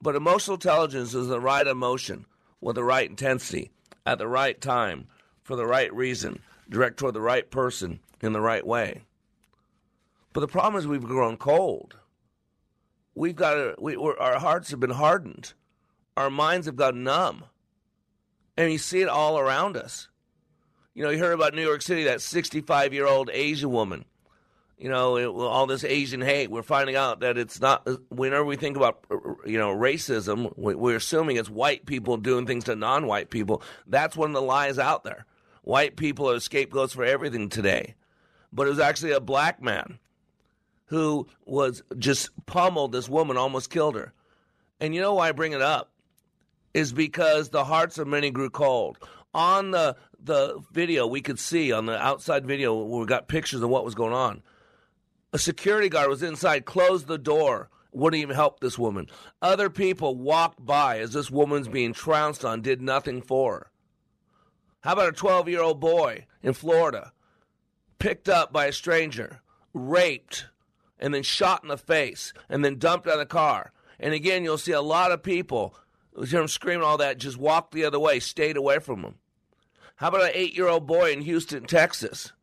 But 0.02 0.16
emotional 0.16 0.56
intelligence 0.56 1.14
is 1.14 1.28
the 1.28 1.40
right 1.40 1.66
emotion 1.66 2.26
with 2.62 2.76
the 2.76 2.84
right 2.84 3.10
intensity 3.10 3.72
at 4.06 4.18
the 4.18 4.28
right 4.28 4.60
time 4.60 5.08
for 5.44 5.56
the 5.56 5.66
right 5.66 5.94
reason, 5.94 6.40
direct 6.70 6.98
toward 6.98 7.14
the 7.14 7.22
right 7.22 7.50
person 7.50 8.00
in 8.22 8.34
the 8.34 8.42
right 8.42 8.66
way. 8.66 9.04
But 10.34 10.42
the 10.42 10.48
problem 10.48 10.80
is 10.80 10.88
we've 10.88 11.04
grown 11.04 11.38
cold 11.38 11.96
we've 13.18 13.36
got 13.36 13.56
to, 13.56 13.76
we, 13.80 13.96
our 13.96 14.40
hearts 14.40 14.72
have 14.72 14.80
been 14.80 14.92
hardened, 14.92 15.54
our 16.16 16.30
minds 16.30 16.68
have 16.68 16.76
gotten 16.76 17.04
numb, 17.04 17.44
and 18.56 18.72
you 18.72 18.78
see 18.78 19.02
it 19.02 19.10
all 19.10 19.40
around 19.40 19.76
us. 19.76 20.08
You 20.94 21.04
know, 21.04 21.10
you 21.10 21.20
heard 21.20 21.34
about 21.34 21.54
New 21.54 21.64
York 21.64 21.82
City, 21.82 22.04
that 22.06 22.22
65 22.22 22.94
year 22.94 23.06
old 23.06 23.30
Asian 23.34 23.72
woman. 23.72 24.06
You 24.78 24.90
know, 24.90 25.18
it, 25.18 25.26
all 25.26 25.66
this 25.66 25.84
Asian 25.84 26.22
hate. 26.22 26.52
We're 26.52 26.62
finding 26.62 26.96
out 26.96 27.22
that 27.22 27.38
it's 27.38 27.60
not. 27.60 27.88
Whenever 28.10 28.46
we 28.46 28.58
think 28.58 28.78
about, 28.78 29.04
uh, 29.10 29.18
you 29.44 29.58
know, 29.58 29.76
racism, 29.76 30.54
we're 30.56 30.98
assuming 30.98 31.38
it's 31.38 31.50
white 31.50 31.88
people 31.88 32.18
doing 32.18 32.46
things 32.46 32.66
to 32.66 32.76
non-white 32.76 33.32
people. 33.32 33.64
That's 33.88 34.16
one 34.16 34.30
of 34.30 34.36
the 34.36 34.42
lies 34.42 34.78
out 34.78 35.04
there. 35.04 35.26
White 35.64 35.96
people 35.96 36.30
are 36.30 36.40
scapegoats 36.40 36.94
for 36.94 37.04
everything 37.04 37.50
today, 37.50 37.96
but 38.54 38.68
it 38.68 38.70
was 38.70 38.80
actually 38.80 39.12
a 39.14 39.20
black 39.20 39.62
man 39.62 39.98
who 40.86 41.28
was 41.46 41.82
just 41.98 42.30
pummeled 42.46 42.92
this 42.92 43.10
woman, 43.10 43.36
almost 43.36 43.70
killed 43.70 43.96
her. 43.96 44.14
And 44.80 44.94
you 44.94 45.02
know 45.02 45.16
why 45.16 45.30
I 45.30 45.32
bring 45.32 45.54
it 45.54 45.62
up? 45.62 45.92
Is 46.74 46.94
because 46.94 47.50
the 47.50 47.66
hearts 47.66 47.98
of 47.98 48.08
many 48.08 48.30
grew 48.30 48.52
cold. 48.52 49.00
On 49.34 49.72
the 49.72 49.96
the 50.24 50.60
video 50.72 51.08
we 51.08 51.22
could 51.22 51.40
see 51.40 51.72
on 51.72 51.86
the 51.86 51.98
outside 51.98 52.46
video 52.46 52.76
where 52.76 53.00
we 53.00 53.06
got 53.06 53.28
pictures 53.28 53.62
of 53.62 53.70
what 53.70 53.86
was 53.86 53.96
going 53.96 54.14
on. 54.14 54.44
A 55.38 55.40
security 55.40 55.88
guard 55.88 56.10
was 56.10 56.24
inside, 56.24 56.66
closed 56.66 57.06
the 57.06 57.20
door, 57.20 57.70
wouldn't 57.92 58.20
even 58.20 58.36
help 58.36 58.60
this 58.60 58.80
woman. 58.80 59.06
Other 59.40 59.70
people 59.70 60.16
walked 60.16 60.66
by 60.66 60.98
as 60.98 61.14
this 61.14 61.30
woman's 61.30 61.68
being 61.68 61.94
trounced 61.94 62.44
on, 62.44 62.64
did 62.64 62.82
nothing 62.82 63.22
for 63.22 63.54
her. 63.54 63.72
How 64.80 64.94
about 64.94 65.10
a 65.10 65.12
12 65.12 65.48
year 65.48 65.62
old 65.62 65.80
boy 65.80 66.26
in 66.42 66.54
Florida, 66.54 67.14
picked 68.00 68.28
up 68.28 68.52
by 68.52 68.66
a 68.66 68.72
stranger, 68.72 69.42
raped, 69.76 70.48
and 70.98 71.14
then 71.14 71.22
shot 71.22 71.62
in 71.62 71.70
the 71.70 71.78
face 71.78 72.34
and 72.50 72.66
then 72.66 72.80
dumped 72.80 73.06
out 73.06 73.14
of 73.14 73.20
the 73.20 73.28
car. 73.28 73.74
And 74.00 74.16
again, 74.16 74.44
you'll 74.44 74.58
see 74.58 74.72
a 74.72 74.82
lot 74.82 75.12
of 75.12 75.22
people, 75.22 75.76
you 76.18 76.24
hear 76.24 76.40
them 76.40 76.48
screaming 76.48 76.84
all 76.84 76.98
that, 76.98 77.20
just 77.20 77.38
walk 77.38 77.70
the 77.70 77.86
other 77.86 78.00
way, 78.00 78.20
stayed 78.20 78.58
away 78.58 78.80
from 78.80 79.04
them. 79.04 79.20
How 79.98 80.08
about 80.08 80.24
an 80.24 80.32
eight 80.34 80.58
year 80.58 80.68
old 80.68 80.88
boy 80.88 81.12
in 81.12 81.22
Houston, 81.22 81.66
Texas, 81.66 82.34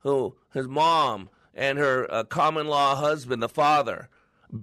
who 0.00 0.36
his 0.52 0.68
mom 0.68 1.30
and 1.54 1.78
her 1.78 2.06
uh, 2.12 2.24
common 2.24 2.68
law 2.68 2.94
husband, 2.94 3.42
the 3.42 3.48
father, 3.48 4.08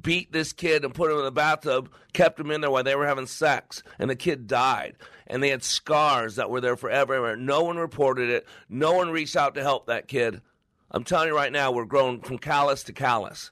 beat 0.02 0.32
this 0.32 0.54
kid 0.54 0.84
and 0.84 0.94
put 0.94 1.12
him 1.12 1.18
in 1.18 1.24
the 1.24 1.32
bathtub, 1.32 1.92
kept 2.14 2.40
him 2.40 2.52
in 2.52 2.62
there 2.62 2.72
while 2.72 2.84
they 2.84 2.96
were 2.96 3.08
having 3.08 3.28
sex, 3.28 3.84
and 4.00 4.10
the 4.10 4.16
kid 4.16 4.48
died. 4.48 4.96
And 5.28 5.42
they 5.44 5.50
had 5.50 5.64
scars 5.64 6.36
that 6.36 6.50
were 6.50 6.62
there 6.62 6.78
forever. 6.78 7.36
No 7.36 7.64
one 7.64 7.78
reported 7.78 8.30
it. 8.30 8.48
No 8.70 8.94
one 8.94 9.12
reached 9.12 9.36
out 9.36 9.56
to 9.56 9.64
help 9.64 9.88
that 9.88 10.08
kid. 10.08 10.42
I'm 10.90 11.04
telling 11.04 11.28
you 11.28 11.36
right 11.36 11.52
now, 11.52 11.72
we're 11.72 11.86
growing 11.86 12.22
from 12.22 12.38
callous 12.38 12.84
to 12.84 12.94
callous. 12.94 13.52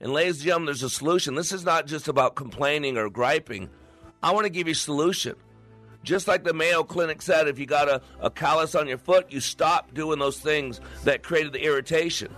And 0.00 0.12
ladies 0.12 0.36
and 0.36 0.44
gentlemen, 0.44 0.66
there's 0.66 0.82
a 0.82 0.90
solution. 0.90 1.34
This 1.36 1.52
is 1.52 1.64
not 1.64 1.86
just 1.86 2.08
about 2.08 2.34
complaining 2.34 2.98
or 2.98 3.08
griping. 3.08 3.70
I 4.22 4.32
want 4.32 4.44
to 4.44 4.50
give 4.50 4.66
you 4.66 4.72
a 4.72 4.76
solution. 4.76 5.36
Just 6.02 6.28
like 6.28 6.44
the 6.44 6.52
Mayo 6.52 6.82
Clinic 6.82 7.22
said, 7.22 7.48
if 7.48 7.58
you 7.58 7.64
got 7.64 7.88
a, 7.88 8.02
a 8.20 8.30
callus 8.30 8.74
on 8.74 8.88
your 8.88 8.98
foot, 8.98 9.30
you 9.30 9.40
stop 9.40 9.94
doing 9.94 10.18
those 10.18 10.38
things 10.38 10.80
that 11.04 11.22
created 11.22 11.52
the 11.52 11.64
irritation. 11.64 12.34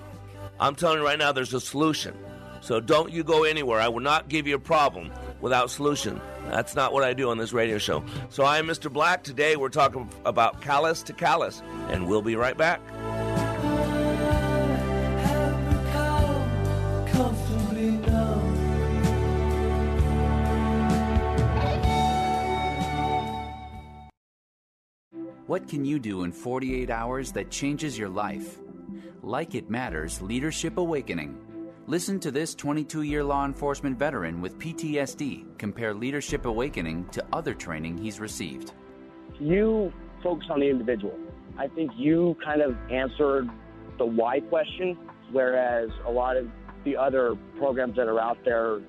I'm 0.59 0.75
telling 0.75 0.99
you 0.99 1.05
right 1.05 1.19
now, 1.19 1.33
there's 1.33 1.53
a 1.53 1.61
solution. 1.61 2.17
So 2.63 2.81
don't 2.81 3.13
you 3.13 3.23
go 3.23 3.45
anywhere. 3.45 3.79
I 3.79 3.89
will 3.89 4.01
not 4.01 4.29
give 4.29 4.47
you 4.47 4.55
a 4.55 4.59
problem 4.59 5.13
without 5.41 5.71
solution. 5.71 6.21
That's 6.49 6.75
not 6.75 6.93
what 6.93 7.05
I 7.05 7.13
do 7.13 7.31
on 7.31 7.37
this 7.37 7.53
radio 7.53 7.77
show. 7.77 8.03
So 8.31 8.45
I 8.45 8.59
am 8.59 8.67
Mr. 8.67 8.91
Black. 8.91 9.23
Today 9.23 9.57
we're 9.57 9.69
talking 9.69 10.11
about 10.25 10.63
callus 10.63 11.03
to 11.05 11.13
callus, 11.13 11.63
and 11.89 12.07
we'll 12.07 12.23
be 12.23 12.37
right 12.37 12.57
back. 12.57 12.81
What 25.47 25.69
can 25.69 25.85
you 25.85 26.01
do 26.01 26.25
in 26.25 26.33
48 26.33 26.91
hours 26.91 27.31
that 27.33 27.51
changes 27.51 27.97
your 27.97 28.09
life? 28.09 28.59
Like 29.27 29.57
It 29.57 29.69
Matters 29.69 30.23
Leadership 30.23 30.79
Awakening. 30.79 31.37
Listen 31.89 32.21
to 32.21 32.31
this 32.31 32.55
22 32.55 33.03
year 33.03 33.25
law 33.25 33.45
enforcement 33.45 33.99
veteran 33.99 34.41
with 34.41 34.57
PTSD 34.61 35.59
compare 35.59 35.93
Leadership 35.93 36.47
Awakening 36.47 37.09
to 37.09 37.25
other 37.33 37.53
training 37.53 37.99
he's 37.99 38.21
received. 38.21 38.73
You 39.41 39.93
focus 40.23 40.47
on 40.49 40.61
the 40.61 40.71
individual. 40.71 41.19
I 41.59 41.67
think 41.67 41.91
you 41.97 42.37
kind 42.45 42.63
of 42.63 42.77
answered 42.89 43.51
the 43.99 44.07
why 44.07 44.39
question, 44.39 44.97
whereas 45.33 45.91
a 46.05 46.11
lot 46.13 46.37
of 46.37 46.49
the 46.85 46.97
other 46.97 47.37
programs 47.59 47.97
that 47.97 48.07
are 48.07 48.21
out 48.21 48.39
there, 48.45 48.81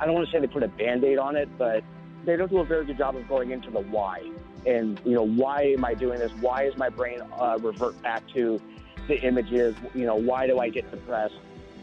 I 0.00 0.04
don't 0.04 0.14
want 0.14 0.26
to 0.26 0.32
say 0.32 0.40
they 0.40 0.52
put 0.52 0.64
a 0.64 0.68
band 0.68 1.04
aid 1.04 1.18
on 1.18 1.36
it, 1.36 1.48
but 1.56 1.84
they 2.24 2.34
don't 2.34 2.50
do 2.50 2.58
a 2.58 2.64
very 2.64 2.86
good 2.86 2.98
job 2.98 3.14
of 3.14 3.28
going 3.28 3.52
into 3.52 3.70
the 3.70 3.82
why. 3.82 4.28
And, 4.66 5.00
you 5.04 5.12
know, 5.12 5.22
why 5.24 5.62
am 5.62 5.84
I 5.84 5.94
doing 5.94 6.18
this? 6.18 6.32
Why 6.40 6.64
is 6.64 6.76
my 6.76 6.88
brain 6.88 7.20
uh, 7.38 7.58
revert 7.60 8.02
back 8.02 8.26
to 8.34 8.60
the 9.08 9.20
images? 9.20 9.74
You 9.94 10.06
know, 10.06 10.16
why 10.16 10.46
do 10.46 10.58
I 10.58 10.68
get 10.68 10.90
depressed? 10.90 11.34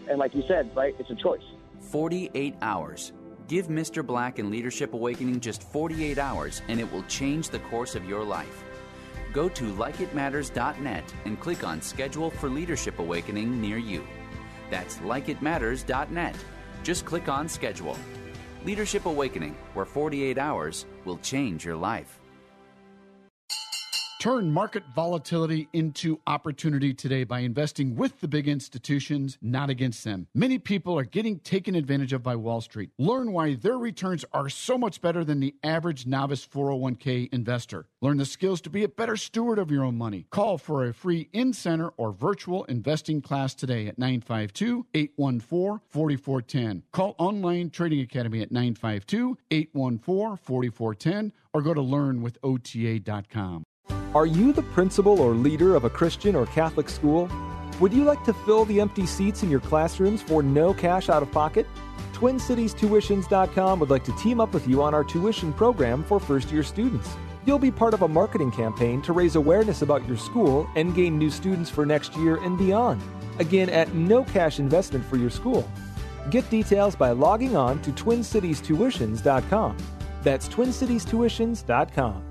And 0.10 0.20
like 0.20 0.34
you 0.36 0.44
said, 0.48 0.76
right, 0.76 0.96
it's 1.00 1.10
a 1.10 1.16
choice. 1.16 1.44
48 1.80 2.56
hours. 2.62 3.14
Give 3.48 3.68
Mr. 3.68 4.06
Black 4.06 4.40
and 4.40 4.50
Leadership 4.50 4.94
Awakening 4.94 5.42
just 5.42 5.64
48 5.64 6.18
hours, 6.18 6.62
and 6.70 6.80
it 6.80 6.90
will 6.90 7.04
change 7.04 7.50
the 7.50 7.60
course 7.60 7.96
of 7.96 8.06
your 8.06 8.24
life. 8.24 8.64
Go 9.34 9.50
to 9.50 9.64
likeitmatters.net 9.74 11.14
and 11.26 11.40
click 11.40 11.66
on 11.66 11.82
Schedule 11.82 12.30
for 12.30 12.50
Leadership 12.50 13.00
Awakening 13.00 13.60
near 13.60 13.78
you. 13.78 14.06
That's 14.70 14.98
likeitmatters.net. 15.00 16.36
Just 16.84 17.04
click 17.06 17.28
on 17.28 17.50
Schedule. 17.50 17.98
Leadership 18.64 19.06
Awakening, 19.06 19.58
where 19.74 19.86
48 19.86 20.38
hours 20.38 20.86
will 21.04 21.18
change 21.18 21.66
your 21.66 21.76
life. 21.76 22.21
Turn 24.22 24.52
market 24.52 24.84
volatility 24.94 25.68
into 25.74 26.20
opportunity 26.28 26.94
today 26.94 27.24
by 27.24 27.40
investing 27.40 27.96
with 27.96 28.20
the 28.22 28.28
big 28.28 28.48
institutions, 28.48 29.40
not 29.42 29.72
against 29.72 30.04
them. 30.04 30.28
Many 30.36 30.60
people 30.60 30.96
are 30.96 31.06
getting 31.06 31.40
taken 31.40 31.74
advantage 31.74 32.14
of 32.14 32.22
by 32.22 32.36
Wall 32.36 32.62
Street. 32.62 32.92
Learn 33.00 33.32
why 33.32 33.56
their 33.56 33.80
returns 33.80 34.24
are 34.32 34.48
so 34.48 34.78
much 34.78 35.02
better 35.02 35.24
than 35.24 35.40
the 35.40 35.56
average 35.64 36.06
novice 36.06 36.46
401k 36.46 37.34
investor. 37.34 37.88
Learn 38.00 38.18
the 38.18 38.26
skills 38.26 38.62
to 38.62 38.70
be 38.70 38.84
a 38.84 38.88
better 38.88 39.18
steward 39.18 39.58
of 39.58 39.72
your 39.72 39.84
own 39.84 39.98
money. 39.98 40.28
Call 40.30 40.60
for 40.60 40.86
a 40.86 40.94
free 40.94 41.28
in 41.34 41.52
center 41.52 41.88
or 41.98 42.12
virtual 42.12 42.64
investing 42.66 43.24
class 43.24 43.56
today 43.56 43.88
at 43.88 43.98
952 43.98 44.86
814 44.94 45.82
4410. 45.90 46.84
Call 46.92 47.16
Online 47.18 47.72
Trading 47.72 48.02
Academy 48.02 48.44
at 48.44 48.52
952 48.52 49.36
814 49.50 50.38
4410 50.38 51.34
or 51.56 51.64
go 51.64 51.74
to 51.74 51.82
learnwithota.com. 51.82 53.64
Are 54.14 54.26
you 54.26 54.52
the 54.52 54.64
principal 54.64 55.22
or 55.22 55.34
leader 55.34 55.74
of 55.74 55.86
a 55.86 55.90
Christian 55.90 56.36
or 56.36 56.46
Catholic 56.48 56.90
school? 56.90 57.30
Would 57.80 57.94
you 57.94 58.04
like 58.04 58.22
to 58.26 58.34
fill 58.34 58.66
the 58.66 58.82
empty 58.82 59.06
seats 59.06 59.42
in 59.42 59.50
your 59.50 59.62
classrooms 59.62 60.22
for 60.22 60.44
no 60.44 60.74
cash 60.74 61.08
out 61.08 61.24
of 61.24 61.32
pocket? 61.32 61.66
TwinCitiesTuitions.com 62.12 63.80
would 63.80 63.90
like 63.90 64.04
to 64.04 64.16
team 64.18 64.42
up 64.42 64.54
with 64.54 64.68
you 64.68 64.84
on 64.84 64.94
our 64.94 65.06
tuition 65.06 65.54
program 65.54 66.04
for 66.04 66.20
first 66.20 66.52
year 66.52 66.62
students. 66.62 67.10
You'll 67.46 67.58
be 67.58 67.72
part 67.72 67.94
of 67.94 68.02
a 68.02 68.08
marketing 68.08 68.52
campaign 68.52 69.02
to 69.04 69.14
raise 69.14 69.38
awareness 69.38 69.82
about 69.82 70.06
your 70.06 70.18
school 70.18 70.70
and 70.76 70.94
gain 70.94 71.18
new 71.18 71.32
students 71.32 71.70
for 71.70 71.86
next 71.86 72.14
year 72.18 72.36
and 72.44 72.58
beyond. 72.58 73.02
Again, 73.40 73.70
at 73.70 73.94
no 73.94 74.26
cash 74.26 74.60
investment 74.60 75.06
for 75.06 75.16
your 75.16 75.30
school. 75.30 75.68
Get 76.30 76.50
details 76.50 76.98
by 76.98 77.12
logging 77.12 77.56
on 77.56 77.82
to 77.84 77.92
TwinCitiesTuitions.com. 77.92 79.78
That's 80.22 80.50
TwinCitiesTuitions.com. 80.50 82.31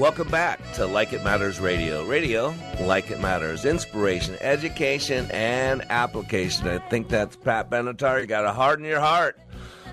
Welcome 0.00 0.28
back 0.28 0.60
to 0.72 0.86
Like 0.86 1.12
It 1.12 1.22
Matters 1.22 1.60
Radio. 1.60 2.04
Radio, 2.06 2.54
like 2.80 3.10
it 3.10 3.20
matters. 3.20 3.66
Inspiration, 3.66 4.34
education, 4.40 5.30
and 5.30 5.82
application. 5.90 6.66
I 6.68 6.78
think 6.78 7.08
that's 7.08 7.36
Pat 7.36 7.68
Benatar. 7.68 8.20
You 8.20 8.26
got 8.26 8.40
to 8.40 8.52
harden 8.52 8.86
your 8.86 8.98
heart. 8.98 9.38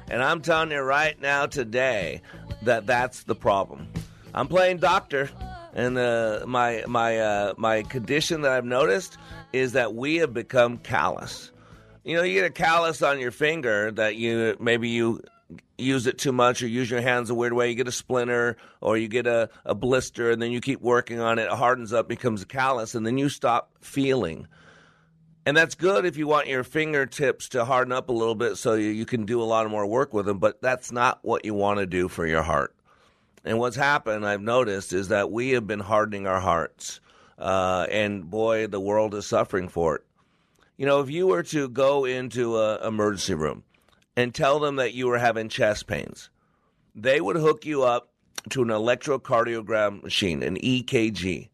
And 0.10 0.24
I'm 0.24 0.42
telling 0.42 0.72
you 0.72 0.80
right 0.80 1.20
now, 1.22 1.46
today, 1.46 2.22
that 2.64 2.88
that's 2.88 3.24
the 3.24 3.36
problem. 3.36 3.90
I'm 4.34 4.48
playing 4.48 4.78
doctor, 4.78 5.30
and 5.74 5.98
uh, 5.98 6.44
my 6.48 6.84
my 6.88 7.20
uh, 7.20 7.54
my 7.58 7.84
condition 7.84 8.42
that 8.42 8.52
I've 8.52 8.66
noticed 8.66 9.18
is 9.54 9.74
that 9.74 9.94
we 9.94 10.18
have 10.18 10.34
become 10.34 10.78
callous. 10.78 11.52
You 12.04 12.16
know, 12.16 12.24
you 12.24 12.36
get 12.36 12.46
a 12.46 12.50
callus 12.50 13.02
on 13.02 13.20
your 13.20 13.32
finger 13.32 13.92
that 13.92 14.16
you 14.16 14.56
maybe 14.60 14.90
you 14.90 15.22
use 15.78 16.08
it 16.08 16.18
too 16.18 16.32
much 16.32 16.62
or 16.62 16.68
use 16.68 16.90
your 16.90 17.02
hands 17.02 17.30
a 17.30 17.36
weird 17.36 17.54
way, 17.54 17.70
you 17.70 17.76
get 17.76 17.88
a 17.88 17.92
splinter 17.92 18.58
or 18.82 18.98
you 18.98 19.08
get 19.08 19.28
a, 19.28 19.50
a 19.66 19.76
blister 19.76 20.32
and 20.32 20.42
then 20.42 20.52
you 20.52 20.60
keep 20.60 20.82
working 20.82 21.20
on 21.20 21.40
it, 21.40 21.44
it 21.44 21.52
hardens 21.52 21.94
up, 21.94 22.08
becomes 22.08 22.42
a 22.42 22.46
callus, 22.46 22.96
and 22.96 23.06
then 23.06 23.18
you 23.18 23.30
stop 23.30 23.72
feeling. 23.82 24.48
And 25.46 25.56
that's 25.56 25.76
good 25.76 26.06
if 26.06 26.18
you 26.18 26.28
want 26.28 26.48
your 26.48 26.66
fingertips 26.66 27.50
to 27.50 27.64
harden 27.64 27.94
up 27.94 28.10
a 28.10 28.12
little 28.12 28.36
bit 28.36 28.58
so 28.58 28.74
you, 28.74 28.90
you 28.90 29.06
can 29.06 29.26
do 29.26 29.42
a 29.42 29.46
lot 29.46 29.70
more 29.70 29.86
work 29.86 30.14
with 30.14 30.26
them, 30.26 30.40
but 30.40 30.62
that's 30.62 30.92
not 30.92 31.20
what 31.22 31.46
you 31.46 31.54
want 31.54 31.80
to 31.80 31.86
do 31.86 32.10
for 32.10 32.28
your 32.28 32.44
heart. 32.44 32.76
And 33.48 33.60
what's 33.60 33.78
happened, 33.78 34.28
I've 34.28 34.42
noticed, 34.42 34.92
is 34.92 35.08
that 35.08 35.32
we 35.32 35.52
have 35.52 35.66
been 35.66 35.80
hardening 35.80 36.28
our 36.28 36.42
hearts. 36.42 37.00
Uh, 37.40 37.88
and 37.90 38.30
boy, 38.30 38.68
the 38.68 38.80
world 38.80 39.16
is 39.16 39.26
suffering 39.26 39.70
for 39.70 39.96
it. 39.96 40.04
You 40.76 40.86
know, 40.86 41.00
if 41.00 41.10
you 41.10 41.28
were 41.28 41.44
to 41.44 41.70
go 41.70 42.04
into 42.04 42.60
an 42.60 42.84
emergency 42.84 43.36
room 43.36 43.64
and 44.18 44.36
tell 44.36 44.60
them 44.60 44.76
that 44.76 44.94
you 44.94 45.08
were 45.08 45.18
having 45.18 45.48
chest 45.48 45.88
pains, 45.88 46.30
they 46.94 47.22
would 47.22 47.38
hook 47.38 47.66
you 47.66 47.84
up 47.84 48.10
to 48.50 48.64
an 48.64 48.68
electrocardiogram 48.68 50.04
machine, 50.04 50.44
an 50.44 50.58
EKG. 50.58 51.48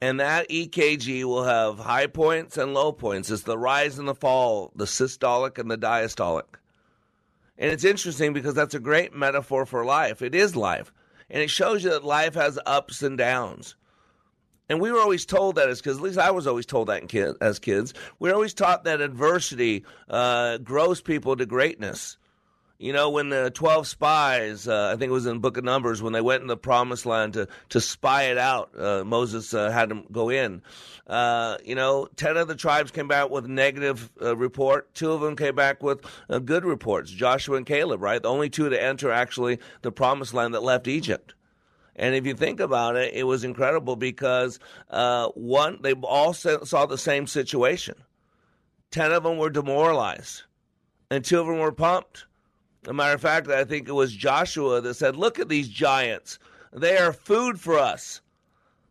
And 0.00 0.20
that 0.20 0.48
EKG 0.48 1.24
will 1.24 1.42
have 1.42 1.80
high 1.80 2.06
points 2.06 2.56
and 2.56 2.74
low 2.74 2.92
points. 2.92 3.28
It's 3.28 3.42
the 3.42 3.58
rise 3.58 3.98
and 3.98 4.06
the 4.06 4.14
fall, 4.14 4.70
the 4.76 4.84
systolic 4.84 5.58
and 5.58 5.68
the 5.68 5.78
diastolic. 5.78 6.44
And 7.58 7.72
it's 7.72 7.84
interesting 7.84 8.32
because 8.32 8.54
that's 8.54 8.74
a 8.74 8.80
great 8.80 9.12
metaphor 9.16 9.66
for 9.66 9.84
life. 9.84 10.22
It 10.22 10.36
is 10.36 10.54
life. 10.54 10.92
And 11.30 11.42
it 11.42 11.50
shows 11.50 11.84
you 11.84 11.90
that 11.90 12.04
life 12.04 12.34
has 12.34 12.58
ups 12.66 13.02
and 13.02 13.18
downs. 13.18 13.74
And 14.68 14.80
we 14.80 14.92
were 14.92 15.00
always 15.00 15.24
told 15.24 15.56
that 15.56 15.70
as 15.70 15.80
kids, 15.80 15.96
at 15.96 16.02
least 16.02 16.18
I 16.18 16.30
was 16.30 16.46
always 16.46 16.66
told 16.66 16.88
that 16.88 17.08
kid, 17.08 17.36
as 17.40 17.58
kids. 17.58 17.94
We 18.18 18.28
were 18.28 18.34
always 18.34 18.52
taught 18.52 18.84
that 18.84 19.00
adversity 19.00 19.84
uh, 20.10 20.58
grows 20.58 21.00
people 21.00 21.36
to 21.36 21.46
greatness. 21.46 22.17
You 22.80 22.92
know, 22.92 23.10
when 23.10 23.28
the 23.28 23.50
12 23.50 23.88
spies, 23.88 24.68
uh, 24.68 24.92
I 24.94 24.96
think 24.96 25.10
it 25.10 25.12
was 25.12 25.26
in 25.26 25.40
book 25.40 25.56
of 25.56 25.64
Numbers, 25.64 26.00
when 26.00 26.12
they 26.12 26.20
went 26.20 26.42
in 26.42 26.46
the 26.46 26.56
promised 26.56 27.06
land 27.06 27.32
to, 27.32 27.48
to 27.70 27.80
spy 27.80 28.24
it 28.24 28.38
out, 28.38 28.70
uh, 28.78 29.02
Moses 29.02 29.52
uh, 29.52 29.68
had 29.70 29.88
them 29.88 30.04
go 30.12 30.28
in. 30.28 30.62
Uh, 31.04 31.58
you 31.64 31.74
know, 31.74 32.06
10 32.14 32.36
of 32.36 32.46
the 32.46 32.54
tribes 32.54 32.92
came 32.92 33.08
back 33.08 33.30
with 33.30 33.48
negative 33.48 34.12
uh, 34.22 34.36
report. 34.36 34.94
Two 34.94 35.10
of 35.10 35.20
them 35.20 35.34
came 35.34 35.56
back 35.56 35.82
with 35.82 36.06
uh, 36.30 36.38
good 36.38 36.64
reports 36.64 37.10
Joshua 37.10 37.56
and 37.56 37.66
Caleb, 37.66 38.00
right? 38.00 38.22
The 38.22 38.28
only 38.28 38.48
two 38.48 38.68
to 38.68 38.80
enter 38.80 39.10
actually 39.10 39.58
the 39.82 39.90
promised 39.90 40.32
land 40.32 40.54
that 40.54 40.62
left 40.62 40.86
Egypt. 40.86 41.34
And 41.96 42.14
if 42.14 42.26
you 42.26 42.34
think 42.34 42.60
about 42.60 42.94
it, 42.94 43.12
it 43.12 43.24
was 43.24 43.42
incredible 43.42 43.96
because 43.96 44.60
one, 44.88 45.78
they 45.82 45.94
all 45.94 46.32
saw 46.32 46.86
the 46.86 46.96
same 46.96 47.26
situation. 47.26 47.96
10 48.92 49.10
of 49.10 49.24
them 49.24 49.36
were 49.36 49.50
demoralized, 49.50 50.44
and 51.10 51.24
two 51.24 51.40
of 51.40 51.48
them 51.48 51.58
were 51.58 51.72
pumped 51.72 52.26
a 52.86 52.92
matter 52.92 53.14
of 53.14 53.20
fact, 53.20 53.48
I 53.48 53.64
think 53.64 53.88
it 53.88 53.92
was 53.92 54.14
Joshua 54.14 54.80
that 54.80 54.94
said, 54.94 55.16
Look 55.16 55.38
at 55.38 55.48
these 55.48 55.68
giants. 55.68 56.38
They 56.72 56.96
are 56.98 57.12
food 57.12 57.60
for 57.60 57.78
us. 57.78 58.20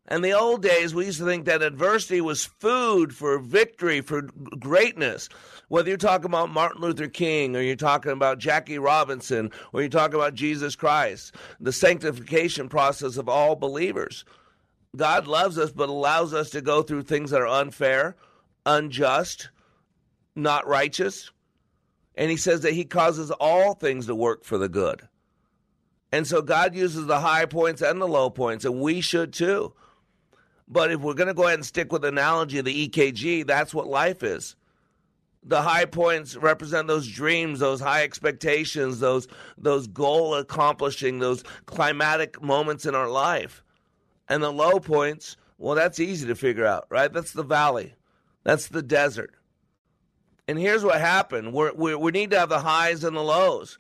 In 0.10 0.22
the 0.22 0.32
old 0.32 0.62
days, 0.62 0.96
we 0.96 1.06
used 1.06 1.20
to 1.20 1.26
think 1.26 1.46
that 1.46 1.62
adversity 1.62 2.22
was 2.22 2.46
food 2.46 3.14
for 3.14 3.40
victory, 3.40 4.00
for 4.00 4.22
greatness. 4.58 5.28
Whether 5.68 5.90
you're 5.90 5.98
talking 5.98 6.28
about 6.28 6.50
Martin 6.50 6.82
Luther 6.82 7.10
King, 7.10 7.58
or 7.58 7.62
you're 7.62 7.76
talking 7.76 8.14
about 8.14 8.40
Jackie 8.40 8.80
Robinson, 8.80 9.52
or 9.74 9.82
you're 9.82 9.90
talking 9.90 10.16
about 10.16 10.34
Jesus 10.34 10.78
Christ, 10.78 11.36
the 11.60 11.74
sanctification 11.74 12.70
process 12.70 13.18
of 13.18 13.28
all 13.28 13.58
believers. 13.58 14.24
God 14.96 15.28
loves 15.28 15.58
us, 15.58 15.72
but 15.72 15.90
allows 15.90 16.34
us 16.34 16.52
to 16.52 16.62
go 16.62 16.82
through 16.82 17.04
things 17.04 17.32
that 17.32 17.42
are 17.42 17.48
unfair, 17.48 18.16
unjust, 18.66 19.50
not 20.36 20.66
righteous. 20.68 21.32
And 22.18 22.32
he 22.32 22.36
says 22.36 22.62
that 22.62 22.74
he 22.74 22.84
causes 22.84 23.32
all 23.32 23.76
things 23.76 24.08
to 24.08 24.16
work 24.16 24.44
for 24.44 24.58
the 24.58 24.68
good. 24.68 25.08
And 26.12 26.26
so 26.26 26.42
God 26.42 26.76
uses 26.76 27.06
the 27.06 27.20
high 27.20 27.46
points 27.46 27.82
and 27.82 28.02
the 28.02 28.08
low 28.08 28.30
points, 28.30 28.66
and 28.66 28.82
we 28.82 29.02
should 29.02 29.32
too. 29.32 29.74
But 30.68 30.92
if 30.92 31.00
we're 31.00 31.14
going 31.14 31.28
to 31.28 31.34
go 31.34 31.44
ahead 31.44 31.56
and 31.56 31.66
stick 31.66 31.92
with 31.92 32.02
the 32.02 32.10
analogy 32.10 32.58
of 32.58 32.66
the 32.66 32.90
EKG, 32.90 33.46
that's 33.46 33.74
what 33.74 33.88
life 33.88 34.24
is. 34.24 34.56
The 35.44 35.62
high 35.62 35.86
points 35.86 36.36
represent 36.36 36.88
those 36.88 37.08
dreams, 37.08 37.60
those 37.60 37.80
high 37.80 38.04
expectations, 38.04 39.00
those 39.00 39.28
those 39.58 39.88
goal 39.88 40.36
accomplishing, 40.36 41.20
those 41.20 41.44
climatic 41.68 42.42
moments 42.42 42.86
in 42.86 42.96
our 42.96 43.10
life. 43.10 43.64
And 44.28 44.44
the 44.44 44.52
low 44.52 44.80
points, 44.80 45.38
well, 45.58 45.76
that's 45.76 46.02
easy 46.02 46.28
to 46.28 46.36
figure 46.36 46.66
out, 46.66 46.88
right? 46.90 47.14
That's 47.14 47.32
the 47.32 47.44
valley. 47.44 47.94
That's 48.44 48.68
the 48.68 48.82
desert. 48.82 49.36
And 50.48 50.58
here's 50.58 50.84
what 50.84 51.02
happened 51.02 51.54
we 51.54 51.72
we 51.72 51.96
we 51.96 52.12
need 52.12 52.32
to 52.32 52.40
have 52.40 52.50
the 52.50 52.60
highs 52.60 53.04
and 53.04 53.16
the 53.16 53.22
lows. 53.22 53.78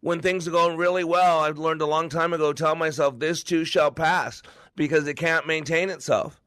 When 0.00 0.20
things 0.20 0.46
are 0.46 0.52
going 0.52 0.76
really 0.76 1.04
well, 1.04 1.40
I've 1.40 1.58
learned 1.58 1.80
a 1.80 1.86
long 1.86 2.08
time 2.08 2.32
ago 2.32 2.52
tell 2.52 2.76
myself, 2.76 3.18
this 3.18 3.42
too 3.42 3.64
shall 3.64 3.90
pass 3.90 4.42
because 4.76 5.08
it 5.08 5.14
can't 5.14 5.46
maintain 5.46 5.90
itself. 5.90 6.40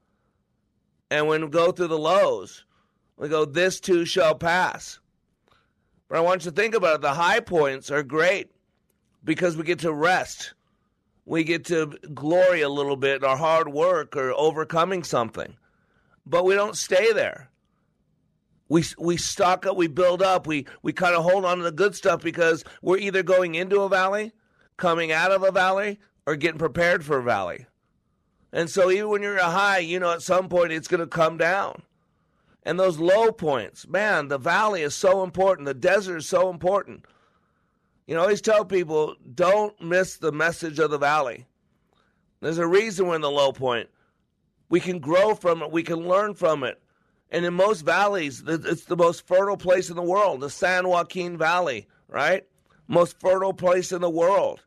And 1.11 1.27
when 1.27 1.41
we 1.41 1.49
go 1.49 1.71
through 1.71 1.87
the 1.87 1.97
lows, 1.97 2.63
we 3.17 3.27
go, 3.27 3.43
this 3.43 3.79
too 3.79 4.05
shall 4.05 4.35
pass. 4.35 4.99
But 6.07 6.19
I 6.19 6.21
want 6.21 6.45
you 6.45 6.51
to 6.51 6.55
think 6.55 6.73
about 6.73 6.95
it. 6.95 7.01
The 7.01 7.13
high 7.13 7.39
points 7.39 7.91
are 7.91 8.03
great 8.03 8.51
because 9.23 9.57
we 9.57 9.63
get 9.63 9.79
to 9.79 9.91
rest. 9.91 10.53
We 11.25 11.43
get 11.43 11.65
to 11.65 11.97
glory 12.13 12.61
a 12.61 12.69
little 12.69 12.95
bit 12.95 13.17
in 13.17 13.29
our 13.29 13.37
hard 13.37 13.67
work 13.67 14.15
or 14.15 14.31
overcoming 14.31 15.03
something. 15.03 15.55
But 16.25 16.45
we 16.45 16.55
don't 16.55 16.77
stay 16.77 17.11
there 17.11 17.49
we 18.69 18.83
we 18.97 19.17
stock 19.17 19.65
up, 19.65 19.75
we 19.75 19.87
build 19.87 20.21
up, 20.21 20.47
we 20.47 20.65
we 20.83 20.93
kind 20.93 21.15
of 21.15 21.23
hold 21.23 21.43
on 21.43 21.57
to 21.57 21.63
the 21.63 21.71
good 21.71 21.95
stuff 21.95 22.21
because 22.23 22.63
we're 22.81 22.97
either 22.97 23.23
going 23.23 23.55
into 23.55 23.81
a 23.81 23.89
valley, 23.89 24.31
coming 24.77 25.11
out 25.11 25.31
of 25.31 25.43
a 25.43 25.51
valley, 25.51 25.99
or 26.25 26.35
getting 26.35 26.59
prepared 26.59 27.03
for 27.03 27.17
a 27.17 27.23
valley. 27.23 27.65
And 28.53 28.69
so 28.69 28.89
even 28.89 29.09
when 29.09 29.21
you're 29.21 29.39
at 29.39 29.47
a 29.47 29.51
high, 29.51 29.79
you 29.79 29.99
know 29.99 30.11
at 30.11 30.21
some 30.21 30.47
point 30.47 30.71
it's 30.71 30.87
going 30.87 31.01
to 31.01 31.07
come 31.07 31.37
down. 31.37 31.81
And 32.63 32.79
those 32.79 32.99
low 32.99 33.31
points, 33.31 33.87
man, 33.87 34.27
the 34.27 34.37
valley 34.37 34.83
is 34.83 34.93
so 34.93 35.23
important. 35.23 35.65
The 35.65 35.73
desert 35.73 36.17
is 36.17 36.27
so 36.27 36.49
important. 36.49 37.05
You 38.05 38.15
know, 38.15 38.21
I 38.21 38.23
always 38.23 38.41
tell 38.41 38.65
people 38.65 39.15
don't 39.33 39.79
miss 39.81 40.17
the 40.17 40.31
message 40.31 40.77
of 40.77 40.91
the 40.91 40.97
valley. 40.97 41.45
There's 42.41 42.57
a 42.57 42.67
reason 42.67 43.07
we're 43.07 43.15
in 43.15 43.21
the 43.21 43.31
low 43.31 43.51
point. 43.51 43.89
We 44.69 44.79
can 44.79 44.99
grow 44.99 45.33
from 45.33 45.63
it, 45.63 45.71
we 45.71 45.83
can 45.83 46.07
learn 46.07 46.35
from 46.35 46.63
it. 46.63 46.81
And 47.31 47.45
in 47.45 47.53
most 47.53 47.81
valleys, 47.81 48.43
it's 48.47 48.85
the 48.85 48.97
most 48.97 49.27
fertile 49.27 49.57
place 49.57 49.89
in 49.89 49.95
the 49.95 50.01
world, 50.01 50.41
the 50.41 50.49
San 50.49 50.87
Joaquin 50.87 51.37
Valley, 51.37 51.87
right? 52.07 52.45
Most 52.87 53.19
fertile 53.19 53.53
place 53.53 53.91
in 53.91 54.01
the 54.01 54.09
world. 54.09 54.63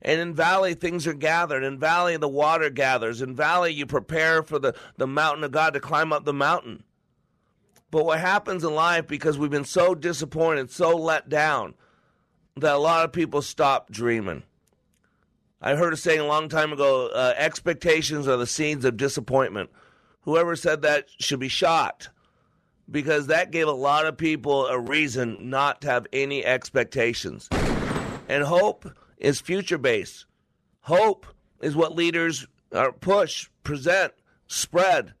And 0.00 0.20
in 0.20 0.34
valley, 0.34 0.74
things 0.74 1.06
are 1.06 1.12
gathered. 1.12 1.64
In 1.64 1.78
valley, 1.78 2.16
the 2.16 2.28
water 2.28 2.70
gathers. 2.70 3.20
In 3.20 3.34
valley, 3.34 3.72
you 3.72 3.84
prepare 3.84 4.42
for 4.42 4.58
the, 4.58 4.74
the 4.96 5.06
mountain 5.06 5.44
of 5.44 5.50
God 5.50 5.74
to 5.74 5.80
climb 5.80 6.12
up 6.12 6.24
the 6.24 6.32
mountain. 6.32 6.84
But 7.90 8.04
what 8.04 8.20
happens 8.20 8.64
in 8.64 8.74
life, 8.74 9.06
because 9.06 9.36
we've 9.36 9.50
been 9.50 9.64
so 9.64 9.94
disappointed, 9.94 10.70
so 10.70 10.96
let 10.96 11.28
down, 11.28 11.74
that 12.56 12.74
a 12.74 12.78
lot 12.78 13.04
of 13.04 13.12
people 13.12 13.42
stop 13.42 13.90
dreaming. 13.90 14.44
I 15.60 15.74
heard 15.74 15.92
a 15.92 15.96
saying 15.96 16.20
a 16.20 16.26
long 16.26 16.48
time 16.48 16.72
ago 16.72 17.08
uh, 17.08 17.34
expectations 17.36 18.28
are 18.28 18.36
the 18.36 18.46
seeds 18.46 18.84
of 18.84 18.96
disappointment 18.96 19.70
whoever 20.22 20.56
said 20.56 20.82
that 20.82 21.06
should 21.18 21.40
be 21.40 21.48
shot 21.48 22.08
because 22.90 23.26
that 23.26 23.50
gave 23.50 23.68
a 23.68 23.72
lot 23.72 24.06
of 24.06 24.16
people 24.16 24.66
a 24.66 24.78
reason 24.78 25.50
not 25.50 25.82
to 25.82 25.88
have 25.88 26.06
any 26.12 26.44
expectations. 26.44 27.48
And 28.28 28.44
hope 28.44 28.90
is 29.18 29.40
future 29.40 29.78
based. 29.78 30.26
Hope 30.80 31.26
is 31.60 31.76
what 31.76 31.94
leaders 31.94 32.46
are 32.72 32.92
push, 32.92 33.48
present, 33.62 34.12
spread. 34.46 35.14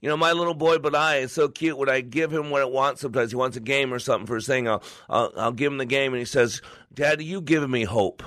You 0.00 0.10
know, 0.10 0.16
my 0.16 0.32
little 0.32 0.54
boy 0.54 0.78
but 0.78 0.94
I 0.94 1.18
is 1.18 1.32
so 1.32 1.48
cute. 1.48 1.78
When 1.78 1.88
I 1.88 2.02
give 2.02 2.32
him 2.32 2.50
what 2.50 2.60
it 2.60 2.70
wants, 2.70 3.00
sometimes 3.00 3.30
he 3.30 3.36
wants 3.36 3.56
a 3.56 3.60
game 3.60 3.92
or 3.92 3.98
something 3.98 4.26
for 4.26 4.34
his 4.34 4.46
thing. 4.46 4.68
I'll, 4.68 4.82
I'll, 5.08 5.32
I'll 5.36 5.52
give 5.52 5.72
him 5.72 5.78
the 5.78 5.86
game, 5.86 6.12
and 6.12 6.18
he 6.18 6.26
says, 6.26 6.60
"Daddy, 6.92 7.24
you 7.24 7.40
given 7.40 7.70
me 7.70 7.84
hope. 7.84 8.22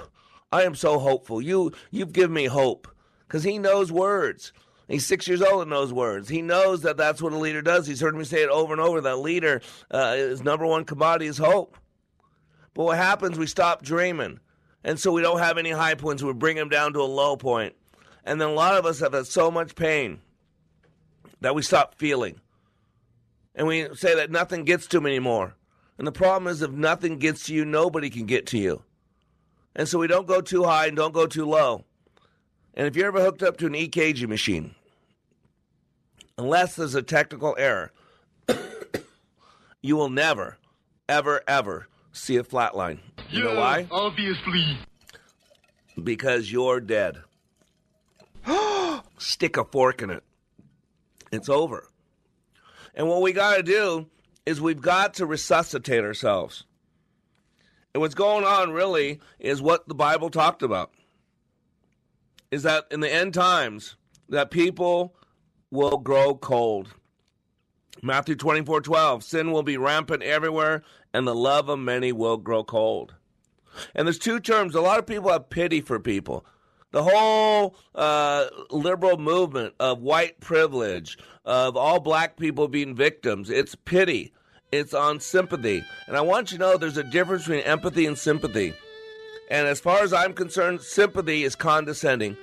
I 0.52 0.64
am 0.64 0.74
so 0.74 0.98
hopeful. 0.98 1.40
You 1.40 1.74
you've 1.92 2.14
given 2.14 2.34
me 2.34 2.46
hope." 2.46 2.88
Because 3.28 3.44
he 3.44 3.60
knows 3.60 3.92
words. 3.92 4.54
He's 4.88 5.06
six 5.06 5.28
years 5.28 5.42
old 5.42 5.64
and 5.64 5.72
knows 5.72 5.92
words. 5.92 6.30
He 6.30 6.42
knows 6.42 6.82
that 6.82 6.96
that's 6.96 7.22
what 7.22 7.34
a 7.34 7.38
leader 7.38 7.62
does. 7.62 7.86
He's 7.86 8.00
heard 8.00 8.16
me 8.16 8.24
say 8.24 8.44
it 8.44 8.50
over 8.50 8.72
and 8.72 8.82
over 8.82 9.02
that 9.02 9.18
leader, 9.18 9.62
uh, 9.92 10.18
number 10.44 10.66
one 10.66 10.86
commodity 10.86 11.28
is 11.28 11.38
hope. 11.38 11.78
But 12.74 12.84
what 12.86 12.98
happens, 12.98 13.38
we 13.38 13.48
stop 13.48 13.82
dreaming. 13.84 14.40
And 14.84 15.00
so 15.00 15.12
we 15.12 15.22
don't 15.22 15.40
have 15.40 15.58
any 15.58 15.72
high 15.72 15.96
points. 15.96 16.24
We 16.24 16.32
bring 16.32 16.56
them 16.56 16.70
down 16.70 16.94
to 16.94 17.02
a 17.02 17.04
low 17.04 17.36
point. 17.36 17.76
And 18.24 18.40
then 18.40 18.50
a 18.50 18.54
lot 18.54 18.76
of 18.76 18.86
us 18.86 19.00
have 19.00 19.14
had 19.14 19.28
so 19.28 19.52
much 19.52 19.76
pain 19.76 20.20
that 21.42 21.56
we 21.56 21.62
stop 21.62 21.96
feeling. 21.96 22.40
And 23.56 23.68
we 23.68 23.94
say 23.96 24.16
that 24.16 24.32
nothing 24.32 24.64
gets 24.64 24.88
to 24.88 25.02
me 25.02 25.12
anymore. 25.12 25.56
And 25.98 26.06
the 26.06 26.12
problem 26.12 26.50
is, 26.50 26.62
if 26.62 26.72
nothing 26.72 27.18
gets 27.18 27.48
to 27.48 27.54
you, 27.54 27.66
nobody 27.66 28.10
can 28.10 28.26
get 28.26 28.46
to 28.48 28.58
you. 28.58 28.84
And 29.76 29.88
so 29.88 30.00
we 30.00 30.08
don't 30.08 30.28
go 30.28 30.42
too 30.42 30.64
high 30.64 30.88
and 30.88 30.96
don't 30.96 31.14
go 31.14 31.26
too 31.26 31.46
low. 31.46 31.84
And 32.76 32.86
if 32.86 32.96
you're 32.96 33.08
ever 33.08 33.22
hooked 33.22 33.42
up 33.42 33.58
to 33.58 33.66
an 33.66 33.74
EKG 33.74 34.28
machine, 34.28 34.76
unless 36.38 36.76
there's 36.76 36.96
a 36.96 37.02
technical 37.02 37.56
error, 37.58 37.92
you 39.82 39.96
will 39.96 40.10
never, 40.10 40.58
ever, 41.10 41.42
ever 41.48 41.88
see 42.12 42.38
a 42.38 42.44
flat 42.44 42.76
line. 42.76 43.00
You 43.30 43.44
know 43.44 43.56
why? 43.56 43.88
Obviously. 43.92 44.78
Because 46.02 46.52
you're 46.52 46.80
dead. 46.80 47.18
Stick 49.18 49.58
a 49.58 49.66
fork 49.66 50.02
in 50.02 50.10
it. 50.10 50.24
It's 51.32 51.50
over. 51.50 51.90
And 52.96 53.08
what 53.08 53.22
we 53.22 53.34
got 53.34 53.58
to 53.58 53.64
do 53.64 54.08
is 54.46 54.62
we've 54.62 54.82
got 54.82 55.16
to 55.16 55.26
resuscitate 55.26 56.04
ourselves. 56.04 56.64
And 57.94 58.02
what's 58.02 58.16
going 58.16 58.46
on 58.46 58.72
really 58.72 59.20
is 59.40 59.62
what 59.62 59.88
the 59.88 59.96
Bible 59.96 60.30
talked 60.30 60.62
about 60.62 60.92
is 62.50 62.64
that 62.64 62.86
in 62.92 63.02
the 63.02 63.14
end 63.14 63.34
times 63.34 63.98
that 64.30 64.52
people 64.52 65.17
will 65.72 65.98
grow 65.98 66.36
cold. 66.36 66.94
Matthew 68.02 68.36
24 68.36 68.82
12, 68.82 69.24
sin 69.24 69.52
will 69.52 69.64
be 69.64 69.78
rampant 69.78 70.24
everywhere, 70.24 70.84
and 71.14 71.28
the 71.28 71.36
love 71.36 71.70
of 71.70 71.80
many 71.80 72.12
will 72.12 72.38
grow 72.38 72.64
cold. 72.64 73.16
And 73.96 74.08
there's 74.08 74.20
two 74.20 74.40
terms. 74.40 74.76
A 74.76 74.82
lot 74.82 75.00
of 75.00 75.06
people 75.06 75.32
have 75.32 75.50
pity 75.50 75.82
for 75.82 76.00
people. 76.00 76.46
The 76.92 77.04
whole 77.04 77.76
uh, 77.94 78.46
liberal 78.72 79.18
movement 79.18 79.74
of 79.80 80.02
white 80.02 80.40
privilege, 80.40 81.18
of 81.44 81.76
all 81.76 82.00
black 82.00 82.38
people 82.38 82.68
being 82.68 82.96
victims, 82.96 83.50
it's 83.50 83.76
pity. 83.76 84.34
It's 84.72 84.94
on 84.94 85.20
sympathy. 85.20 85.84
And 86.08 86.18
I 86.18 86.22
want 86.22 86.52
you 86.52 86.58
to 86.58 86.64
know 86.64 86.78
there's 86.78 86.98
a 86.98 87.04
difference 87.04 87.44
between 87.44 87.62
empathy 87.62 88.06
and 88.06 88.18
sympathy. 88.18 88.74
And 89.50 89.68
as 89.68 89.80
far 89.80 90.00
as 90.00 90.12
I'm 90.12 90.34
concerned, 90.34 90.82
sympathy 90.82 91.44
is 91.44 91.56
condescending. 91.56 92.36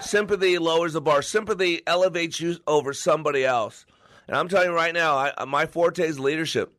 Sympathy 0.00 0.58
lowers 0.58 0.92
the 0.92 1.00
bar. 1.00 1.22
Sympathy 1.22 1.82
elevates 1.86 2.40
you 2.40 2.56
over 2.66 2.92
somebody 2.92 3.44
else. 3.44 3.86
And 4.28 4.36
I'm 4.36 4.48
telling 4.48 4.68
you 4.70 4.74
right 4.74 4.94
now, 4.94 5.16
I, 5.16 5.30
uh, 5.30 5.46
my 5.46 5.66
forte 5.66 6.06
is 6.06 6.18
leadership. 6.18 6.72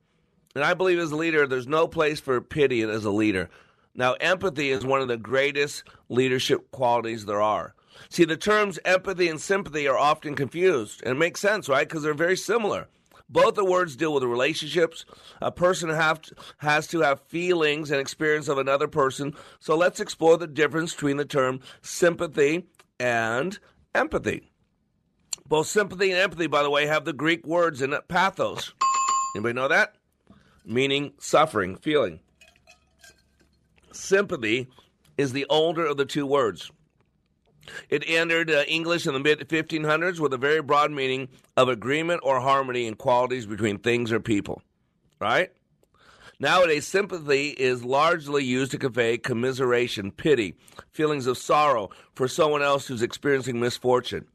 And 0.55 0.63
I 0.63 0.73
believe 0.73 0.99
as 0.99 1.11
a 1.11 1.15
leader, 1.15 1.45
there's 1.45 1.67
no 1.67 1.87
place 1.87 2.19
for 2.19 2.39
pity 2.41 2.81
as 2.81 3.05
a 3.05 3.11
leader. 3.11 3.49
Now, 3.95 4.13
empathy 4.13 4.69
is 4.69 4.85
one 4.85 5.01
of 5.01 5.07
the 5.07 5.17
greatest 5.17 5.83
leadership 6.09 6.71
qualities 6.71 7.25
there 7.25 7.41
are. 7.41 7.73
See, 8.09 8.25
the 8.25 8.37
terms 8.37 8.79
empathy 8.85 9.27
and 9.27 9.41
sympathy 9.41 9.87
are 9.87 9.97
often 9.97 10.35
confused. 10.35 11.01
And 11.03 11.11
it 11.11 11.19
makes 11.19 11.41
sense, 11.41 11.67
right? 11.67 11.87
Because 11.87 12.03
they're 12.03 12.13
very 12.13 12.37
similar. 12.37 12.87
Both 13.29 13.55
the 13.55 13.65
words 13.65 13.95
deal 13.95 14.13
with 14.13 14.23
relationships. 14.23 15.05
A 15.41 15.51
person 15.51 15.89
have 15.89 16.21
to, 16.21 16.35
has 16.59 16.87
to 16.87 17.01
have 17.01 17.21
feelings 17.27 17.91
and 17.91 17.99
experience 17.99 18.47
of 18.47 18.57
another 18.57 18.87
person. 18.87 19.33
So 19.59 19.75
let's 19.75 19.99
explore 19.99 20.37
the 20.37 20.47
difference 20.47 20.93
between 20.93 21.17
the 21.17 21.25
term 21.25 21.59
sympathy 21.81 22.65
and 22.99 23.57
empathy. 23.93 24.51
Both 25.47 25.67
sympathy 25.67 26.11
and 26.11 26.19
empathy, 26.19 26.47
by 26.47 26.63
the 26.63 26.69
way, 26.69 26.87
have 26.87 27.05
the 27.05 27.13
Greek 27.13 27.45
words 27.45 27.81
in 27.81 27.93
it, 27.93 28.07
pathos. 28.07 28.73
Anybody 29.35 29.53
know 29.53 29.67
that? 29.67 29.95
Meaning 30.65 31.13
suffering, 31.19 31.77
feeling. 31.77 32.19
Sympathy 33.93 34.67
is 35.17 35.31
the 35.31 35.45
older 35.49 35.85
of 35.85 35.97
the 35.97 36.05
two 36.05 36.25
words. 36.25 36.71
It 37.89 38.03
entered 38.07 38.49
uh, 38.49 38.63
English 38.67 39.07
in 39.07 39.13
the 39.13 39.19
mid 39.19 39.39
1500s 39.39 40.19
with 40.19 40.33
a 40.33 40.37
very 40.37 40.61
broad 40.61 40.91
meaning 40.91 41.29
of 41.55 41.69
agreement 41.69 42.21
or 42.23 42.39
harmony 42.39 42.85
in 42.85 42.95
qualities 42.95 43.45
between 43.45 43.79
things 43.79 44.11
or 44.11 44.19
people. 44.19 44.61
Right? 45.19 45.51
Nowadays, 46.39 46.85
sympathy 46.85 47.49
is 47.49 47.83
largely 47.83 48.43
used 48.43 48.71
to 48.71 48.77
convey 48.77 49.17
commiseration, 49.17 50.11
pity, 50.11 50.53
feelings 50.91 51.25
of 51.25 51.37
sorrow 51.37 51.89
for 52.13 52.27
someone 52.27 52.61
else 52.61 52.85
who's 52.85 53.01
experiencing 53.01 53.59
misfortune. 53.59 54.27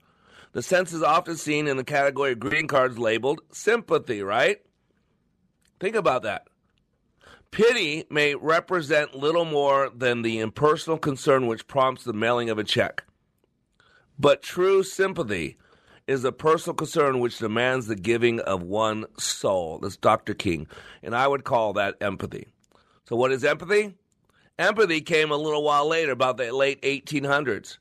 The 0.53 0.63
sense 0.63 0.93
is 0.93 1.03
often 1.03 1.37
seen 1.37 1.69
in 1.69 1.77
the 1.77 1.85
category 1.85 2.33
of 2.33 2.41
greeting 2.41 2.67
cards 2.67 2.99
labeled 2.99 3.41
sympathy, 3.53 4.21
right? 4.23 4.61
Think 5.79 5.95
about 5.95 6.25
that. 6.25 6.49
Pity 7.53 8.05
may 8.11 8.35
represent 8.35 9.15
little 9.15 9.45
more 9.45 9.89
than 9.95 10.23
the 10.23 10.41
impersonal 10.41 10.99
concern 10.99 11.47
which 11.47 11.69
prompts 11.69 12.03
the 12.03 12.13
mailing 12.13 12.51
of 12.51 12.59
a 12.59 12.65
check. 12.65 13.05
But 14.19 14.43
true 14.43 14.83
sympathy 14.83 15.57
is 16.07 16.25
a 16.25 16.33
personal 16.33 16.75
concern 16.75 17.21
which 17.21 17.39
demands 17.39 17.87
the 17.87 17.97
giving 17.97 18.41
of 18.41 18.63
one 18.63 19.07
soul. 19.19 19.79
That's 19.79 19.97
Dr. 19.97 20.35
King. 20.35 20.67
And 21.03 21.15
I 21.15 21.27
would 21.29 21.45
call 21.45 21.73
that 21.75 21.97
empathy. 22.01 22.49
So, 23.05 23.17
what 23.17 23.33
is 23.33 23.45
empathy? 23.45 23.95
Empathy 24.59 25.01
came 25.01 25.31
a 25.31 25.37
little 25.37 25.63
while 25.63 25.89
later, 25.89 26.13
about 26.13 26.37
the 26.37 26.53
late 26.53 26.81
1800s, 26.83 27.79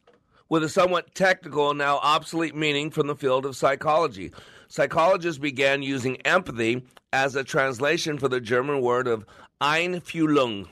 with 0.49 0.63
a 0.63 0.69
somewhat 0.69 1.13
technical, 1.13 1.69
and 1.69 1.77
now 1.77 1.97
obsolete 1.97 2.55
meaning 2.55 2.89
from 2.89 3.07
the 3.07 3.15
field 3.15 3.45
of 3.45 3.55
psychology. 3.55 4.31
Psychologists 4.67 5.39
began 5.39 5.83
using 5.83 6.17
empathy 6.21 6.85
as 7.11 7.35
a 7.35 7.43
translation 7.43 8.17
for 8.17 8.29
the 8.29 8.39
German 8.39 8.81
word 8.81 9.07
of 9.07 9.25
Einfühlung. 9.61 10.67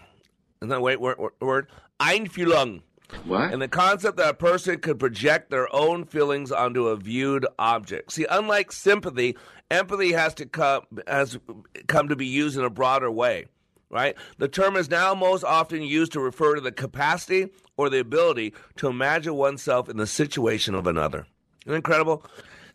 Isn't 0.61 0.69
that 0.69 0.81
word? 0.81 1.17
word? 1.39 1.67
Einfühlung 1.99 2.81
what? 3.25 3.51
And 3.51 3.61
the 3.61 3.67
concept 3.67 4.17
that 4.17 4.29
a 4.29 4.33
person 4.33 4.79
could 4.79 4.99
project 4.99 5.49
their 5.49 5.73
own 5.73 6.05
feelings 6.05 6.51
onto 6.51 6.87
a 6.87 6.95
viewed 6.95 7.45
object. 7.57 8.11
See, 8.11 8.25
unlike 8.29 8.71
sympathy, 8.71 9.37
empathy 9.71 10.11
has 10.13 10.33
to 10.35 10.45
come 10.45 10.83
has 11.07 11.39
come 11.87 12.09
to 12.09 12.15
be 12.15 12.27
used 12.27 12.57
in 12.57 12.63
a 12.63 12.69
broader 12.69 13.11
way. 13.11 13.45
Right? 13.91 14.15
The 14.37 14.47
term 14.47 14.75
is 14.75 14.89
now 14.89 15.15
most 15.15 15.43
often 15.43 15.81
used 15.81 16.11
to 16.11 16.19
refer 16.19 16.53
to 16.53 16.61
the 16.61 16.71
capacity 16.71 17.47
or 17.75 17.89
the 17.89 17.99
ability 17.99 18.53
to 18.75 18.87
imagine 18.87 19.33
oneself 19.33 19.89
in 19.89 19.97
the 19.97 20.05
situation 20.05 20.75
of 20.75 20.85
another. 20.85 21.25
Isn't 21.65 21.75
incredible? 21.75 22.23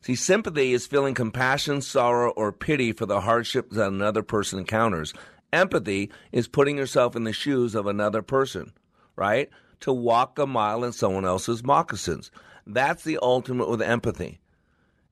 See, 0.01 0.17
sympathy 0.17 0.73
is 0.73 0.87
feeling 0.87 1.15
compassion, 1.15 1.81
sorrow, 1.81 2.31
or 2.33 2.53
pity 2.53 2.93
for 2.93 3.07
the 3.07 3.21
hardships 3.21 3.77
that 3.77 3.89
another 3.89 4.23
person 4.23 4.59
encounters. 4.59 5.15
Empathy 5.53 6.11
is 6.33 6.49
putting 6.49 6.77
yourself 6.77 7.15
in 7.15 7.25
the 7.25 7.33
shoes 7.33 7.75
of 7.77 7.87
another 7.87 8.21
person, 8.21 8.73
right? 9.15 9.49
To 9.85 9.93
walk 9.93 10.39
a 10.39 10.47
mile 10.47 10.83
in 10.83 10.93
someone 10.93 11.27
else's 11.27 11.63
moccasins. 11.63 12.31
That's 12.67 13.05
the 13.05 13.19
ultimate 13.21 13.69
with 13.69 13.83
empathy. 13.83 14.41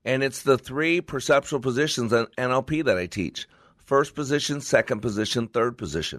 And 0.03 0.23
it's 0.23 0.43
the 0.43 0.57
three 0.57 1.03
perceptual 1.03 1.61
positions 1.61 2.11
in 2.11 2.27
NLP 2.39 2.83
that 2.87 2.97
I 2.97 3.05
teach 3.05 3.47
first 3.77 4.14
position, 4.14 4.62
second 4.62 5.01
position, 5.01 5.47
third 5.49 5.77
position. 5.77 6.18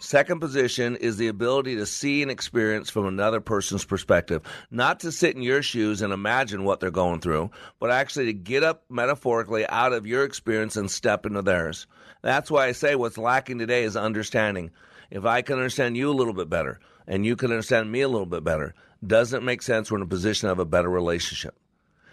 Second 0.00 0.40
position 0.40 0.96
is 0.96 1.18
the 1.18 1.28
ability 1.28 1.76
to 1.76 1.84
see 1.84 2.22
and 2.22 2.30
experience 2.30 2.88
from 2.88 3.04
another 3.04 3.42
person's 3.42 3.84
perspective, 3.84 4.40
not 4.70 5.00
to 5.00 5.12
sit 5.12 5.36
in 5.36 5.42
your 5.42 5.62
shoes 5.62 6.00
and 6.00 6.14
imagine 6.14 6.64
what 6.64 6.80
they're 6.80 6.90
going 6.90 7.20
through, 7.20 7.50
but 7.78 7.90
actually 7.90 8.24
to 8.26 8.32
get 8.32 8.62
up 8.62 8.84
metaphorically 8.88 9.68
out 9.68 9.92
of 9.92 10.06
your 10.06 10.24
experience 10.24 10.76
and 10.76 10.90
step 10.90 11.26
into 11.26 11.42
theirs. 11.42 11.86
That's 12.22 12.50
why 12.50 12.68
I 12.68 12.72
say 12.72 12.94
what's 12.94 13.18
lacking 13.18 13.58
today 13.58 13.84
is 13.84 13.96
understanding. 13.96 14.70
If 15.10 15.26
I 15.26 15.42
can 15.42 15.56
understand 15.56 15.96
you 15.98 16.10
a 16.10 16.12
little 16.12 16.34
bit 16.34 16.48
better, 16.48 16.80
and 17.06 17.24
you 17.24 17.36
can 17.36 17.50
understand 17.50 17.90
me 17.90 18.00
a 18.00 18.08
little 18.08 18.26
bit 18.26 18.44
better, 18.44 18.74
doesn't 19.06 19.44
make 19.44 19.62
sense 19.62 19.90
we're 19.90 19.98
in 19.98 20.02
a 20.02 20.06
position 20.06 20.48
of 20.48 20.58
a 20.58 20.64
better 20.64 20.88
relationship. 20.90 21.56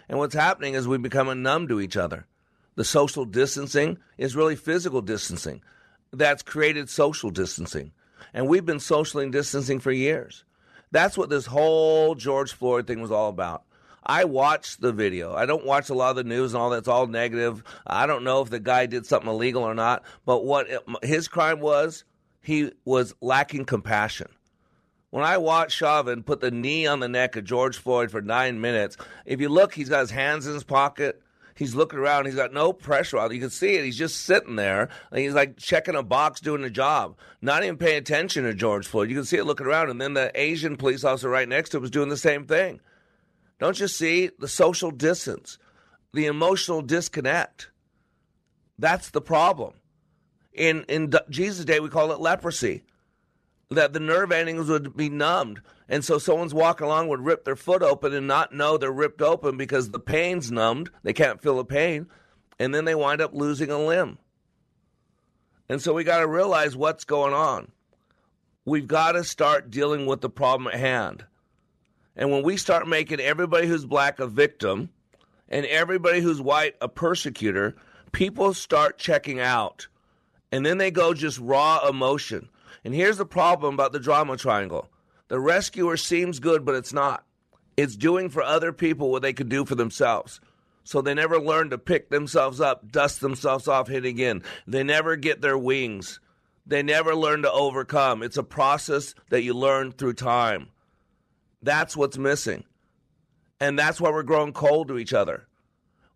And 0.08 0.18
what's 0.18 0.34
happening 0.34 0.74
is 0.74 0.86
we 0.86 0.98
become 0.98 1.42
numb 1.42 1.68
to 1.68 1.80
each 1.80 1.96
other. 1.96 2.26
The 2.76 2.84
social 2.84 3.24
distancing 3.24 3.98
is 4.18 4.36
really 4.36 4.56
physical 4.56 5.00
distancing. 5.00 5.62
That's 6.12 6.42
created 6.42 6.90
social 6.90 7.30
distancing. 7.30 7.92
And 8.32 8.48
we've 8.48 8.66
been 8.66 8.80
socially 8.80 9.28
distancing 9.30 9.80
for 9.80 9.92
years. 9.92 10.44
That's 10.90 11.16
what 11.16 11.30
this 11.30 11.46
whole 11.46 12.14
George 12.14 12.52
Floyd 12.52 12.86
thing 12.86 13.00
was 13.00 13.10
all 13.10 13.28
about. 13.28 13.64
I 14.06 14.24
watched 14.24 14.80
the 14.80 14.92
video. 14.92 15.34
I 15.34 15.46
don't 15.46 15.64
watch 15.64 15.88
a 15.88 15.94
lot 15.94 16.10
of 16.10 16.16
the 16.16 16.24
news 16.24 16.52
and 16.52 16.62
all 16.62 16.70
that's 16.70 16.88
all 16.88 17.06
negative. 17.06 17.64
I 17.86 18.06
don't 18.06 18.24
know 18.24 18.42
if 18.42 18.50
the 18.50 18.60
guy 18.60 18.86
did 18.86 19.06
something 19.06 19.30
illegal 19.30 19.62
or 19.62 19.74
not, 19.74 20.04
but 20.26 20.44
what 20.44 20.68
it, 20.68 20.82
his 21.02 21.26
crime 21.26 21.60
was, 21.60 22.04
he 22.42 22.72
was 22.84 23.14
lacking 23.22 23.64
compassion. 23.64 24.28
When 25.14 25.22
I 25.22 25.36
watched 25.36 25.76
Chauvin 25.76 26.24
put 26.24 26.40
the 26.40 26.50
knee 26.50 26.88
on 26.88 26.98
the 26.98 27.08
neck 27.08 27.36
of 27.36 27.44
George 27.44 27.78
Floyd 27.78 28.10
for 28.10 28.20
nine 28.20 28.60
minutes, 28.60 28.96
if 29.24 29.40
you 29.40 29.48
look, 29.48 29.72
he's 29.72 29.88
got 29.88 30.00
his 30.00 30.10
hands 30.10 30.44
in 30.44 30.54
his 30.54 30.64
pocket. 30.64 31.22
He's 31.54 31.76
looking 31.76 32.00
around. 32.00 32.26
He's 32.26 32.34
got 32.34 32.52
no 32.52 32.72
pressure 32.72 33.18
on. 33.18 33.32
You 33.32 33.38
can 33.38 33.50
see 33.50 33.76
it. 33.76 33.84
He's 33.84 33.96
just 33.96 34.22
sitting 34.22 34.56
there. 34.56 34.88
And 35.12 35.20
he's 35.20 35.32
like 35.32 35.56
checking 35.56 35.94
a 35.94 36.02
box, 36.02 36.40
doing 36.40 36.64
a 36.64 36.68
job, 36.68 37.16
not 37.40 37.62
even 37.62 37.76
paying 37.76 37.98
attention 37.98 38.42
to 38.42 38.54
George 38.54 38.88
Floyd. 38.88 39.08
You 39.08 39.14
can 39.14 39.24
see 39.24 39.36
it 39.36 39.44
looking 39.44 39.68
around. 39.68 39.88
And 39.88 40.00
then 40.00 40.14
the 40.14 40.32
Asian 40.34 40.76
police 40.76 41.04
officer 41.04 41.28
right 41.28 41.48
next 41.48 41.70
to 41.70 41.76
him 41.76 41.82
was 41.82 41.92
doing 41.92 42.08
the 42.08 42.16
same 42.16 42.44
thing. 42.44 42.80
Don't 43.60 43.78
you 43.78 43.86
see 43.86 44.30
the 44.40 44.48
social 44.48 44.90
distance, 44.90 45.58
the 46.12 46.26
emotional 46.26 46.82
disconnect? 46.82 47.70
That's 48.80 49.10
the 49.10 49.20
problem. 49.20 49.74
In 50.52 50.82
in 50.88 51.12
Jesus' 51.30 51.64
day, 51.64 51.78
we 51.78 51.88
call 51.88 52.10
it 52.10 52.18
leprosy 52.18 52.82
that 53.74 53.92
the 53.92 54.00
nerve 54.00 54.32
endings 54.32 54.68
would 54.68 54.96
be 54.96 55.08
numbed. 55.08 55.60
And 55.88 56.04
so 56.04 56.18
someone's 56.18 56.54
walking 56.54 56.86
along 56.86 57.08
would 57.08 57.24
rip 57.24 57.44
their 57.44 57.56
foot 57.56 57.82
open 57.82 58.14
and 58.14 58.26
not 58.26 58.54
know 58.54 58.76
they're 58.76 58.90
ripped 58.90 59.20
open 59.20 59.56
because 59.56 59.90
the 59.90 59.98
pain's 60.00 60.50
numbed. 60.50 60.90
They 61.02 61.12
can't 61.12 61.40
feel 61.40 61.56
the 61.56 61.64
pain. 61.64 62.06
And 62.58 62.74
then 62.74 62.84
they 62.84 62.94
wind 62.94 63.20
up 63.20 63.34
losing 63.34 63.70
a 63.70 63.78
limb. 63.78 64.18
And 65.68 65.80
so 65.80 65.92
we 65.92 66.04
got 66.04 66.18
to 66.18 66.26
realize 66.26 66.76
what's 66.76 67.04
going 67.04 67.34
on. 67.34 67.70
We've 68.64 68.86
got 68.86 69.12
to 69.12 69.24
start 69.24 69.70
dealing 69.70 70.06
with 70.06 70.20
the 70.20 70.30
problem 70.30 70.68
at 70.68 70.80
hand. 70.80 71.24
And 72.16 72.30
when 72.30 72.42
we 72.42 72.56
start 72.56 72.86
making 72.88 73.20
everybody 73.20 73.66
who's 73.66 73.84
black 73.84 74.20
a 74.20 74.26
victim 74.26 74.90
and 75.48 75.66
everybody 75.66 76.20
who's 76.20 76.40
white 76.40 76.76
a 76.80 76.88
persecutor, 76.88 77.74
people 78.12 78.54
start 78.54 78.98
checking 78.98 79.40
out. 79.40 79.88
And 80.52 80.64
then 80.64 80.78
they 80.78 80.90
go 80.90 81.12
just 81.12 81.38
raw 81.40 81.86
emotion. 81.88 82.48
And 82.82 82.94
here's 82.94 83.18
the 83.18 83.26
problem 83.26 83.74
about 83.74 83.92
the 83.92 84.00
drama 84.00 84.36
triangle 84.36 84.90
the 85.28 85.40
rescuer 85.40 85.96
seems 85.96 86.38
good, 86.38 86.64
but 86.64 86.74
it's 86.74 86.92
not. 86.92 87.24
It's 87.76 87.96
doing 87.96 88.28
for 88.28 88.42
other 88.42 88.72
people 88.72 89.10
what 89.10 89.22
they 89.22 89.32
could 89.32 89.48
do 89.48 89.64
for 89.64 89.74
themselves. 89.74 90.40
So 90.84 91.00
they 91.00 91.14
never 91.14 91.40
learn 91.40 91.70
to 91.70 91.78
pick 91.78 92.10
themselves 92.10 92.60
up, 92.60 92.92
dust 92.92 93.20
themselves 93.20 93.66
off, 93.66 93.88
hit 93.88 94.04
again. 94.04 94.42
They 94.66 94.82
never 94.82 95.16
get 95.16 95.40
their 95.40 95.56
wings. 95.56 96.20
They 96.66 96.82
never 96.82 97.14
learn 97.14 97.42
to 97.42 97.52
overcome. 97.52 98.22
It's 98.22 98.36
a 98.36 98.42
process 98.42 99.14
that 99.30 99.42
you 99.42 99.54
learn 99.54 99.92
through 99.92 100.14
time. 100.14 100.68
That's 101.62 101.96
what's 101.96 102.18
missing. 102.18 102.64
And 103.60 103.78
that's 103.78 104.00
why 104.00 104.10
we're 104.10 104.22
growing 104.22 104.52
cold 104.52 104.88
to 104.88 104.98
each 104.98 105.14
other. 105.14 105.46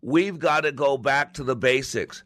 We've 0.01 0.37
got 0.37 0.61
to 0.61 0.71
go 0.71 0.97
back 0.97 1.33
to 1.33 1.43
the 1.43 1.55
basics. 1.55 2.23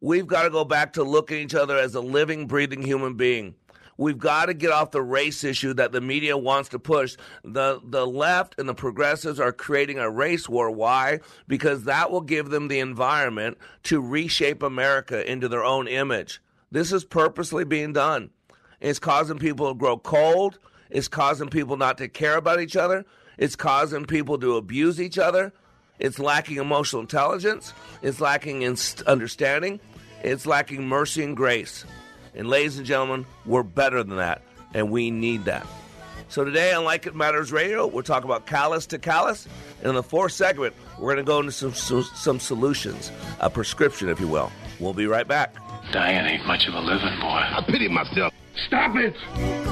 We've 0.00 0.26
got 0.26 0.44
to 0.44 0.50
go 0.50 0.64
back 0.64 0.94
to 0.94 1.02
looking 1.02 1.38
at 1.38 1.42
each 1.44 1.54
other 1.54 1.76
as 1.76 1.94
a 1.94 2.00
living, 2.00 2.46
breathing 2.46 2.82
human 2.82 3.14
being. 3.14 3.54
We've 3.96 4.18
got 4.18 4.46
to 4.46 4.54
get 4.54 4.70
off 4.70 4.90
the 4.90 5.02
race 5.02 5.44
issue 5.44 5.74
that 5.74 5.92
the 5.92 6.00
media 6.00 6.36
wants 6.36 6.70
to 6.70 6.78
push. 6.78 7.16
The 7.44 7.80
the 7.84 8.06
left 8.06 8.58
and 8.58 8.68
the 8.68 8.74
progressives 8.74 9.38
are 9.38 9.52
creating 9.52 9.98
a 9.98 10.10
race 10.10 10.48
war. 10.48 10.70
Why? 10.70 11.20
Because 11.46 11.84
that 11.84 12.10
will 12.10 12.20
give 12.20 12.50
them 12.50 12.68
the 12.68 12.80
environment 12.80 13.58
to 13.84 14.00
reshape 14.00 14.62
America 14.62 15.30
into 15.30 15.48
their 15.48 15.64
own 15.64 15.88
image. 15.88 16.40
This 16.70 16.92
is 16.92 17.04
purposely 17.04 17.64
being 17.64 17.92
done. 17.92 18.30
It's 18.80 18.98
causing 18.98 19.38
people 19.38 19.68
to 19.68 19.78
grow 19.78 19.98
cold. 19.98 20.58
It's 20.90 21.08
causing 21.08 21.48
people 21.48 21.76
not 21.76 21.98
to 21.98 22.08
care 22.08 22.36
about 22.36 22.60
each 22.60 22.76
other. 22.76 23.04
It's 23.38 23.56
causing 23.56 24.04
people 24.04 24.38
to 24.38 24.56
abuse 24.56 25.00
each 25.00 25.18
other. 25.18 25.52
It's 25.98 26.18
lacking 26.18 26.56
emotional 26.56 27.02
intelligence. 27.02 27.72
It's 28.02 28.20
lacking 28.20 28.62
in 28.62 28.76
understanding. 29.06 29.80
It's 30.22 30.46
lacking 30.46 30.86
mercy 30.86 31.22
and 31.22 31.36
grace. 31.36 31.84
And 32.34 32.48
ladies 32.48 32.78
and 32.78 32.86
gentlemen, 32.86 33.26
we're 33.44 33.62
better 33.62 34.02
than 34.02 34.16
that, 34.16 34.42
and 34.74 34.90
we 34.90 35.10
need 35.10 35.44
that. 35.44 35.66
So 36.28 36.44
today 36.44 36.72
on 36.72 36.84
Like 36.84 37.06
It 37.06 37.14
Matters 37.14 37.52
Radio, 37.52 37.86
we're 37.86 38.00
talking 38.00 38.24
about 38.24 38.46
callus 38.46 38.86
to 38.86 38.98
callus. 38.98 39.46
And 39.80 39.90
in 39.90 39.94
the 39.94 40.02
fourth 40.02 40.32
segment, 40.32 40.74
we're 40.98 41.12
going 41.12 41.24
to 41.24 41.30
go 41.30 41.40
into 41.40 41.52
some, 41.52 41.74
some, 41.74 42.04
some 42.14 42.40
solutions, 42.40 43.12
a 43.40 43.50
prescription, 43.50 44.08
if 44.08 44.18
you 44.18 44.28
will. 44.28 44.50
We'll 44.80 44.94
be 44.94 45.06
right 45.06 45.28
back. 45.28 45.54
Dying 45.92 46.24
ain't 46.24 46.46
much 46.46 46.66
of 46.66 46.74
a 46.74 46.80
living, 46.80 47.20
boy. 47.20 47.26
I 47.26 47.62
pity 47.66 47.88
myself. 47.88 48.32
Stop 48.66 48.96
it! 48.96 49.71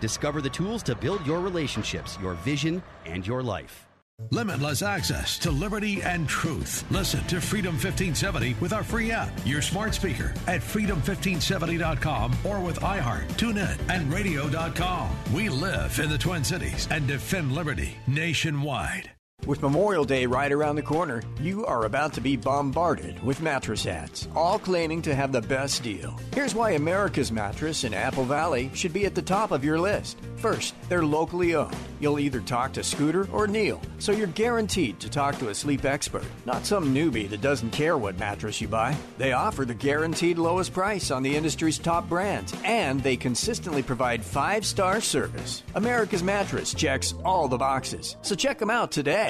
Discover 0.00 0.42
the 0.42 0.50
tools 0.50 0.82
to 0.84 0.94
build 0.94 1.26
your 1.26 1.40
relationships, 1.40 2.18
your 2.20 2.34
vision, 2.34 2.82
and 3.06 3.26
your 3.26 3.42
life. 3.42 3.86
Limitless 4.30 4.82
access 4.82 5.38
to 5.38 5.50
liberty 5.50 6.02
and 6.02 6.28
truth. 6.28 6.84
Listen 6.90 7.24
to 7.26 7.40
Freedom 7.40 7.72
1570 7.72 8.56
with 8.60 8.72
our 8.72 8.84
free 8.84 9.10
app, 9.10 9.30
your 9.44 9.62
smart 9.62 9.94
speaker 9.94 10.34
at 10.46 10.60
freedom1570.com 10.60 12.34
or 12.44 12.60
with 12.60 12.80
iHeart, 12.80 13.28
TuneIn, 13.32 13.78
and 13.88 14.12
radio.com. 14.12 15.16
We 15.32 15.48
live 15.48 15.98
in 15.98 16.10
the 16.10 16.18
Twin 16.18 16.44
Cities 16.44 16.86
and 16.90 17.06
defend 17.06 17.52
liberty 17.52 17.96
nationwide. 18.06 19.10
With 19.46 19.62
Memorial 19.62 20.04
Day 20.04 20.26
right 20.26 20.52
around 20.52 20.76
the 20.76 20.82
corner, 20.82 21.22
you 21.40 21.64
are 21.64 21.86
about 21.86 22.12
to 22.12 22.20
be 22.20 22.36
bombarded 22.36 23.20
with 23.24 23.40
mattress 23.40 23.86
ads, 23.86 24.28
all 24.36 24.58
claiming 24.58 25.00
to 25.02 25.14
have 25.14 25.32
the 25.32 25.40
best 25.40 25.82
deal. 25.82 26.14
Here's 26.34 26.54
why 26.54 26.72
America's 26.72 27.32
Mattress 27.32 27.84
in 27.84 27.94
Apple 27.94 28.24
Valley 28.24 28.70
should 28.74 28.92
be 28.92 29.06
at 29.06 29.14
the 29.14 29.22
top 29.22 29.50
of 29.50 29.64
your 29.64 29.78
list. 29.78 30.18
First, 30.36 30.74
they're 30.88 31.04
locally 31.04 31.54
owned. 31.54 31.76
You'll 32.00 32.20
either 32.20 32.40
talk 32.40 32.72
to 32.74 32.84
Scooter 32.84 33.28
or 33.32 33.46
Neil, 33.46 33.80
so 33.98 34.12
you're 34.12 34.26
guaranteed 34.26 35.00
to 35.00 35.10
talk 35.10 35.38
to 35.38 35.48
a 35.48 35.54
sleep 35.54 35.84
expert, 35.84 36.24
not 36.46 36.64
some 36.64 36.94
newbie 36.94 37.28
that 37.30 37.40
doesn't 37.40 37.70
care 37.70 37.98
what 37.98 38.18
mattress 38.18 38.60
you 38.60 38.68
buy. 38.68 38.96
They 39.18 39.32
offer 39.32 39.64
the 39.64 39.74
guaranteed 39.74 40.38
lowest 40.38 40.72
price 40.72 41.10
on 41.10 41.22
the 41.22 41.34
industry's 41.34 41.78
top 41.78 42.08
brands, 42.08 42.54
and 42.64 43.02
they 43.02 43.16
consistently 43.16 43.82
provide 43.82 44.24
five 44.24 44.64
star 44.64 45.00
service. 45.00 45.62
America's 45.74 46.22
Mattress 46.22 46.74
checks 46.74 47.14
all 47.24 47.48
the 47.48 47.58
boxes, 47.58 48.16
so 48.22 48.34
check 48.34 48.58
them 48.58 48.70
out 48.70 48.92
today. 48.92 49.29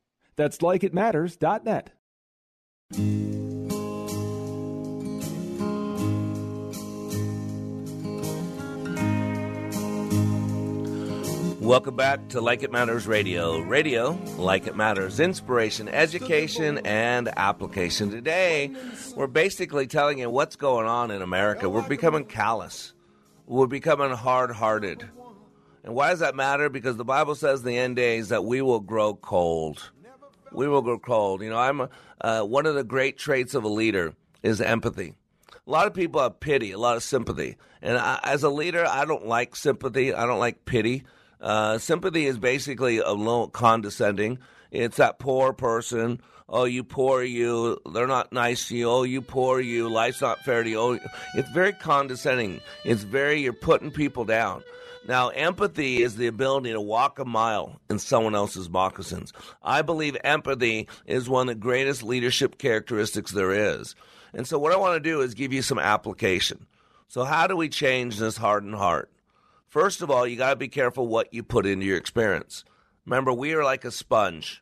That's 0.35 0.57
likeitmatters.net. 0.59 1.91
Welcome 11.61 11.95
back 11.95 12.27
to 12.29 12.41
Like 12.41 12.63
It 12.63 12.71
Matters 12.71 13.07
Radio. 13.07 13.59
Radio, 13.59 14.19
like 14.37 14.67
it 14.67 14.75
matters, 14.75 15.19
inspiration, 15.19 15.87
education, 15.87 16.79
and 16.79 17.29
application. 17.37 18.09
Today, 18.09 18.71
we're 19.15 19.27
basically 19.27 19.87
telling 19.87 20.19
you 20.19 20.29
what's 20.29 20.55
going 20.55 20.87
on 20.87 21.11
in 21.11 21.21
America. 21.21 21.69
We're 21.69 21.87
becoming 21.87 22.25
callous, 22.25 22.93
we're 23.45 23.67
becoming 23.67 24.11
hard 24.11 24.51
hearted. 24.51 25.07
And 25.83 25.93
why 25.93 26.09
does 26.09 26.19
that 26.19 26.35
matter? 26.35 26.67
Because 26.67 26.97
the 26.97 27.05
Bible 27.05 27.35
says 27.35 27.61
in 27.61 27.67
the 27.67 27.77
end 27.77 27.95
days 27.95 28.29
that 28.29 28.43
we 28.43 28.61
will 28.61 28.81
grow 28.81 29.13
cold. 29.13 29.91
We 30.53 30.67
will 30.67 30.81
grow 30.81 30.99
cold. 30.99 31.41
You 31.41 31.49
know, 31.49 31.57
I'm 31.57 31.81
a, 31.81 31.89
uh, 32.19 32.43
one 32.43 32.65
of 32.65 32.75
the 32.75 32.83
great 32.83 33.17
traits 33.17 33.53
of 33.53 33.63
a 33.63 33.69
leader 33.69 34.13
is 34.43 34.61
empathy. 34.61 35.15
A 35.67 35.69
lot 35.71 35.87
of 35.87 35.93
people 35.93 36.21
have 36.21 36.39
pity, 36.39 36.71
a 36.71 36.77
lot 36.77 36.97
of 36.97 37.03
sympathy. 37.03 37.57
And 37.81 37.97
I, 37.97 38.19
as 38.23 38.43
a 38.43 38.49
leader, 38.49 38.85
I 38.85 39.05
don't 39.05 39.27
like 39.27 39.55
sympathy. 39.55 40.13
I 40.13 40.25
don't 40.25 40.39
like 40.39 40.65
pity. 40.65 41.03
Uh, 41.39 41.77
sympathy 41.77 42.25
is 42.25 42.37
basically 42.37 42.97
a 42.99 43.11
little 43.11 43.47
condescending. 43.47 44.39
It's 44.71 44.97
that 44.97 45.19
poor 45.19 45.53
person. 45.53 46.21
Oh, 46.49 46.65
you 46.65 46.83
poor 46.83 47.23
you. 47.23 47.79
They're 47.93 48.07
not 48.07 48.33
nice 48.33 48.67
to 48.67 48.75
you. 48.75 48.89
Oh, 48.89 49.03
you 49.03 49.21
poor 49.21 49.59
you. 49.61 49.87
Life's 49.87 50.21
not 50.21 50.39
fair 50.39 50.63
to 50.63 50.69
you. 50.69 50.79
Oh, 50.79 50.99
it's 51.35 51.49
very 51.51 51.73
condescending. 51.73 52.59
It's 52.83 53.03
very, 53.03 53.41
you're 53.41 53.53
putting 53.53 53.91
people 53.91 54.25
down. 54.25 54.63
Now, 55.07 55.29
empathy 55.29 56.03
is 56.03 56.15
the 56.15 56.27
ability 56.27 56.71
to 56.73 56.81
walk 56.81 57.17
a 57.17 57.25
mile 57.25 57.81
in 57.89 57.97
someone 57.97 58.35
else's 58.35 58.69
moccasins. 58.69 59.33
I 59.63 59.81
believe 59.81 60.15
empathy 60.23 60.87
is 61.07 61.27
one 61.27 61.49
of 61.49 61.55
the 61.55 61.59
greatest 61.59 62.03
leadership 62.03 62.59
characteristics 62.59 63.31
there 63.31 63.51
is. 63.51 63.95
And 64.33 64.47
so, 64.47 64.59
what 64.59 64.71
I 64.71 64.77
want 64.77 65.03
to 65.03 65.09
do 65.09 65.21
is 65.21 65.33
give 65.33 65.53
you 65.53 65.63
some 65.63 65.79
application. 65.79 66.67
So, 67.07 67.23
how 67.23 67.47
do 67.47 67.55
we 67.55 67.67
change 67.67 68.17
this 68.17 68.37
hardened 68.37 68.75
heart? 68.75 69.11
First 69.67 70.01
of 70.01 70.11
all, 70.11 70.27
you 70.27 70.37
got 70.37 70.51
to 70.51 70.55
be 70.55 70.67
careful 70.67 71.07
what 71.07 71.33
you 71.33 71.43
put 71.43 71.65
into 71.65 71.85
your 71.85 71.97
experience. 71.97 72.63
Remember, 73.05 73.33
we 73.33 73.53
are 73.53 73.63
like 73.63 73.85
a 73.85 73.91
sponge. 73.91 74.61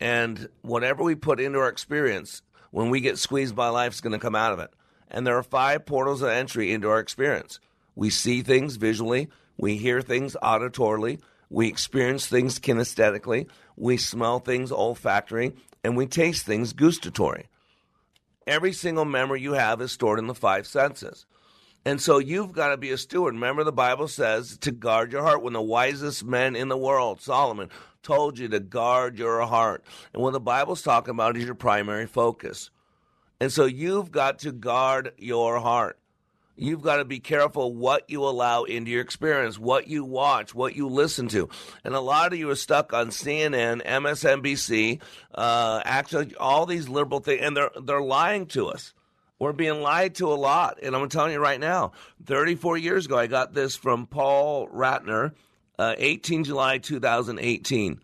And 0.00 0.48
whatever 0.62 1.02
we 1.02 1.14
put 1.14 1.40
into 1.40 1.58
our 1.58 1.68
experience, 1.68 2.42
when 2.70 2.88
we 2.88 3.00
get 3.00 3.18
squeezed 3.18 3.54
by 3.54 3.68
life, 3.68 3.92
is 3.92 4.00
going 4.00 4.12
to 4.12 4.18
come 4.18 4.34
out 4.34 4.52
of 4.52 4.58
it. 4.58 4.70
And 5.10 5.26
there 5.26 5.36
are 5.36 5.42
five 5.42 5.84
portals 5.84 6.22
of 6.22 6.30
entry 6.30 6.72
into 6.72 6.88
our 6.88 6.98
experience. 6.98 7.60
We 7.94 8.10
see 8.10 8.42
things 8.42 8.76
visually, 8.76 9.28
we 9.56 9.76
hear 9.76 10.00
things 10.00 10.36
auditorily, 10.42 11.20
we 11.50 11.68
experience 11.68 12.26
things 12.26 12.58
kinesthetically, 12.58 13.48
we 13.76 13.96
smell 13.96 14.38
things 14.38 14.72
olfactory, 14.72 15.54
and 15.84 15.96
we 15.96 16.06
taste 16.06 16.46
things 16.46 16.72
gustatory. 16.72 17.46
Every 18.46 18.72
single 18.72 19.04
memory 19.04 19.40
you 19.40 19.52
have 19.52 19.80
is 19.80 19.92
stored 19.92 20.18
in 20.18 20.26
the 20.26 20.34
five 20.34 20.66
senses. 20.66 21.26
And 21.84 22.00
so 22.00 22.18
you've 22.18 22.52
got 22.52 22.68
to 22.68 22.76
be 22.76 22.90
a 22.90 22.98
steward. 22.98 23.34
Remember, 23.34 23.64
the 23.64 23.72
Bible 23.72 24.08
says 24.08 24.56
to 24.58 24.70
guard 24.70 25.12
your 25.12 25.22
heart. 25.22 25.42
When 25.42 25.52
the 25.52 25.62
wisest 25.62 26.24
men 26.24 26.54
in 26.54 26.68
the 26.68 26.76
world, 26.76 27.20
Solomon, 27.20 27.70
told 28.02 28.38
you 28.38 28.48
to 28.48 28.60
guard 28.60 29.18
your 29.18 29.42
heart. 29.42 29.84
And 30.12 30.22
what 30.22 30.32
the 30.32 30.40
Bible's 30.40 30.82
talking 30.82 31.12
about 31.12 31.36
is 31.36 31.44
your 31.44 31.54
primary 31.54 32.06
focus. 32.06 32.70
And 33.40 33.52
so 33.52 33.64
you've 33.64 34.12
got 34.12 34.40
to 34.40 34.52
guard 34.52 35.12
your 35.18 35.58
heart. 35.58 35.98
You've 36.56 36.82
got 36.82 36.96
to 36.96 37.04
be 37.04 37.18
careful 37.18 37.74
what 37.74 38.10
you 38.10 38.24
allow 38.24 38.64
into 38.64 38.90
your 38.90 39.00
experience, 39.00 39.58
what 39.58 39.88
you 39.88 40.04
watch, 40.04 40.54
what 40.54 40.76
you 40.76 40.86
listen 40.88 41.28
to. 41.28 41.48
And 41.82 41.94
a 41.94 42.00
lot 42.00 42.32
of 42.32 42.38
you 42.38 42.50
are 42.50 42.56
stuck 42.56 42.92
on 42.92 43.08
CNN, 43.08 43.84
MSNBC, 43.84 45.00
uh, 45.34 45.80
actually 45.84 46.34
all 46.36 46.66
these 46.66 46.88
liberal 46.88 47.20
things, 47.20 47.40
and 47.42 47.56
they're 47.56 47.70
they're 47.82 48.02
lying 48.02 48.46
to 48.48 48.68
us. 48.68 48.92
We're 49.38 49.52
being 49.52 49.80
lied 49.80 50.14
to 50.16 50.32
a 50.32 50.34
lot. 50.34 50.78
And 50.82 50.94
I'm 50.94 51.08
telling 51.08 51.32
you 51.32 51.40
right 51.40 51.58
now, 51.58 51.92
34 52.26 52.78
years 52.78 53.06
ago, 53.06 53.18
I 53.18 53.26
got 53.26 53.54
this 53.54 53.74
from 53.74 54.06
Paul 54.06 54.68
Ratner, 54.68 55.32
uh, 55.80 55.94
18 55.98 56.44
July 56.44 56.78
2018. 56.78 58.00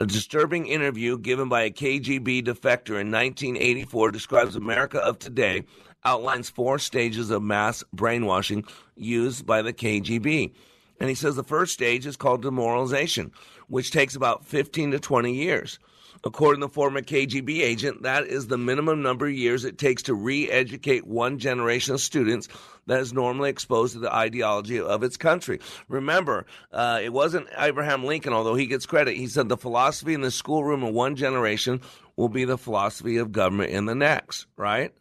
A 0.00 0.06
disturbing 0.06 0.66
interview 0.66 1.18
given 1.18 1.48
by 1.48 1.62
a 1.62 1.70
KGB 1.70 2.42
defector 2.42 2.98
in 2.98 3.12
1984 3.12 4.10
describes 4.10 4.56
America 4.56 4.98
of 4.98 5.18
today 5.18 5.64
outlines 6.04 6.50
four 6.50 6.78
stages 6.78 7.30
of 7.30 7.42
mass 7.42 7.84
brainwashing 7.92 8.64
used 8.96 9.46
by 9.46 9.62
the 9.62 9.72
KGB. 9.72 10.52
And 10.98 11.08
he 11.08 11.14
says 11.14 11.36
the 11.36 11.42
first 11.42 11.72
stage 11.72 12.06
is 12.06 12.16
called 12.16 12.42
demoralization, 12.42 13.32
which 13.68 13.90
takes 13.90 14.14
about 14.14 14.44
15 14.44 14.92
to 14.92 15.00
20 15.00 15.32
years. 15.32 15.78
According 16.22 16.60
to 16.60 16.66
the 16.66 16.72
former 16.72 17.00
KGB 17.00 17.60
agent, 17.60 18.02
that 18.02 18.26
is 18.26 18.46
the 18.46 18.58
minimum 18.58 19.00
number 19.00 19.26
of 19.26 19.32
years 19.32 19.64
it 19.64 19.78
takes 19.78 20.02
to 20.02 20.14
re 20.14 20.50
educate 20.50 21.06
one 21.06 21.38
generation 21.38 21.94
of 21.94 22.00
students 22.00 22.46
that 22.86 23.00
is 23.00 23.14
normally 23.14 23.48
exposed 23.48 23.94
to 23.94 24.00
the 24.00 24.14
ideology 24.14 24.78
of 24.78 25.02
its 25.02 25.16
country. 25.16 25.60
Remember, 25.88 26.44
uh, 26.72 27.00
it 27.02 27.14
wasn't 27.14 27.48
Abraham 27.56 28.04
Lincoln, 28.04 28.34
although 28.34 28.54
he 28.54 28.66
gets 28.66 28.84
credit. 28.84 29.16
He 29.16 29.28
said 29.28 29.48
the 29.48 29.56
philosophy 29.56 30.12
in 30.12 30.20
the 30.20 30.30
schoolroom 30.30 30.82
of 30.82 30.92
one 30.92 31.16
generation 31.16 31.80
will 32.16 32.28
be 32.28 32.44
the 32.44 32.58
philosophy 32.58 33.16
of 33.16 33.32
government 33.32 33.70
in 33.70 33.86
the 33.86 33.94
next, 33.94 34.46
right? 34.58 34.92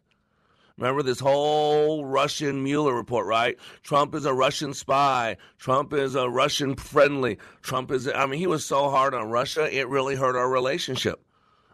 Remember 0.80 1.04
this 1.04 1.20
whole 1.20 2.06
Russian 2.06 2.64
Mueller 2.64 2.94
report, 2.94 3.28
right? 3.28 3.58
Trump 3.84 4.16
is 4.16 4.26
a 4.26 4.34
Russian 4.34 4.74
spy. 4.74 5.36
Trump 5.58 5.92
is 5.92 6.16
a 6.16 6.30
Russian 6.30 6.76
friendly. 6.78 7.38
Trump 7.62 7.92
is, 7.92 8.08
I 8.08 8.26
mean, 8.28 8.40
he 8.40 8.48
was 8.48 8.66
so 8.66 8.90
hard 8.90 9.14
on 9.14 9.30
Russia, 9.30 9.70
it 9.70 9.90
really 9.90 10.16
hurt 10.16 10.38
our 10.38 10.50
relationship. 10.50 11.22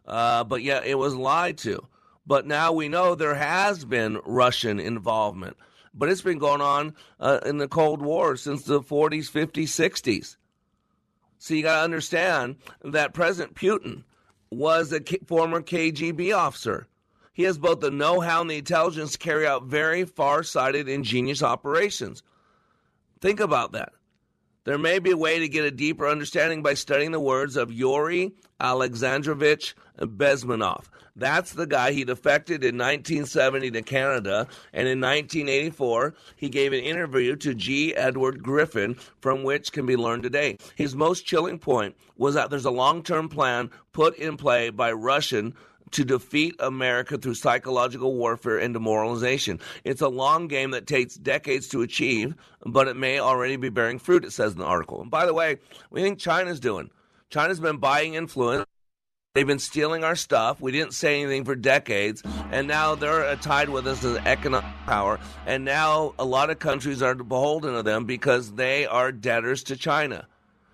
Uh, 0.08 0.43
but 0.43 0.64
yeah, 0.64 0.82
it 0.84 0.97
was 0.97 1.14
lied 1.14 1.60
to. 1.60 1.86
But 2.26 2.47
now 2.47 2.74
we 2.74 2.89
know 2.89 3.14
there 3.14 3.36
has 3.36 3.86
been 3.86 4.20
Russian 4.26 4.80
involvement. 4.80 5.56
But 5.93 6.10
it's 6.10 6.24
been 6.24 6.39
going 6.39 6.62
on 6.62 6.95
uh, 7.20 7.41
in 7.45 7.60
the 7.60 7.68
Cold 7.68 8.01
War 8.01 8.36
since 8.36 8.64
the 8.64 8.82
40s, 8.82 9.30
50s, 9.32 9.66
60s. 9.66 10.36
So 11.38 11.53
you 11.53 11.62
got 11.62 11.78
to 11.78 11.84
understand 11.84 12.56
that 12.84 13.14
President 13.14 13.56
Putin 13.56 14.03
was 14.49 14.91
a 14.91 15.01
former 15.28 15.62
KGB 15.62 16.36
officer. 16.36 16.88
He 17.36 17.44
has 17.44 17.58
both 17.58 17.82
the 17.82 17.92
know 17.92 18.22
how 18.22 18.42
and 18.42 18.50
the 18.50 18.58
intelligence 18.58 19.12
to 19.12 19.18
carry 19.18 19.46
out 19.46 19.66
very 19.66 20.06
far 20.06 20.42
sighted, 20.42 20.88
ingenious 20.88 21.44
operations. 21.44 22.24
Think 23.20 23.42
about 23.42 23.74
that. 23.74 23.92
There 24.64 24.78
may 24.78 25.00
be 25.00 25.12
a 25.12 25.18
way 25.18 25.40
to 25.40 25.50
get 25.50 25.66
a 25.66 25.70
deeper 25.70 26.08
understanding 26.08 26.64
by 26.64 26.76
studying 26.76 27.12
the 27.12 27.20
words 27.20 27.58
of 27.58 27.74
Yuri 27.74 28.32
Alexandrovich 28.60 29.76
Bezmenov. 30.00 30.86
That's 31.18 31.52
the 31.52 31.68
guy 31.68 31.92
he 31.92 32.06
defected 32.06 32.64
in 32.64 32.78
1970 32.78 33.72
to 33.72 33.82
Canada, 33.82 34.48
and 34.74 34.88
in 34.88 35.02
1984 35.02 36.16
he 36.38 36.48
gave 36.48 36.72
an 36.72 36.80
interview 36.80 37.36
to 37.36 37.54
G. 37.54 37.94
Edward 37.96 38.42
Griffin, 38.42 38.96
from 39.20 39.44
which 39.44 39.74
can 39.74 39.86
be 39.86 39.98
learned 39.98 40.24
today. 40.24 40.58
His 40.76 40.96
most 40.96 41.26
chilling 41.26 41.60
point 41.60 41.96
was 42.18 42.36
that 42.36 42.50
there's 42.50 42.66
a 42.66 42.72
long 42.72 43.04
term 43.04 43.28
plan 43.28 43.72
put 43.92 44.18
in 44.18 44.38
play 44.38 44.70
by 44.70 44.94
Russian 44.94 45.54
to 45.92 46.04
defeat 46.04 46.56
America 46.60 47.18
through 47.18 47.36
psychological 47.36 48.16
warfare 48.16 48.58
and 48.58 48.74
demoralization. 48.74 49.60
It's 49.84 50.02
a 50.02 50.08
long 50.10 50.48
game 50.48 50.72
that 50.72 50.88
takes 50.88 51.16
decades 51.16 51.68
to 51.70 51.82
achieve, 51.82 52.36
but 52.66 52.88
it 52.88 52.96
may 52.96 53.20
already 53.20 53.56
be 53.56 53.70
bearing 53.70 54.00
fruit, 54.00 54.26
it 54.26 54.32
says 54.32 54.54
in 54.54 54.60
the 54.60 54.66
article. 54.66 55.02
And 55.02 55.12
by 55.12 55.26
the 55.26 55.34
way, 55.34 55.58
we 55.92 56.02
think 56.02 56.20
China's 56.20 56.60
doing. 56.60 56.90
China's 57.30 57.60
been 57.60 57.78
buying 57.78 58.16
influence. 58.16 58.66
They've 59.34 59.46
been 59.46 59.60
stealing 59.60 60.06
our 60.06 60.16
stuff. 60.16 60.62
We 60.62 60.72
didn't 60.72 60.94
say 60.94 61.22
anything 61.22 61.44
for 61.44 61.58
decades, 61.58 62.24
and 62.52 62.70
now 62.70 62.96
they're 62.96 63.26
uh, 63.26 63.36
tied 63.36 63.68
with 63.68 63.86
us 63.86 64.02
as 64.06 64.16
economic 64.20 64.72
power. 64.86 65.20
And 65.46 65.66
now 65.66 66.14
a 66.18 66.24
lot 66.24 66.50
of 66.50 66.60
countries 66.60 67.02
are 67.02 67.16
beholden 67.16 67.74
to 67.74 67.84
them 67.84 68.06
because 68.06 68.54
they 68.54 68.86
are 68.86 69.12
debtors 69.12 69.64
to 69.64 69.76
China. 69.76 70.26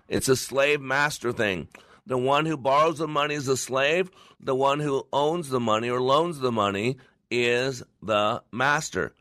It's 0.08 0.28
a 0.28 0.36
slave 0.36 0.80
master 0.80 1.32
thing. 1.32 1.66
The 2.06 2.18
one 2.18 2.46
who 2.46 2.56
borrows 2.56 2.98
the 2.98 3.08
money 3.08 3.34
is 3.34 3.48
a 3.48 3.56
slave. 3.56 4.10
The 4.42 4.54
one 4.54 4.80
who 4.80 5.06
owns 5.12 5.48
the 5.48 5.60
money 5.60 5.88
or 5.88 6.00
loans 6.00 6.40
the 6.40 6.52
money 6.52 6.96
is 7.30 7.82
the 8.02 8.42
master. 8.50 9.14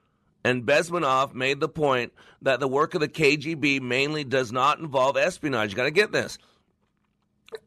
And 0.43 0.65
Bezmenov 0.65 1.33
made 1.35 1.59
the 1.59 1.69
point 1.69 2.13
that 2.41 2.59
the 2.59 2.67
work 2.67 2.95
of 2.95 3.01
the 3.01 3.07
KGB 3.07 3.81
mainly 3.81 4.23
does 4.23 4.51
not 4.51 4.79
involve 4.79 5.17
espionage. 5.17 5.71
You 5.71 5.75
got 5.75 5.83
to 5.83 5.91
get 5.91 6.11
this. 6.11 6.37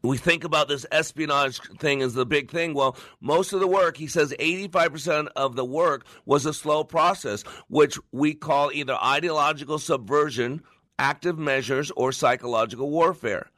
We 0.01 0.17
think 0.17 0.43
about 0.43 0.67
this 0.67 0.85
espionage 0.91 1.59
thing 1.77 2.01
as 2.01 2.13
the 2.13 2.25
big 2.25 2.49
thing. 2.51 2.73
Well, 2.73 2.97
most 3.21 3.53
of 3.53 3.59
the 3.59 3.67
work, 3.67 3.97
he 3.97 4.07
says 4.07 4.33
85% 4.39 5.27
of 5.35 5.55
the 5.55 5.65
work 5.65 6.05
was 6.25 6.45
a 6.45 6.53
slow 6.53 6.83
process, 6.83 7.43
which 7.69 7.97
we 8.11 8.33
call 8.33 8.71
either 8.73 8.95
ideological 8.95 9.77
subversion, 9.77 10.63
active 10.97 11.37
measures, 11.37 11.91
or 11.95 12.11
psychological 12.11 12.89
warfare. 12.89 13.51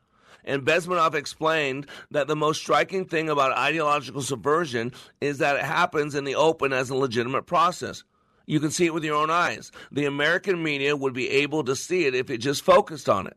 And 0.47 0.63
Bezmenov 0.63 1.13
explained 1.13 1.85
that 2.09 2.27
the 2.27 2.35
most 2.35 2.61
striking 2.61 3.05
thing 3.05 3.29
about 3.29 3.55
ideological 3.55 4.21
subversion 4.21 4.93
is 5.19 5.39
that 5.39 5.57
it 5.57 5.65
happens 5.65 6.15
in 6.15 6.23
the 6.23 6.35
open 6.35 6.71
as 6.71 6.89
a 6.89 6.95
legitimate 6.95 7.45
process. 7.45 8.03
You 8.45 8.61
can 8.61 8.71
see 8.71 8.85
it 8.85 8.93
with 8.93 9.03
your 9.03 9.17
own 9.17 9.29
eyes. 9.29 9.73
The 9.91 10.05
American 10.05 10.63
media 10.63 10.95
would 10.95 11.13
be 11.13 11.29
able 11.29 11.65
to 11.65 11.75
see 11.75 12.05
it 12.05 12.15
if 12.15 12.29
it 12.29 12.37
just 12.37 12.63
focused 12.63 13.09
on 13.09 13.27
it. 13.27 13.35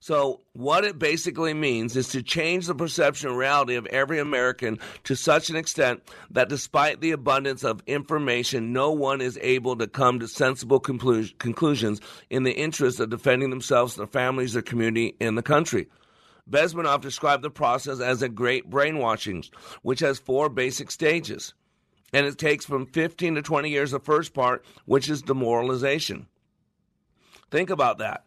So, 0.00 0.42
what 0.52 0.84
it 0.84 0.98
basically 0.98 1.54
means 1.54 1.96
is 1.96 2.08
to 2.08 2.22
change 2.22 2.66
the 2.66 2.74
perception 2.74 3.30
and 3.30 3.38
reality 3.38 3.74
of 3.76 3.86
every 3.86 4.18
American 4.18 4.78
to 5.04 5.16
such 5.16 5.48
an 5.48 5.56
extent 5.56 6.02
that 6.30 6.50
despite 6.50 7.00
the 7.00 7.12
abundance 7.12 7.64
of 7.64 7.82
information, 7.86 8.74
no 8.74 8.90
one 8.90 9.22
is 9.22 9.38
able 9.40 9.76
to 9.76 9.86
come 9.86 10.20
to 10.20 10.28
sensible 10.28 10.78
conclu- 10.78 11.32
conclusions 11.38 12.02
in 12.28 12.42
the 12.42 12.52
interest 12.52 13.00
of 13.00 13.08
defending 13.08 13.48
themselves, 13.48 13.96
their 13.96 14.06
families, 14.06 14.52
their 14.52 14.60
community, 14.60 15.16
and 15.22 15.38
the 15.38 15.42
country. 15.42 15.86
Bezmenov 16.48 17.00
described 17.00 17.42
the 17.42 17.50
process 17.50 18.00
as 18.00 18.22
a 18.22 18.28
great 18.28 18.68
brainwashing, 18.68 19.44
which 19.82 20.00
has 20.00 20.18
four 20.18 20.48
basic 20.48 20.90
stages. 20.90 21.54
And 22.12 22.26
it 22.26 22.38
takes 22.38 22.64
from 22.64 22.86
15 22.86 23.36
to 23.36 23.42
20 23.42 23.70
years 23.70 23.90
the 23.90 23.98
first 23.98 24.34
part, 24.34 24.64
which 24.84 25.08
is 25.08 25.22
demoralization. 25.22 26.26
Think 27.50 27.70
about 27.70 27.98
that. 27.98 28.24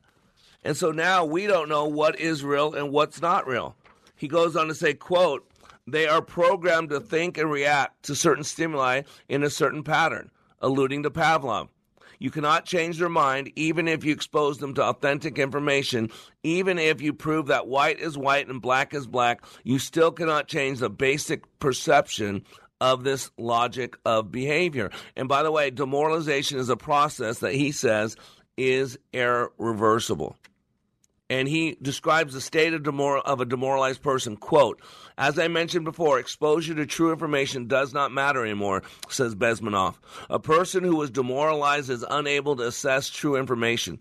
And 0.64 0.76
so 0.76 0.92
now 0.92 1.24
we 1.24 1.48
don't 1.48 1.70
know 1.70 1.86
what 1.86 2.20
is 2.20 2.44
real 2.44 2.74
and 2.74 2.92
what's 2.92 3.22
not 3.22 3.48
real. 3.48 3.76
He 4.16 4.28
goes 4.28 4.56
on 4.56 4.68
to 4.68 4.76
say, 4.76 4.94
quote, 4.94 5.48
they 5.86 6.08
are 6.08 6.22
programmed 6.22 6.90
to 6.90 7.00
think 7.00 7.38
and 7.38 7.50
react 7.50 8.04
to 8.04 8.16
certain 8.16 8.44
stimuli 8.44 9.04
in 9.30 9.44
a 9.44 9.50
certain 9.50 9.84
pattern, 9.84 10.32
alluding 10.60 11.04
to 11.04 11.10
Pavlov. 11.10 11.70
You 12.20 12.32
cannot 12.32 12.66
change 12.66 12.98
their 12.98 13.10
mind 13.10 13.52
even 13.56 13.88
if 13.88 14.04
you 14.04 14.14
expose 14.14 14.58
them 14.58 14.74
to 14.76 14.84
authentic 14.84 15.38
information. 15.40 16.10
Even 16.44 16.80
if 16.80 17.02
you 17.02 17.14
prove 17.14 17.48
that 17.48 17.68
white 17.68 18.00
is 18.00 18.18
white 18.18 18.48
and 18.48 18.62
black 18.62 18.94
is 18.94 19.08
black, 19.08 19.44
you 19.64 19.80
still 19.80 20.12
cannot 20.12 20.48
change 20.48 20.80
the 20.80 20.90
basic 20.90 21.44
perception 21.60 22.44
of 22.80 23.04
this 23.04 23.32
logic 23.38 23.98
of 24.06 24.32
behavior. 24.32 24.92
And 25.16 25.28
by 25.28 25.44
the 25.44 25.52
way, 25.52 25.70
demoralization 25.70 26.60
is 26.60 26.70
a 26.70 26.78
process 26.78 27.40
that 27.40 27.54
he 27.54 27.72
says 27.72 28.16
is 28.56 28.98
irreversible 29.14 30.36
and 31.30 31.48
he 31.48 31.78
describes 31.82 32.34
the 32.34 32.42
state 32.42 32.74
of, 32.74 32.84
demor- 32.84 33.22
of, 33.24 33.42
a 33.42 33.46
demoralized 33.46 34.02
person. 34.02 34.38
Quote 34.38 34.82
as 35.18 35.40
i 35.40 35.48
mentioned 35.48 35.84
before 35.84 36.20
exposure 36.20 36.76
to 36.76 36.86
true 36.86 37.12
information 37.12 37.68
does 37.68 37.94
not 37.94 38.12
matter 38.12 38.44
anymore 38.44 38.84
says 39.10 39.36
bezmenov. 39.36 39.96
A 40.30 40.40
person 40.40 40.84
who 40.84 41.02
is 41.02 41.10
demoralized 41.10 41.90
is 41.90 42.06
unable 42.10 42.56
to 42.56 42.68
assess 42.68 43.10
true 43.10 43.36
information. 43.36 44.00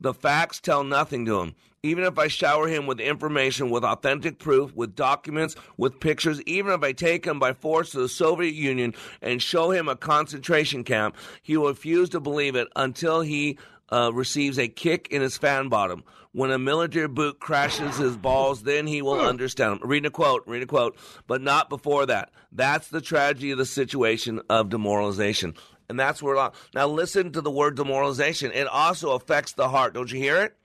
The 0.00 0.14
facts 0.14 0.60
tell 0.60 0.84
nothing 0.84 1.24
to 1.26 1.40
him. 1.40 1.54
Even 1.82 2.04
if 2.04 2.18
I 2.18 2.28
shower 2.28 2.66
him 2.66 2.86
with 2.86 2.98
information, 2.98 3.68
with 3.68 3.84
authentic 3.84 4.38
proof, 4.38 4.74
with 4.74 4.96
documents, 4.96 5.54
with 5.76 6.00
pictures, 6.00 6.40
even 6.42 6.72
if 6.72 6.82
I 6.82 6.92
take 6.92 7.26
him 7.26 7.38
by 7.38 7.52
force 7.52 7.90
to 7.90 7.98
the 7.98 8.08
Soviet 8.08 8.54
Union 8.54 8.94
and 9.20 9.42
show 9.42 9.70
him 9.70 9.86
a 9.88 9.94
concentration 9.94 10.82
camp, 10.82 11.14
he 11.42 11.58
will 11.58 11.68
refuse 11.68 12.08
to 12.10 12.20
believe 12.20 12.56
it 12.56 12.68
until 12.74 13.20
he 13.20 13.58
uh, 13.90 14.10
receives 14.12 14.58
a 14.58 14.68
kick 14.68 15.08
in 15.10 15.22
his 15.22 15.36
fan 15.36 15.68
bottom. 15.68 16.04
When 16.32 16.50
a 16.50 16.58
military 16.58 17.06
boot 17.06 17.38
crashes 17.38 17.96
his 17.96 18.16
balls, 18.16 18.64
then 18.64 18.88
he 18.88 19.02
will 19.02 19.20
understand. 19.20 19.78
I'm 19.82 19.88
reading 19.88 20.08
a 20.08 20.10
quote, 20.10 20.42
reading 20.46 20.64
a 20.64 20.66
quote, 20.66 20.96
but 21.28 21.40
not 21.40 21.68
before 21.68 22.06
that. 22.06 22.30
That's 22.50 22.88
the 22.88 23.00
tragedy 23.00 23.52
of 23.52 23.58
the 23.58 23.66
situation 23.66 24.40
of 24.50 24.68
demoralization. 24.68 25.54
And 25.88 26.00
that's 26.00 26.22
where 26.22 26.50
now 26.74 26.88
listen 26.88 27.32
to 27.32 27.40
the 27.40 27.50
word 27.50 27.76
demoralization. 27.76 28.50
It 28.52 28.66
also 28.66 29.12
affects 29.12 29.52
the 29.52 29.68
heart. 29.68 29.94
Don't 29.94 30.10
you 30.10 30.18
hear 30.18 30.38
it? 30.42 30.56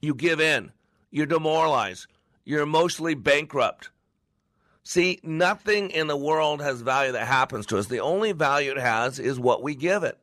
You 0.00 0.14
give 0.14 0.40
in. 0.40 0.70
You're 1.10 1.26
demoralized. 1.26 2.06
You're 2.44 2.62
emotionally 2.62 3.14
bankrupt. 3.14 3.90
See, 4.82 5.20
nothing 5.22 5.90
in 5.90 6.06
the 6.06 6.16
world 6.16 6.62
has 6.62 6.82
value 6.82 7.12
that 7.12 7.26
happens 7.26 7.66
to 7.66 7.78
us. 7.78 7.86
The 7.86 8.00
only 8.00 8.32
value 8.32 8.72
it 8.72 8.78
has 8.78 9.18
is 9.18 9.38
what 9.38 9.62
we 9.62 9.74
give 9.74 10.04
it. 10.04 10.18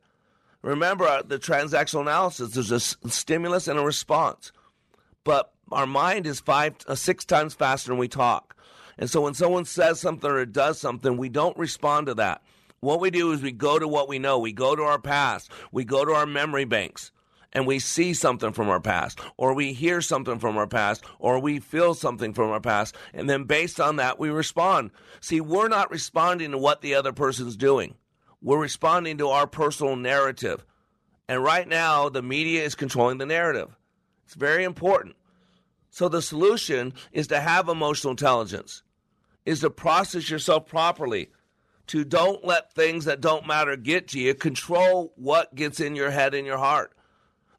Remember 0.62 1.04
uh, 1.06 1.22
the 1.22 1.38
transactional 1.38 2.02
analysis 2.02 2.54
there's 2.54 2.72
a 2.72 2.80
stimulus 3.10 3.68
and 3.68 3.78
a 3.78 3.84
response. 3.84 4.52
But 5.24 5.52
our 5.70 5.86
mind 5.86 6.26
is 6.26 6.40
five, 6.40 6.74
uh, 6.86 6.94
six 6.94 7.24
times 7.24 7.54
faster 7.54 7.90
than 7.90 7.98
we 7.98 8.08
talk. 8.08 8.56
And 8.98 9.08
so 9.08 9.20
when 9.20 9.34
someone 9.34 9.64
says 9.64 10.00
something 10.00 10.28
or 10.28 10.44
does 10.44 10.80
something, 10.80 11.16
we 11.16 11.28
don't 11.28 11.56
respond 11.56 12.06
to 12.06 12.14
that. 12.14 12.42
What 12.80 13.00
we 13.00 13.10
do 13.10 13.32
is 13.32 13.42
we 13.42 13.52
go 13.52 13.78
to 13.78 13.86
what 13.86 14.08
we 14.08 14.18
know. 14.18 14.38
We 14.38 14.52
go 14.52 14.74
to 14.74 14.82
our 14.82 14.98
past. 14.98 15.50
We 15.72 15.84
go 15.84 16.04
to 16.04 16.12
our 16.12 16.26
memory 16.26 16.64
banks 16.64 17.12
and 17.52 17.66
we 17.66 17.78
see 17.78 18.14
something 18.14 18.52
from 18.52 18.68
our 18.68 18.80
past, 18.80 19.20
or 19.36 19.54
we 19.54 19.72
hear 19.72 20.00
something 20.00 20.38
from 20.38 20.56
our 20.58 20.66
past, 20.66 21.04
or 21.18 21.38
we 21.38 21.58
feel 21.58 21.94
something 21.94 22.34
from 22.34 22.50
our 22.50 22.60
past, 22.60 22.94
and 23.14 23.28
then 23.28 23.44
based 23.44 23.80
on 23.80 23.96
that, 23.96 24.18
we 24.18 24.28
respond. 24.28 24.90
See, 25.20 25.40
we're 25.40 25.68
not 25.68 25.90
responding 25.90 26.50
to 26.50 26.58
what 26.58 26.82
the 26.82 26.94
other 26.94 27.12
person's 27.12 27.56
doing, 27.56 27.94
we're 28.42 28.58
responding 28.60 29.18
to 29.18 29.28
our 29.28 29.46
personal 29.46 29.96
narrative. 29.96 30.64
And 31.28 31.42
right 31.42 31.68
now, 31.68 32.08
the 32.08 32.22
media 32.22 32.64
is 32.64 32.74
controlling 32.74 33.18
the 33.18 33.26
narrative. 33.26 33.76
It's 34.24 34.34
very 34.34 34.64
important. 34.64 35.16
So, 35.90 36.08
the 36.08 36.22
solution 36.22 36.94
is 37.12 37.26
to 37.28 37.40
have 37.40 37.68
emotional 37.68 38.12
intelligence, 38.12 38.82
is 39.44 39.60
to 39.60 39.70
process 39.70 40.30
yourself 40.30 40.66
properly, 40.66 41.30
to 41.88 42.04
don't 42.04 42.44
let 42.44 42.72
things 42.74 43.06
that 43.06 43.20
don't 43.20 43.46
matter 43.46 43.76
get 43.76 44.08
to 44.08 44.20
you, 44.20 44.34
control 44.34 45.12
what 45.16 45.54
gets 45.54 45.80
in 45.80 45.96
your 45.96 46.10
head 46.10 46.34
and 46.34 46.46
your 46.46 46.58
heart 46.58 46.92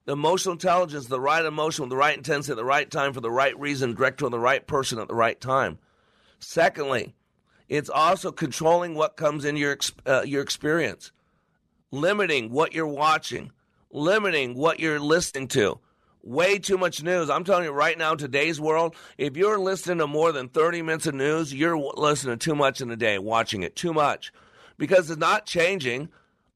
The 0.05 0.13
emotional 0.13 0.53
intelligence, 0.53 1.07
the 1.07 1.19
right 1.19 1.43
emotion, 1.43 1.89
the 1.89 1.95
right 1.95 2.15
intensity, 2.15 2.53
at 2.53 2.57
the 2.57 2.65
right 2.65 2.89
time 2.89 3.13
for 3.13 3.21
the 3.21 3.31
right 3.31 3.59
reason, 3.59 3.95
directed 3.95 4.25
to 4.25 4.29
the 4.29 4.39
right 4.39 4.65
person 4.65 4.99
at 4.99 5.07
the 5.07 5.15
right 5.15 5.39
time. 5.39 5.79
Secondly, 6.39 7.15
it's 7.69 7.89
also 7.89 8.31
controlling 8.31 8.95
what 8.95 9.15
comes 9.15 9.45
in 9.45 9.55
your 9.55 9.77
uh, 10.05 10.23
your 10.25 10.41
experience, 10.41 11.11
limiting 11.91 12.51
what 12.51 12.73
you're 12.73 12.87
watching, 12.87 13.51
limiting 13.91 14.55
what 14.55 14.79
you're 14.79 14.99
listening 14.99 15.47
to. 15.49 15.79
Way 16.21 16.59
too 16.59 16.77
much 16.77 17.01
news. 17.01 17.29
I'm 17.29 17.45
telling 17.45 17.63
you 17.63 17.71
right 17.71 17.97
now, 17.97 18.13
today's 18.13 18.59
world, 18.59 18.95
if 19.17 19.37
you're 19.37 19.57
listening 19.57 19.99
to 19.99 20.07
more 20.07 20.33
than 20.33 20.49
30 20.49 20.81
minutes 20.81 21.07
of 21.07 21.15
news, 21.15 21.53
you're 21.53 21.77
listening 21.77 22.39
too 22.39 22.55
much 22.55 22.81
in 22.81 22.91
a 22.91 22.97
day, 22.97 23.17
watching 23.19 23.63
it 23.63 23.77
too 23.77 23.93
much, 23.93 24.33
because 24.77 25.09
it's 25.09 25.19
not 25.19 25.45
changing 25.45 26.09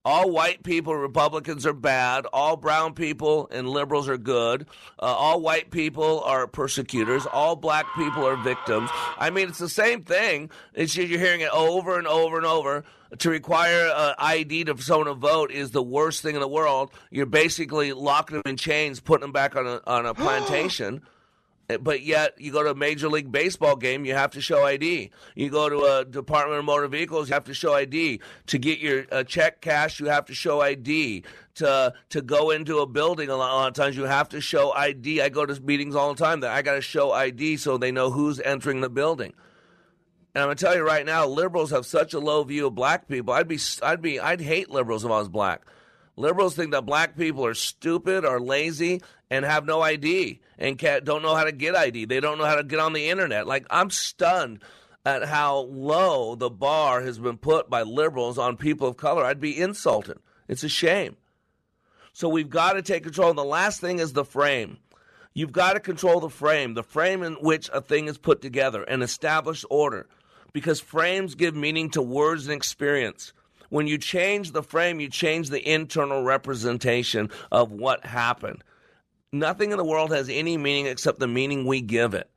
all 0.06 0.30
white 0.30 0.64
people, 0.64 0.96
Republicans 0.96 1.66
are 1.66 1.74
bad. 1.74 2.26
All 2.34 2.58
brown 2.58 2.94
people 2.94 3.48
and 3.52 3.70
liberals 3.70 4.10
are 4.10 4.18
good. 4.18 4.68
Uh, 5.00 5.06
all 5.06 5.40
white 5.40 5.72
people 5.72 6.22
are 6.24 6.46
persecutors. 6.46 7.26
All 7.26 7.56
black 7.56 7.86
people 7.96 8.26
are 8.28 8.36
victims. 8.36 8.90
I 9.18 9.30
mean, 9.30 9.48
it's 9.48 9.60
the 9.60 9.70
same 9.70 10.04
thing. 10.04 10.50
It's 10.74 10.96
you're 10.98 11.20
hearing 11.20 11.42
it 11.42 11.52
over 11.54 11.98
and 11.98 12.08
over 12.08 12.38
and 12.38 12.46
over. 12.46 12.84
To 13.20 13.30
require 13.30 13.94
an 13.96 14.16
ID 14.18 14.66
to 14.66 14.78
someone 14.82 15.08
to 15.08 15.14
vote 15.14 15.52
is 15.52 15.72
the 15.72 15.84
worst 15.84 16.22
thing 16.22 16.36
in 16.36 16.42
the 16.42 16.48
world. 16.48 16.92
You're 17.12 17.26
basically 17.28 17.94
locking 17.94 18.38
them 18.38 18.44
in 18.46 18.58
chains, 18.58 19.00
putting 19.00 19.22
them 19.22 19.32
back 19.32 19.56
on 19.56 19.68
a, 19.68 19.82
on 19.88 20.06
a 20.06 20.14
plantation. 20.16 21.02
But 21.80 22.02
yet, 22.02 22.34
you 22.40 22.52
go 22.52 22.62
to 22.62 22.72
a 22.72 22.76
Major 22.76 23.08
League 23.08 23.32
Baseball 23.32 23.78
game, 23.78 24.04
you 24.04 24.14
have 24.14 24.32
to 24.32 24.42
show 24.42 24.66
ID. 24.66 25.12
You 25.36 25.50
go 25.50 25.70
to 25.70 26.00
a 26.00 26.06
Department 26.06 26.60
of 26.60 26.66
Motor 26.66 26.88
Vehicles, 26.90 27.30
you 27.30 27.34
have 27.34 27.46
to 27.46 27.54
show 27.54 27.74
ID. 27.74 28.20
To 28.48 28.58
get 28.58 28.80
your 28.80 29.06
uh, 29.12 29.24
check 29.24 29.62
cash, 29.62 30.00
you 30.00 30.08
have 30.08 30.26
to 30.26 30.34
show 30.34 30.60
ID. 30.62 31.24
To 31.56 31.94
to 32.10 32.22
go 32.22 32.50
into 32.50 32.80
a 32.80 32.86
building, 32.86 33.30
a 33.30 33.36
lot, 33.36 33.54
a 33.54 33.56
lot 33.56 33.68
of 33.70 33.74
times 33.76 33.96
you 33.96 34.04
have 34.04 34.30
to 34.30 34.42
show 34.42 34.74
ID. 34.74 35.22
I 35.22 35.30
go 35.30 35.46
to 35.46 35.62
meetings 35.62 35.96
all 35.96 36.14
the 36.14 36.22
time 36.22 36.42
that 36.42 36.52
I 36.52 36.64
got 36.64 36.74
to 36.74 36.82
show 36.82 37.12
ID 37.12 37.58
so 37.58 37.78
they 37.78 37.92
know 37.92 38.12
who's 38.12 38.40
entering 38.40 38.82
the 38.82 38.90
building. 38.90 39.34
And 40.36 40.42
I'm 40.42 40.48
gonna 40.48 40.56
tell 40.56 40.76
you 40.76 40.82
right 40.82 41.06
now, 41.06 41.28
liberals 41.28 41.70
have 41.72 41.86
such 41.86 42.14
a 42.14 42.20
low 42.20 42.44
view 42.44 42.68
of 42.68 42.76
black 42.76 43.08
people. 43.08 43.34
I'd 43.34 43.48
be, 43.48 43.60
I'd 43.84 44.02
be, 44.02 44.20
I'd 44.20 44.42
hate 44.42 44.70
liberals 44.70 45.06
if 45.06 45.12
I 45.12 45.20
was 45.20 45.30
black. 45.30 45.62
Liberals 46.16 46.56
think 46.56 46.72
that 46.72 46.86
black 46.86 47.18
people 47.18 47.46
are 47.46 47.56
stupid 47.56 48.24
or 48.24 48.40
lazy 48.40 49.02
and 49.30 49.46
have 49.46 49.66
no 49.66 49.82
ID 49.82 50.42
and 50.60 50.78
don't 50.78 51.24
know 51.24 51.36
how 51.36 51.44
to 51.44 51.52
get 51.52 51.76
ID. 51.76 52.06
They 52.06 52.20
don't 52.20 52.38
know 52.38 52.46
how 52.46 52.56
to 52.56 52.64
get 52.64 52.80
on 52.80 52.94
the 52.94 53.10
internet. 53.10 53.48
Like, 53.48 53.66
I'm 53.72 53.90
stunned 53.90 54.60
at 55.06 55.26
how 55.26 55.58
low 55.58 56.36
the 56.36 56.50
bar 56.50 57.02
has 57.02 57.20
been 57.20 57.38
put 57.38 57.70
by 57.70 57.82
liberals 57.82 58.38
on 58.38 58.58
people 58.58 58.88
of 58.88 58.98
color. 58.98 59.26
I'd 59.26 59.40
be 59.40 59.60
insulted. 59.60 60.20
It's 60.48 60.64
a 60.64 60.70
shame. 60.70 61.18
So 62.14 62.30
we've 62.30 62.50
got 62.50 62.74
to 62.74 62.84
take 62.84 63.04
control. 63.04 63.30
And 63.30 63.38
the 63.38 63.44
last 63.44 63.82
thing 63.82 64.00
is 64.00 64.14
the 64.14 64.24
frame. 64.24 64.78
You've 65.34 65.52
got 65.52 65.74
to 65.74 65.80
control 65.80 66.20
the 66.20 66.30
frame, 66.30 66.76
the 66.76 66.84
frame 66.84 67.24
in 67.24 67.34
which 67.34 67.70
a 67.74 67.82
thing 67.82 68.08
is 68.08 68.20
put 68.20 68.40
together, 68.40 68.84
an 68.84 69.02
established 69.02 69.66
order, 69.68 70.08
because 70.54 70.80
frames 70.80 71.34
give 71.34 71.56
meaning 71.56 71.90
to 71.92 72.04
words 72.04 72.46
and 72.46 72.56
experience. 72.56 73.34
When 73.74 73.88
you 73.88 73.98
change 73.98 74.52
the 74.52 74.62
frame, 74.62 75.00
you 75.00 75.10
change 75.10 75.50
the 75.50 75.68
internal 75.68 76.22
representation 76.22 77.32
of 77.52 77.72
what 77.72 78.06
happened. 78.06 78.64
Nothing 79.32 79.72
in 79.72 79.78
the 79.78 79.84
world 79.84 80.12
has 80.12 80.30
any 80.30 80.58
meaning 80.58 80.86
except 80.86 81.18
the 81.18 81.28
meaning 81.28 81.66
we 81.66 81.82
give 81.82 82.14
it. 82.14 82.30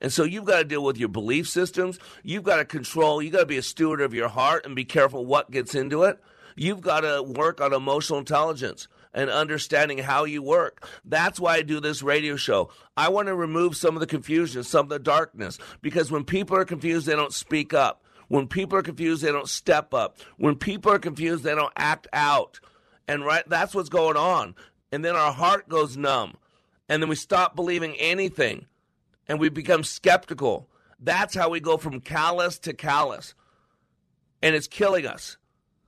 And 0.00 0.12
so 0.12 0.22
you've 0.22 0.44
got 0.44 0.58
to 0.58 0.64
deal 0.64 0.84
with 0.84 0.96
your 0.96 1.08
belief 1.08 1.48
systems. 1.48 1.98
You've 2.22 2.44
got 2.44 2.58
to 2.58 2.64
control, 2.64 3.20
you've 3.20 3.32
got 3.32 3.40
to 3.40 3.46
be 3.46 3.56
a 3.56 3.62
steward 3.62 4.00
of 4.00 4.14
your 4.14 4.28
heart 4.28 4.66
and 4.66 4.76
be 4.76 4.84
careful 4.84 5.26
what 5.26 5.50
gets 5.50 5.74
into 5.74 6.04
it. 6.04 6.20
You've 6.54 6.80
got 6.80 7.00
to 7.00 7.24
work 7.24 7.60
on 7.60 7.72
emotional 7.72 8.20
intelligence 8.20 8.86
and 9.12 9.30
understanding 9.30 9.98
how 9.98 10.26
you 10.26 10.44
work. 10.44 10.86
That's 11.04 11.40
why 11.40 11.56
I 11.56 11.62
do 11.62 11.80
this 11.80 12.04
radio 12.04 12.36
show. 12.36 12.70
I 12.96 13.08
want 13.08 13.26
to 13.26 13.34
remove 13.34 13.76
some 13.76 13.96
of 13.96 14.00
the 14.00 14.06
confusion, 14.06 14.62
some 14.62 14.84
of 14.84 14.90
the 14.90 15.00
darkness, 15.00 15.58
because 15.82 16.12
when 16.12 16.22
people 16.22 16.56
are 16.56 16.64
confused, 16.64 17.08
they 17.08 17.16
don't 17.16 17.34
speak 17.34 17.74
up. 17.74 18.04
When 18.28 18.46
people 18.46 18.78
are 18.78 18.82
confused, 18.82 19.22
they 19.22 19.32
don't 19.32 19.48
step 19.48 19.92
up. 19.92 20.18
When 20.36 20.56
people 20.56 20.92
are 20.92 20.98
confused, 20.98 21.44
they 21.44 21.54
don't 21.54 21.72
act 21.76 22.06
out. 22.12 22.60
And 23.06 23.24
right 23.24 23.44
that's 23.48 23.74
what's 23.74 23.88
going 23.88 24.16
on. 24.16 24.54
And 24.92 25.04
then 25.04 25.16
our 25.16 25.32
heart 25.32 25.68
goes 25.68 25.96
numb. 25.96 26.36
And 26.88 27.02
then 27.02 27.08
we 27.08 27.16
stop 27.16 27.56
believing 27.56 27.94
anything 27.96 28.66
and 29.26 29.40
we 29.40 29.48
become 29.48 29.84
skeptical. 29.84 30.68
That's 31.00 31.34
how 31.34 31.50
we 31.50 31.60
go 31.60 31.76
from 31.76 32.00
callous 32.00 32.58
to 32.60 32.72
callous. 32.72 33.34
And 34.42 34.54
it's 34.54 34.68
killing 34.68 35.06
us. 35.06 35.36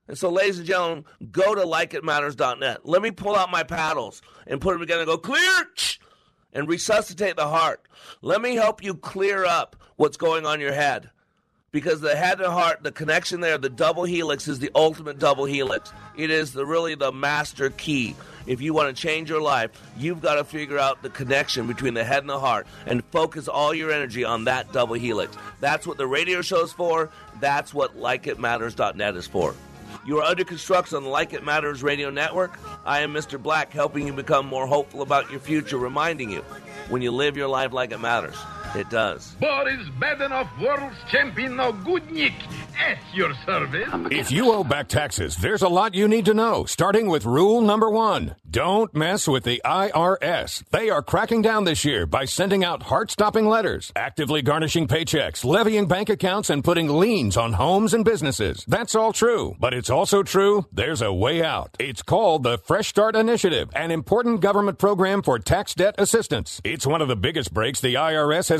And 0.08 0.18
so, 0.18 0.28
ladies 0.28 0.58
and 0.58 0.66
gentlemen, 0.66 1.04
go 1.30 1.54
to 1.54 1.62
likeitmatters.net. 1.62 2.80
Let 2.84 3.00
me 3.00 3.12
pull 3.12 3.36
out 3.36 3.50
my 3.50 3.62
paddles 3.62 4.22
and 4.46 4.60
put 4.60 4.72
them 4.72 4.80
together 4.80 5.02
and 5.02 5.08
go 5.08 5.18
clear 5.18 5.66
and 6.52 6.68
resuscitate 6.68 7.36
the 7.36 7.46
heart. 7.46 7.86
Let 8.20 8.42
me 8.42 8.56
help 8.56 8.82
you 8.82 8.94
clear 8.94 9.44
up 9.44 9.76
what's 9.96 10.16
going 10.16 10.46
on 10.46 10.54
in 10.54 10.60
your 10.60 10.72
head 10.72 11.10
because 11.72 12.00
the 12.00 12.16
head 12.16 12.40
and 12.40 12.52
heart, 12.52 12.82
the 12.82 12.90
connection 12.90 13.40
there, 13.40 13.56
the 13.56 13.68
double 13.68 14.04
helix 14.04 14.48
is 14.48 14.58
the 14.58 14.70
ultimate 14.74 15.18
double 15.18 15.44
helix. 15.44 15.92
It 16.16 16.30
is 16.30 16.52
the 16.52 16.66
really 16.66 16.94
the 16.94 17.12
master 17.12 17.70
key. 17.70 18.16
If 18.46 18.60
you 18.60 18.74
want 18.74 18.94
to 18.94 19.00
change 19.00 19.30
your 19.30 19.40
life, 19.40 19.70
you've 19.96 20.20
got 20.20 20.36
to 20.36 20.44
figure 20.44 20.78
out 20.78 21.02
the 21.02 21.10
connection 21.10 21.68
between 21.68 21.94
the 21.94 22.02
head 22.02 22.22
and 22.22 22.28
the 22.28 22.40
heart 22.40 22.66
and 22.86 23.04
focus 23.06 23.46
all 23.46 23.72
your 23.72 23.92
energy 23.92 24.24
on 24.24 24.44
that 24.44 24.72
double 24.72 24.94
helix. 24.94 25.36
That's 25.60 25.86
what 25.86 25.98
the 25.98 26.06
radio 26.06 26.42
show 26.42 26.64
is 26.64 26.72
for. 26.72 27.10
That's 27.38 27.72
what 27.72 27.96
likeitmatters.net 27.96 29.14
is 29.14 29.26
for. 29.26 29.54
You 30.06 30.18
are 30.18 30.24
under 30.24 30.44
construction 30.44 30.96
on 30.96 31.04
the 31.04 31.10
Like 31.10 31.34
It 31.34 31.44
Matters 31.44 31.82
radio 31.82 32.10
network. 32.10 32.58
I 32.84 33.00
am 33.00 33.12
Mr. 33.12 33.40
Black, 33.40 33.72
helping 33.72 34.06
you 34.06 34.12
become 34.12 34.46
more 34.46 34.66
hopeful 34.66 35.02
about 35.02 35.30
your 35.30 35.40
future, 35.40 35.76
reminding 35.76 36.30
you 36.30 36.40
when 36.88 37.02
you 37.02 37.12
live 37.12 37.36
your 37.36 37.48
life 37.48 37.72
like 37.72 37.92
it 37.92 38.00
matters. 38.00 38.36
It 38.74 38.88
does. 38.88 39.34
Boris 39.40 39.88
Badenov, 39.98 40.48
world 40.60 40.92
champion 41.10 41.56
Gudnik, 41.56 42.34
at 42.78 42.98
your 43.12 43.34
service. 43.44 43.88
If 44.10 44.30
you 44.30 44.52
owe 44.52 44.64
back 44.64 44.88
taxes, 44.88 45.36
there's 45.36 45.62
a 45.62 45.68
lot 45.68 45.94
you 45.94 46.08
need 46.08 46.24
to 46.26 46.34
know, 46.34 46.64
starting 46.64 47.08
with 47.08 47.24
rule 47.24 47.60
number 47.60 47.90
one. 47.90 48.36
Don't 48.48 48.92
mess 48.94 49.28
with 49.28 49.44
the 49.44 49.60
IRS. 49.64 50.64
They 50.70 50.88
are 50.90 51.02
cracking 51.02 51.42
down 51.42 51.64
this 51.64 51.84
year 51.84 52.06
by 52.06 52.24
sending 52.24 52.64
out 52.64 52.84
heart-stopping 52.84 53.46
letters, 53.46 53.92
actively 53.94 54.42
garnishing 54.42 54.88
paychecks, 54.88 55.44
levying 55.44 55.86
bank 55.86 56.08
accounts, 56.08 56.50
and 56.50 56.64
putting 56.64 56.88
liens 56.88 57.36
on 57.36 57.52
homes 57.52 57.94
and 57.94 58.04
businesses. 58.04 58.64
That's 58.66 58.94
all 58.94 59.12
true. 59.12 59.56
But 59.60 59.74
it's 59.74 59.90
also 59.90 60.22
true 60.22 60.66
there's 60.72 61.02
a 61.02 61.12
way 61.12 61.42
out. 61.44 61.76
It's 61.78 62.02
called 62.02 62.42
the 62.42 62.58
Fresh 62.58 62.88
Start 62.88 63.14
Initiative, 63.14 63.68
an 63.74 63.90
important 63.90 64.40
government 64.40 64.78
program 64.78 65.22
for 65.22 65.38
tax 65.38 65.74
debt 65.74 65.94
assistance. 65.98 66.60
It's 66.64 66.86
one 66.86 67.02
of 67.02 67.08
the 67.08 67.16
biggest 67.16 67.52
breaks 67.52 67.80
the 67.80 67.94
IRS 67.94 68.48
has 68.48 68.59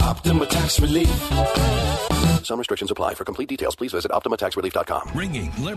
Optima 0.00 0.46
Tax 0.46 0.80
Relief. 0.80 1.08
Some 2.44 2.58
restrictions 2.58 2.90
apply. 2.90 3.14
For 3.14 3.24
complete 3.24 3.48
details, 3.48 3.76
please 3.76 3.92
visit 3.92 4.10
OptimaTaxRelief.com. 4.10 5.10
Ringing 5.14 5.52
liberty. 5.56 5.76